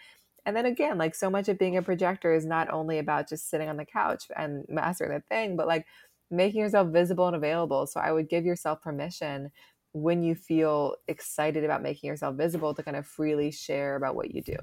[0.46, 3.50] And then again, like so much of being a projector is not only about just
[3.50, 5.86] sitting on the couch and mastering the thing, but like
[6.30, 7.86] making yourself visible and available.
[7.86, 9.50] So I would give yourself permission
[9.94, 14.34] when you feel excited about making yourself visible to kind of freely share about what
[14.34, 14.56] you do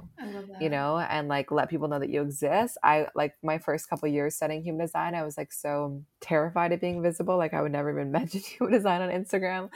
[0.59, 2.77] you know and like let people know that you exist.
[2.83, 6.81] I like my first couple years studying human design i was like so terrified of
[6.81, 9.69] being visible like i would never even mention human design on instagram.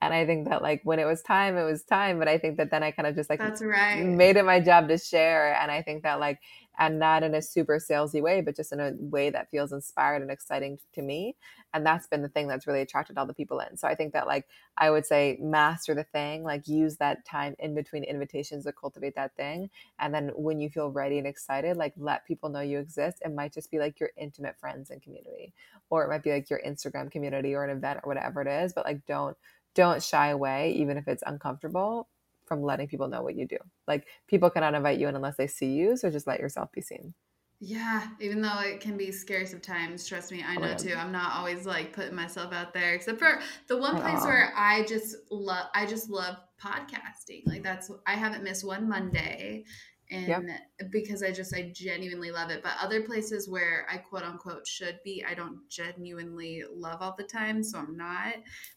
[0.00, 2.18] And i think that like when it was time it was time.
[2.18, 4.04] But i think that then i kind of just like that's right.
[4.04, 5.54] made it my job to share.
[5.60, 6.38] And i think that like
[6.78, 10.22] and not in a super salesy way, but just in a way that feels inspired
[10.22, 11.36] and exciting to me.
[11.74, 13.76] And that's been the thing that's really attracted all the people in.
[13.76, 14.46] So I think that like
[14.78, 19.16] I would say master the thing, like use that time in between invitations to cultivate
[19.16, 19.70] that thing.
[19.98, 23.22] And then when you feel ready and excited, like let people know you exist.
[23.24, 25.52] It might just be like your intimate friends and community,
[25.90, 28.72] or it might be like your Instagram community or an event or whatever it is.
[28.72, 29.36] But like don't
[29.74, 32.08] don't shy away, even if it's uncomfortable
[32.48, 33.58] from letting people know what you do.
[33.86, 36.80] Like people cannot invite you in unless they see you, so just let yourself be
[36.80, 37.14] seen.
[37.60, 40.94] Yeah, even though it can be scary sometimes, trust me, I oh, know too.
[40.96, 44.84] I'm not always like putting myself out there, except for the one place where I
[44.84, 47.42] just love, I just love podcasting.
[47.46, 49.64] Like that's, I haven't missed one Monday,
[50.10, 50.42] and yep.
[50.90, 52.62] because I just I genuinely love it.
[52.62, 57.24] But other places where I quote unquote should be, I don't genuinely love all the
[57.24, 58.34] time, so I'm not.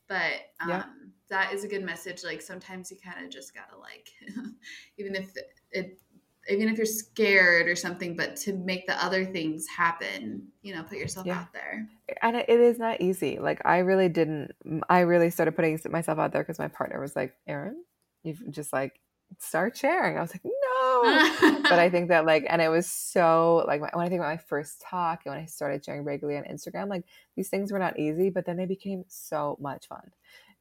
[0.07, 0.85] But um, yep.
[1.29, 2.23] that is a good message.
[2.23, 4.09] Like sometimes you kind of just gotta like,
[4.97, 5.31] even if
[5.71, 5.99] it,
[6.49, 10.83] even if you're scared or something, but to make the other things happen, you know,
[10.83, 11.39] put yourself yeah.
[11.39, 11.87] out there.
[12.21, 13.39] And it is not easy.
[13.39, 14.51] Like I really didn't.
[14.89, 17.83] I really started putting myself out there because my partner was like, "Erin,
[18.23, 18.99] you've just like
[19.39, 20.43] start sharing." I was like,
[21.63, 24.37] but I think that like, and it was so like when I think about my
[24.37, 27.03] first talk and when I started sharing regularly on Instagram, like
[27.35, 30.11] these things were not easy, but then they became so much fun.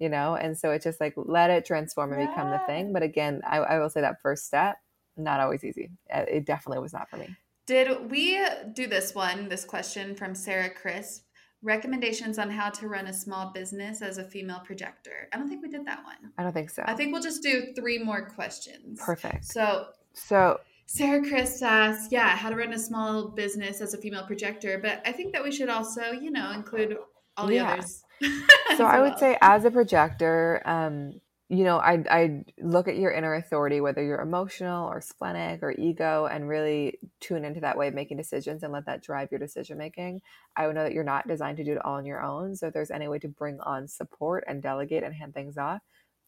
[0.00, 0.34] you know?
[0.34, 2.92] And so it's just like let it transform and become the thing.
[2.92, 4.78] But again, I, I will say that first step,
[5.16, 5.90] not always easy.
[6.12, 7.36] Uh, it definitely was not for me.
[7.66, 11.24] Did we do this one, this question from Sarah Crisp?
[11.62, 15.28] Recommendations on how to run a small business as a female projector.
[15.30, 16.32] I don't think we did that one.
[16.38, 16.82] I don't think so.
[16.86, 18.98] I think we'll just do three more questions.
[18.98, 19.44] Perfect.
[19.44, 24.26] So, so Sarah Chris asks, yeah, how to run a small business as a female
[24.26, 24.76] projector.
[24.76, 26.96] But I think that we should also, you know, include
[27.36, 27.72] all the yeah.
[27.74, 28.02] others.
[28.76, 33.12] so I would say as a projector, um, you know, I I look at your
[33.12, 37.86] inner authority, whether you're emotional or splenic or ego, and really tune into that way
[37.86, 40.20] of making decisions and let that drive your decision making.
[40.56, 42.56] I would know that you're not designed to do it all on your own.
[42.56, 45.82] So if there's any way to bring on support and delegate and hand things off,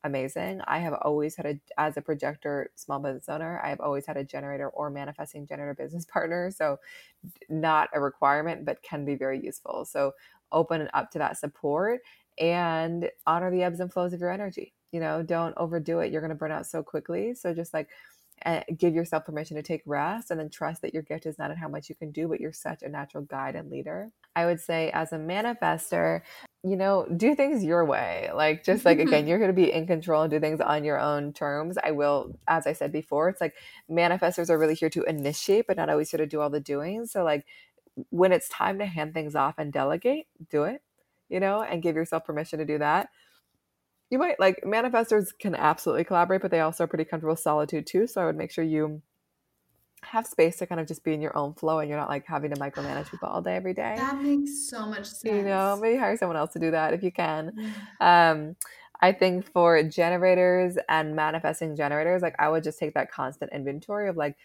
[0.05, 0.61] amazing.
[0.67, 4.17] I have always had a as a projector small business owner, I have always had
[4.17, 6.51] a generator or manifesting generator business partner.
[6.51, 6.79] So
[7.49, 9.85] not a requirement, but can be very useful.
[9.85, 10.13] So
[10.53, 12.01] open up to that support
[12.39, 16.21] and honor the ebbs and flows of your energy you know don't overdo it you're
[16.21, 17.89] going to burn out so quickly so just like
[18.45, 21.51] uh, give yourself permission to take rest and then trust that your gift is not
[21.51, 24.11] in how much you can do but you're such a natural guide and leader.
[24.35, 26.23] I would say as a manifestor
[26.65, 28.31] you know do things your way.
[28.35, 31.01] Like just like again you're going to be in control and do things on your
[31.01, 31.77] own terms.
[31.83, 33.55] I will as i said before it's like
[33.91, 37.07] manifestors are really here to initiate but not always here to do all the doing.
[37.07, 37.45] So like
[38.11, 40.83] when it's time to hand things off and delegate do it
[41.29, 43.09] you know and give yourself permission to do that
[44.13, 47.87] you might like manifestors can absolutely collaborate, but they also are pretty comfortable with solitude
[47.87, 48.07] too.
[48.07, 49.01] So I would make sure you
[50.03, 52.27] have space to kind of just be in your own flow and you're not like
[52.27, 53.95] having to micromanage people all day every day.
[53.97, 55.25] That makes so much sense.
[55.25, 57.53] You know, maybe hire someone else to do that if you can.
[58.01, 58.57] Um,
[59.01, 64.09] I think for generators and manifesting generators, like I would just take that constant inventory
[64.09, 64.37] of like,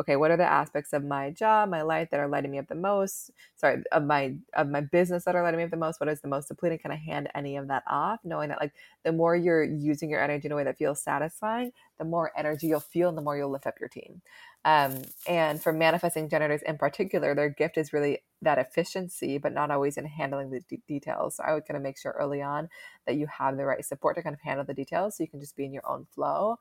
[0.00, 2.68] okay, what are the aspects of my job, my life that are lighting me up
[2.68, 3.30] the most?
[3.56, 6.00] Sorry, of my of my business that are lighting me up the most?
[6.00, 6.78] What is the most depleting?
[6.78, 8.20] Can I hand any of that off?
[8.24, 8.72] Knowing that like
[9.04, 12.66] the more you're using your energy in a way that feels satisfying, the more energy
[12.68, 14.22] you'll feel and the more you'll lift up your team.
[14.64, 19.70] Um, and for manifesting generators in particular, their gift is really that efficiency, but not
[19.70, 21.36] always in handling the d- details.
[21.36, 22.68] So I would kind of make sure early on
[23.06, 25.40] that you have the right support to kind of handle the details so you can
[25.40, 26.58] just be in your own flow.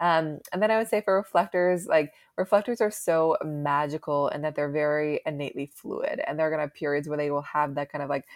[0.00, 4.54] Um, and then I would say for reflectors, like reflectors are so magical and that
[4.54, 6.20] they're very innately fluid.
[6.26, 8.26] And they're going to have periods where they will have that kind of like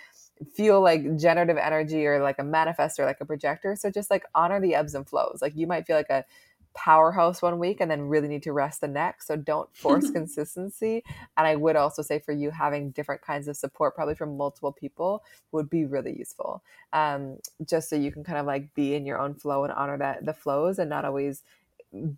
[0.54, 3.76] feel like generative energy or like a manifestor, like a projector.
[3.76, 5.38] So just like honor the ebbs and flows.
[5.40, 6.24] Like you might feel like a
[6.74, 9.26] powerhouse one week and then really need to rest the next.
[9.26, 11.02] So don't force consistency.
[11.36, 14.72] And I would also say for you, having different kinds of support, probably from multiple
[14.72, 16.62] people, would be really useful.
[16.92, 19.98] Um, just so you can kind of like be in your own flow and honor
[19.98, 21.42] that the flows and not always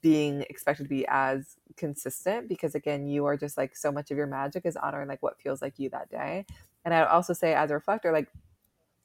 [0.01, 4.17] being expected to be as consistent because again you are just like so much of
[4.17, 6.47] your magic is honoring like what feels like you that day
[6.85, 8.29] and i would also say as a reflector like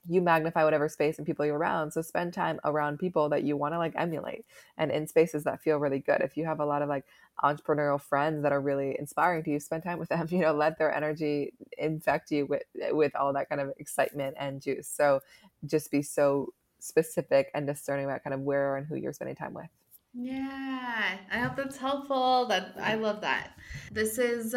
[0.07, 1.91] you magnify whatever space and people you're around.
[1.91, 4.45] So spend time around people that you want to like emulate
[4.77, 6.21] and in spaces that feel really good.
[6.21, 7.05] If you have a lot of like
[7.43, 10.77] entrepreneurial friends that are really inspiring to you, spend time with them, you know, let
[10.77, 14.87] their energy infect you with with all that kind of excitement and juice.
[14.87, 15.21] So
[15.65, 19.53] just be so specific and discerning about kind of where and who you're spending time
[19.53, 19.67] with.
[20.13, 22.47] Yeah, I hope that's helpful.
[22.47, 23.51] That I love that.
[23.91, 24.55] This is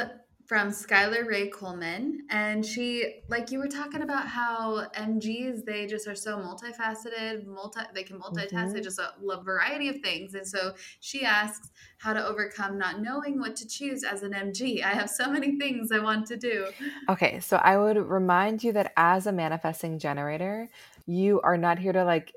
[0.52, 2.26] from Skylar Ray Coleman.
[2.28, 7.80] And she, like you were talking about how MGs, they just are so multifaceted, multi,
[7.94, 8.74] they can multitask, mm-hmm.
[8.74, 10.34] they just love a variety of things.
[10.34, 14.84] And so she asks how to overcome not knowing what to choose as an MG.
[14.84, 16.66] I have so many things I want to do.
[17.08, 20.68] Okay, so I would remind you that as a manifesting generator,
[21.06, 22.30] you are not here to like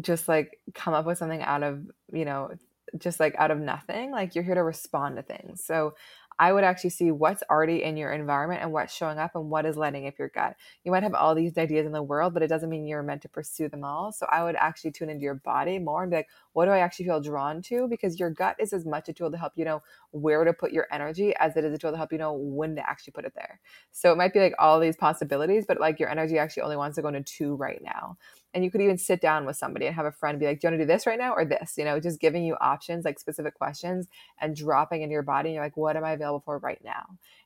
[0.00, 2.52] just like come up with something out of, you know,
[2.96, 4.10] just like out of nothing.
[4.10, 5.62] Like you're here to respond to things.
[5.62, 5.94] So
[6.38, 9.66] I would actually see what's already in your environment and what's showing up and what
[9.66, 10.56] is lighting up your gut.
[10.84, 13.22] You might have all these ideas in the world, but it doesn't mean you're meant
[13.22, 14.12] to pursue them all.
[14.12, 16.78] So I would actually tune into your body more and be like, what do I
[16.78, 17.86] actually feel drawn to?
[17.88, 20.72] Because your gut is as much a tool to help you know where to put
[20.72, 23.24] your energy as it is a tool to help you know when to actually put
[23.24, 23.60] it there.
[23.92, 26.96] So it might be like all these possibilities, but like your energy actually only wants
[26.96, 28.16] to go into two right now
[28.54, 30.66] and you could even sit down with somebody and have a friend be like, Do
[30.66, 31.74] you want to do this right now or this?
[31.76, 34.06] You know, just giving you options, like specific questions
[34.40, 35.48] and dropping into your body.
[35.48, 37.04] And you're like, What am I available for right now?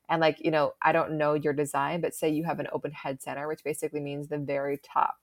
[0.08, 2.92] And like, you know, I don't know your design, but say you have an open
[2.92, 5.16] head center, which basically means the very top,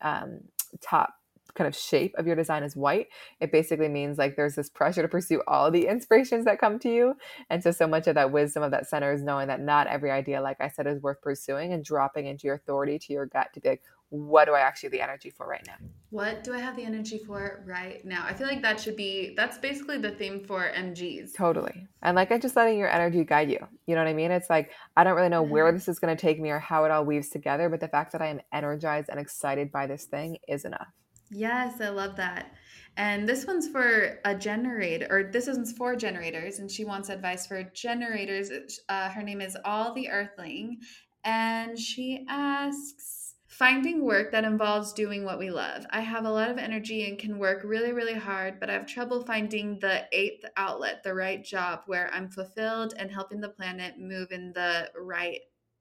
[0.00, 0.40] um,
[0.80, 1.14] top
[1.54, 3.08] kind of shape of your design is white,
[3.40, 6.92] it basically means like there's this pressure to pursue all the inspirations that come to
[6.92, 7.14] you.
[7.50, 10.10] And so, so much of that wisdom of that center is knowing that not every
[10.10, 13.48] idea, like I said, is worth pursuing and dropping into your authority, to your gut
[13.54, 13.82] to be like,
[14.12, 15.76] what do I actually have the energy for right now?
[16.10, 18.26] What do I have the energy for right now?
[18.26, 21.34] I feel like that should be that's basically the theme for MGs.
[21.34, 21.88] Totally.
[22.02, 23.66] And like I'm just letting your energy guide you.
[23.86, 24.30] You know what I mean?
[24.30, 25.52] It's like I don't really know mm-hmm.
[25.52, 27.88] where this is going to take me or how it all weaves together, but the
[27.88, 30.88] fact that I am energized and excited by this thing is enough.
[31.30, 32.52] Yes, I love that.
[32.98, 37.46] And this one's for a generator, or this one's for generators, and she wants advice
[37.46, 38.50] for generators.
[38.90, 40.80] Uh, her name is All the Earthling,
[41.24, 43.21] and she asks
[43.52, 45.84] Finding work that involves doing what we love.
[45.90, 48.86] I have a lot of energy and can work really, really hard, but I have
[48.86, 53.98] trouble finding the eighth outlet, the right job where I'm fulfilled and helping the planet
[53.98, 55.40] move in the right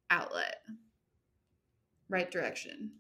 [0.10, 0.58] outlet,
[2.10, 2.92] right direction.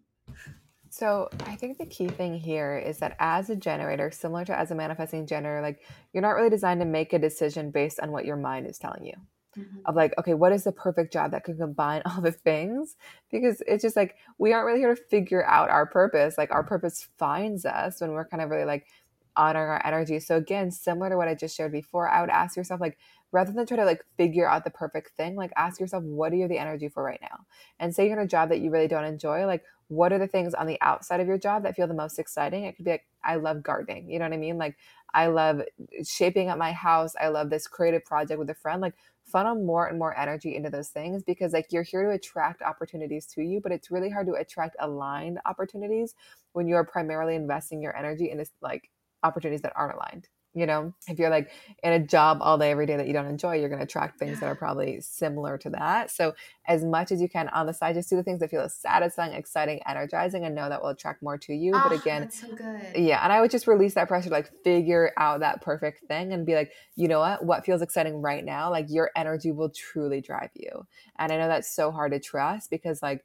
[0.89, 4.72] So I think the key thing here is that as a generator, similar to as
[4.72, 5.81] a manifesting generator, like
[6.14, 9.03] you're not really designed to make a decision based on what your mind is telling
[9.03, 9.15] you.
[9.57, 9.80] Mm-hmm.
[9.86, 12.95] Of like, okay, what is the perfect job that can combine all the things?
[13.32, 16.38] Because it's just like we aren't really here to figure out our purpose.
[16.38, 18.88] Like our purpose finds us when we're kind of really like
[19.36, 20.19] honoring our energy.
[20.19, 22.98] So again, similar to what I just shared before, I would ask yourself like
[23.32, 26.36] rather than try to like figure out the perfect thing, like ask yourself what are
[26.36, 27.45] you the energy for right now?
[27.80, 30.28] And say you're in a job that you really don't enjoy, like what are the
[30.28, 32.64] things on the outside of your job that feel the most exciting?
[32.64, 34.10] It could be like, I love gardening.
[34.10, 34.57] You know what I mean?
[34.57, 34.78] Like,
[35.14, 35.64] I love
[36.07, 37.14] shaping up my house.
[37.19, 38.82] I love this creative project with a friend.
[38.82, 38.94] Like,
[39.32, 43.26] funnel more and more energy into those things because, like, you're here to attract opportunities
[43.28, 46.16] to you, but it's really hard to attract aligned opportunities
[46.53, 48.90] when you are primarily investing your energy into like
[49.24, 51.49] opportunities that aren't aligned you know if you're like
[51.84, 54.19] in a job all day every day that you don't enjoy you're going to attract
[54.19, 56.11] things that are probably similar to that.
[56.11, 56.34] So
[56.68, 59.34] as much as you can on the side just do the things that feel satisfying
[59.34, 61.76] exciting energizing and know that will attract more to you.
[61.76, 62.48] Oh, but ah, again so
[62.94, 66.45] yeah and i would just release that pressure like figure out that perfect thing and
[66.45, 67.45] be like you know what?
[67.45, 70.86] What feels exciting right now like your energy will truly drive you.
[71.18, 73.23] And i know that's so hard to trust because like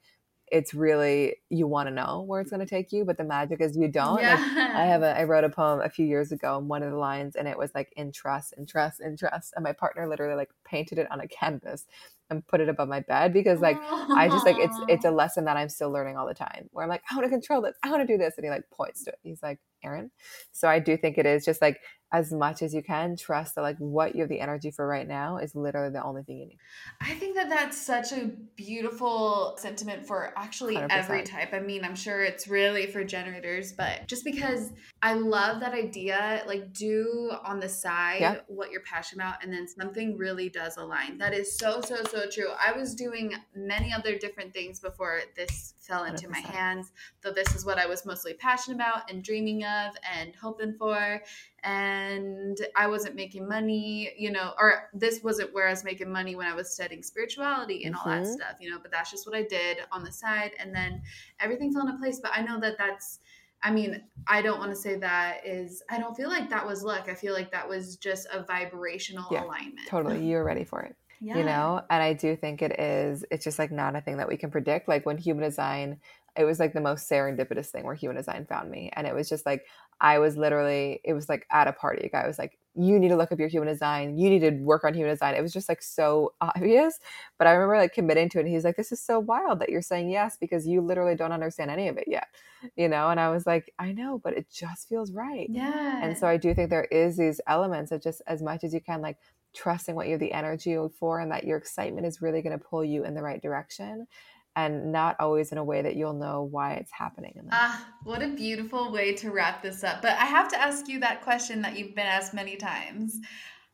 [0.51, 3.61] it's really you want to know where it's going to take you but the magic
[3.61, 4.35] is you don't yeah.
[4.35, 6.91] like, i have a i wrote a poem a few years ago and one of
[6.91, 10.07] the lines and it was like in trust in trust in trust and my partner
[10.07, 11.85] literally like painted it on a canvas
[12.29, 15.45] and put it above my bed because like I just like it's it's a lesson
[15.45, 17.75] that I'm still learning all the time where I'm like I want to control this
[17.83, 20.11] I want to do this and he like points to it he's like Erin
[20.51, 21.79] so I do think it is just like
[22.13, 25.07] as much as you can trust that like what you have the energy for right
[25.07, 26.59] now is literally the only thing you need.
[27.01, 30.87] I think that that's such a beautiful sentiment for actually 100%.
[30.89, 31.53] every type.
[31.53, 36.43] I mean i'm sure it's really for generators but just because i love that idea
[36.47, 38.35] like do on the side yeah.
[38.47, 41.17] what you're passionate about and then something really does align.
[41.17, 42.49] That is so so so true.
[42.63, 46.31] I was doing many other different things before this fell into 100%.
[46.31, 46.91] my hands
[47.21, 51.21] though this is what i was mostly passionate about and dreaming of and hoping for
[51.67, 56.33] and I wasn't making money, you know, or this wasn't where I was making money
[56.35, 58.09] when I was studying spirituality and mm-hmm.
[58.09, 58.33] all that mm-hmm.
[58.33, 60.51] stuff, you know, but that's just what I did on the side.
[60.59, 61.01] And then
[61.41, 62.21] everything fell into place.
[62.21, 63.19] But I know that that's,
[63.63, 66.83] I mean, I don't want to say that is, I don't feel like that was
[66.83, 67.09] luck.
[67.09, 69.87] I feel like that was just a vibrational yeah, alignment.
[69.87, 70.23] Totally.
[70.27, 70.95] You were ready for it.
[71.19, 71.37] Yeah.
[71.37, 74.27] You know, and I do think it is, it's just like not a thing that
[74.27, 74.87] we can predict.
[74.87, 75.99] Like when human design
[76.37, 79.27] it was like the most serendipitous thing where human design found me and it was
[79.27, 79.65] just like
[79.99, 83.09] i was literally it was like at a party a guy was like you need
[83.09, 85.51] to look up your human design you need to work on human design it was
[85.51, 86.99] just like so obvious
[87.39, 89.59] but i remember like committing to it and he was like this is so wild
[89.59, 92.27] that you're saying yes because you literally don't understand any of it yet
[92.75, 96.17] you know and i was like i know but it just feels right yeah and
[96.17, 99.01] so i do think there is these elements of just as much as you can
[99.01, 99.17] like
[99.57, 102.63] trusting what you have the energy for and that your excitement is really going to
[102.63, 104.07] pull you in the right direction
[104.55, 107.47] and not always in a way that you'll know why it's happening.
[107.51, 110.01] Ah, what a beautiful way to wrap this up.
[110.01, 113.19] But I have to ask you that question that you've been asked many times.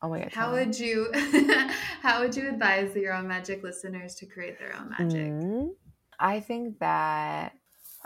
[0.02, 0.32] Oh my god.
[0.32, 1.10] How would you
[2.02, 5.32] how would you advise your own magic listeners to create their own magic?
[5.32, 5.68] Mm-hmm.
[6.20, 7.54] I think that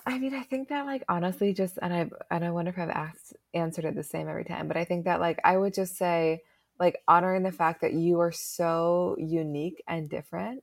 [0.07, 2.91] I mean, I think that like honestly just and I and I wonder if I've
[2.91, 5.97] asked answered it the same every time, but I think that like I would just
[5.97, 6.43] say
[6.79, 10.63] like honoring the fact that you are so unique and different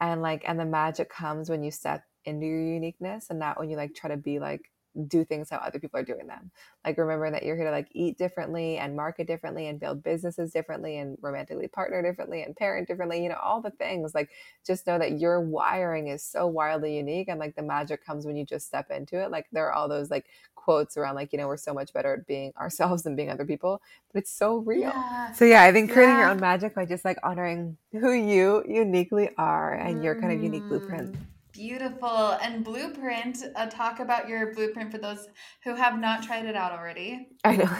[0.00, 3.70] and like and the magic comes when you step into your uniqueness and not when
[3.70, 4.62] you like try to be like
[5.04, 6.50] do things how other people are doing them.
[6.84, 10.52] Like remembering that you're here to like eat differently and market differently and build businesses
[10.52, 14.14] differently and romantically partner differently and parent differently, you know, all the things.
[14.14, 14.30] Like
[14.66, 18.36] just know that your wiring is so wildly unique and like the magic comes when
[18.36, 19.30] you just step into it.
[19.30, 22.14] Like there are all those like quotes around like, you know, we're so much better
[22.14, 23.80] at being ourselves than being other people,
[24.12, 24.80] but it's so real.
[24.80, 25.32] Yeah.
[25.32, 26.22] So yeah, I think creating yeah.
[26.22, 30.04] your own magic by just like honoring who you uniquely are and mm.
[30.04, 31.16] your kind of unique blueprint.
[31.56, 32.36] Beautiful.
[32.42, 35.26] And blueprint, uh, talk about your blueprint for those
[35.64, 37.28] who have not tried it out already.
[37.44, 37.70] I know.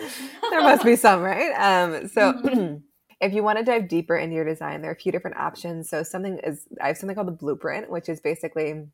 [0.50, 1.52] there must be some, right?
[1.52, 2.76] Um, so mm-hmm.
[3.20, 5.88] if you want to dive deeper into your design, there are a few different options.
[5.88, 8.84] So something is I have something called the blueprint, which is basically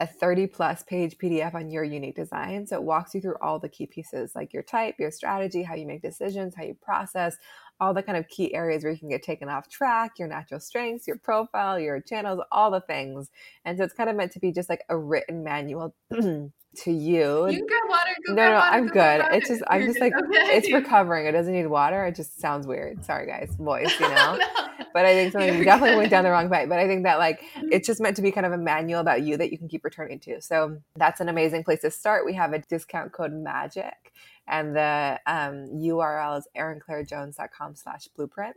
[0.00, 2.66] a 30 plus page PDF on your unique design.
[2.66, 5.74] So it walks you through all the key pieces like your type, your strategy, how
[5.74, 7.36] you make decisions, how you process,
[7.80, 10.60] all the kind of key areas where you can get taken off track, your natural
[10.60, 13.30] strengths, your profile, your channels, all the things.
[13.64, 16.50] And so it's kind of meant to be just like a written manual to
[16.92, 17.48] you.
[17.48, 18.10] You can grab water.
[18.28, 19.20] No, no, water, I'm go good.
[19.22, 19.34] water.
[19.34, 20.56] It's just I'm You're just like Okay.
[20.56, 21.26] it's recovering.
[21.26, 22.04] It doesn't need water.
[22.06, 23.04] It just sounds weird.
[23.04, 24.36] Sorry, guys, voice, you know.
[24.36, 24.46] No.
[24.92, 26.68] But I think something definitely went down the wrong pipe.
[26.68, 29.22] But I think that like it's just meant to be kind of a manual about
[29.22, 30.40] you that you can keep returning to.
[30.40, 32.26] So that's an amazing place to start.
[32.26, 33.92] We have a discount code MAGIC,
[34.48, 38.56] and the um, URL is erinclairejones.com slash blueprint.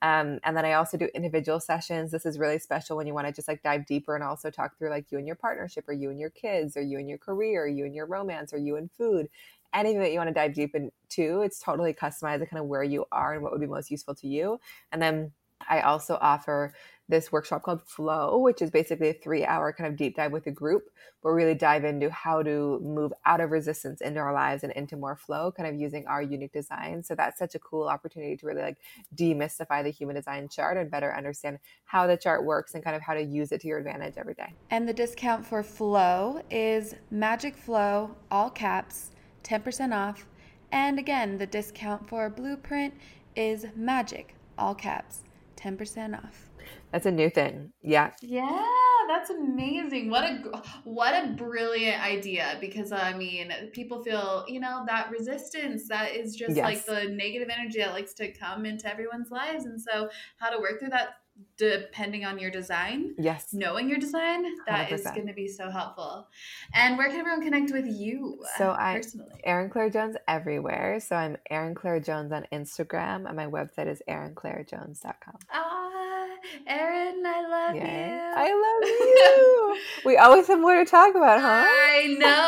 [0.00, 2.12] Um, and then I also do individual sessions.
[2.12, 4.78] This is really special when you want to just like dive deeper and also talk
[4.78, 7.18] through like you and your partnership, or you and your kids, or you and your
[7.18, 9.28] career, or you and your romance, or you and food.
[9.74, 12.84] Anything that you want to dive deep into, it's totally customized to kind of where
[12.84, 14.60] you are and what would be most useful to you.
[14.92, 15.32] And then
[15.68, 16.72] I also offer
[17.08, 20.46] this workshop called Flow, which is basically a three hour kind of deep dive with
[20.46, 20.90] a group
[21.22, 24.72] where we really dive into how to move out of resistance into our lives and
[24.74, 27.02] into more flow, kind of using our unique design.
[27.02, 28.76] So that's such a cool opportunity to really like
[29.16, 33.00] demystify the human design chart and better understand how the chart works and kind of
[33.00, 34.52] how to use it to your advantage every day.
[34.70, 39.12] And the discount for Flow is Magic Flow, all caps,
[39.44, 40.26] 10% off.
[40.72, 42.92] And again, the discount for Blueprint
[43.34, 45.22] is Magic, all caps,
[45.58, 46.48] 10% off.
[46.92, 47.72] That's a new thing.
[47.82, 48.12] Yeah.
[48.22, 48.64] Yeah,
[49.08, 50.10] that's amazing.
[50.10, 55.88] What a what a brilliant idea because I mean, people feel, you know, that resistance
[55.88, 59.80] that is just like the negative energy that likes to come into everyone's lives and
[59.80, 60.08] so
[60.38, 61.08] how to work through that
[61.56, 63.52] depending on your design Yes.
[63.52, 65.14] knowing your design that is 100%.
[65.14, 66.28] going to be so helpful
[66.74, 70.98] and where can everyone connect with you So uh, I- personally Erin Claire Jones everywhere.
[71.00, 75.38] So I'm Erin Claire Jones on Instagram and my website is erinclairejones.com.
[75.52, 76.26] ah
[76.66, 77.82] erin i love Yay.
[77.82, 78.82] you I love
[80.04, 80.10] you.
[80.10, 81.64] we always have more to talk about, huh?
[81.66, 82.47] I know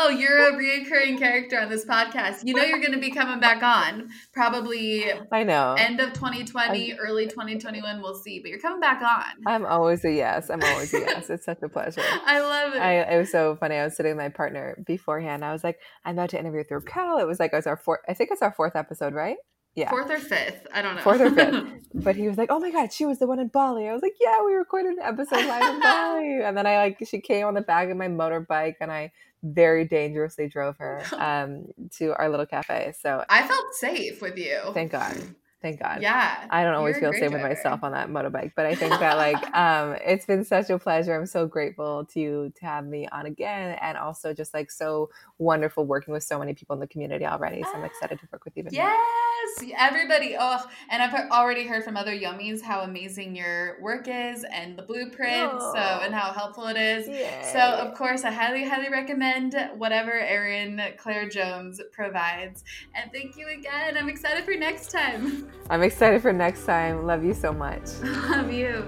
[0.51, 2.41] a reoccurring character on this podcast.
[2.43, 5.75] You know you're going to be coming back on probably I know.
[5.77, 8.01] end of 2020, early 2021.
[8.01, 9.43] We'll see, but you're coming back on.
[9.45, 10.49] I'm always a yes.
[10.49, 11.29] I'm always a yes.
[11.29, 12.01] It's such a pleasure.
[12.25, 12.79] I love it.
[12.79, 13.75] I, it was so funny.
[13.75, 15.45] I was sitting with my partner beforehand.
[15.45, 17.17] I was like, I'm about to interview through Cal.
[17.19, 19.37] It was like, it was our fourth, I think it's our fourth episode, right?
[19.75, 19.89] Yeah.
[19.89, 20.67] Fourth or fifth?
[20.73, 21.01] I don't know.
[21.01, 21.65] Fourth or fifth.
[21.93, 24.01] But he was like, "Oh my god, she was the one in Bali." I was
[24.01, 27.45] like, "Yeah, we recorded an episode live in Bali." And then I like she came
[27.45, 29.11] on the back of my motorbike, and I
[29.43, 31.65] very dangerously drove her um,
[31.97, 32.93] to our little cafe.
[32.99, 34.59] So I felt safe with you.
[34.73, 35.15] thank God,
[35.61, 36.01] thank God.
[36.01, 36.47] Yeah.
[36.49, 39.55] I don't always feel safe with myself on that motorbike, but I think that like
[39.55, 41.15] um, it's been such a pleasure.
[41.15, 45.09] I'm so grateful to you to have me on again, and also just like so
[45.37, 47.63] wonderful working with so many people in the community already.
[47.63, 48.61] So I'm excited to work with you.
[48.61, 48.85] even more.
[48.85, 50.35] Yes, everybody.
[50.39, 54.83] Oh, and I've already heard from other yummies how amazing your work is and the
[54.83, 55.51] blueprint.
[55.59, 56.01] So Oh.
[56.03, 57.07] and how helpful it is.
[57.07, 57.49] Yay.
[57.51, 62.63] So of course, I highly, highly recommend whatever Erin Claire Jones provides.
[62.95, 63.97] And thank you again.
[63.97, 65.49] I'm excited for next time.
[65.69, 67.05] I'm excited for next time.
[67.05, 67.81] Love you so much.
[68.03, 68.85] Love you.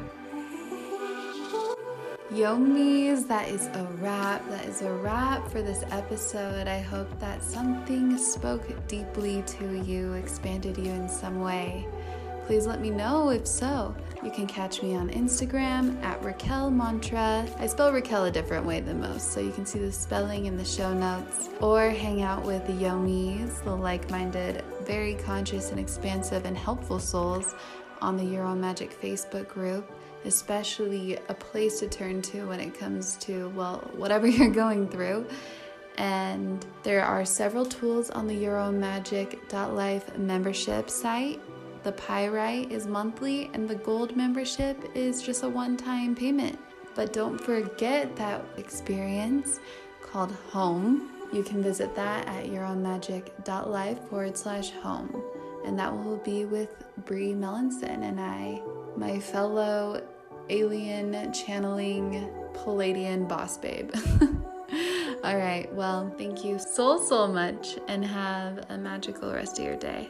[2.31, 4.47] Yomis, that is a wrap.
[4.49, 6.67] That is a wrap for this episode.
[6.67, 11.85] I hope that something spoke deeply to you, expanded you in some way.
[12.45, 13.95] Please let me know if so.
[14.21, 17.47] You can catch me on Instagram at Raquel Mantra.
[17.57, 20.57] I spell Raquel a different way than most, so you can see the spelling in
[20.57, 21.49] the show notes.
[21.61, 26.99] Or hang out with the Yomis, the like minded, very conscious and expansive and helpful
[26.99, 27.55] souls
[28.01, 29.89] on the Your Own Magic Facebook group,
[30.25, 35.25] especially a place to turn to when it comes to, well, whatever you're going through.
[35.97, 41.39] And there are several tools on the Euromagic.life membership site.
[41.83, 46.57] The Pyrite is monthly, and the Gold membership is just a one time payment.
[46.95, 49.59] But don't forget that experience
[50.01, 51.11] called Home.
[51.33, 55.23] You can visit that at euromagic.life forward slash home.
[55.65, 56.69] And that will be with
[57.05, 58.61] Brie Mellinson and I,
[58.95, 60.03] my fellow
[60.49, 63.91] alien channeling Pleiadian boss babe.
[65.23, 69.77] All right, well, thank you so, so much and have a magical rest of your
[69.77, 70.09] day.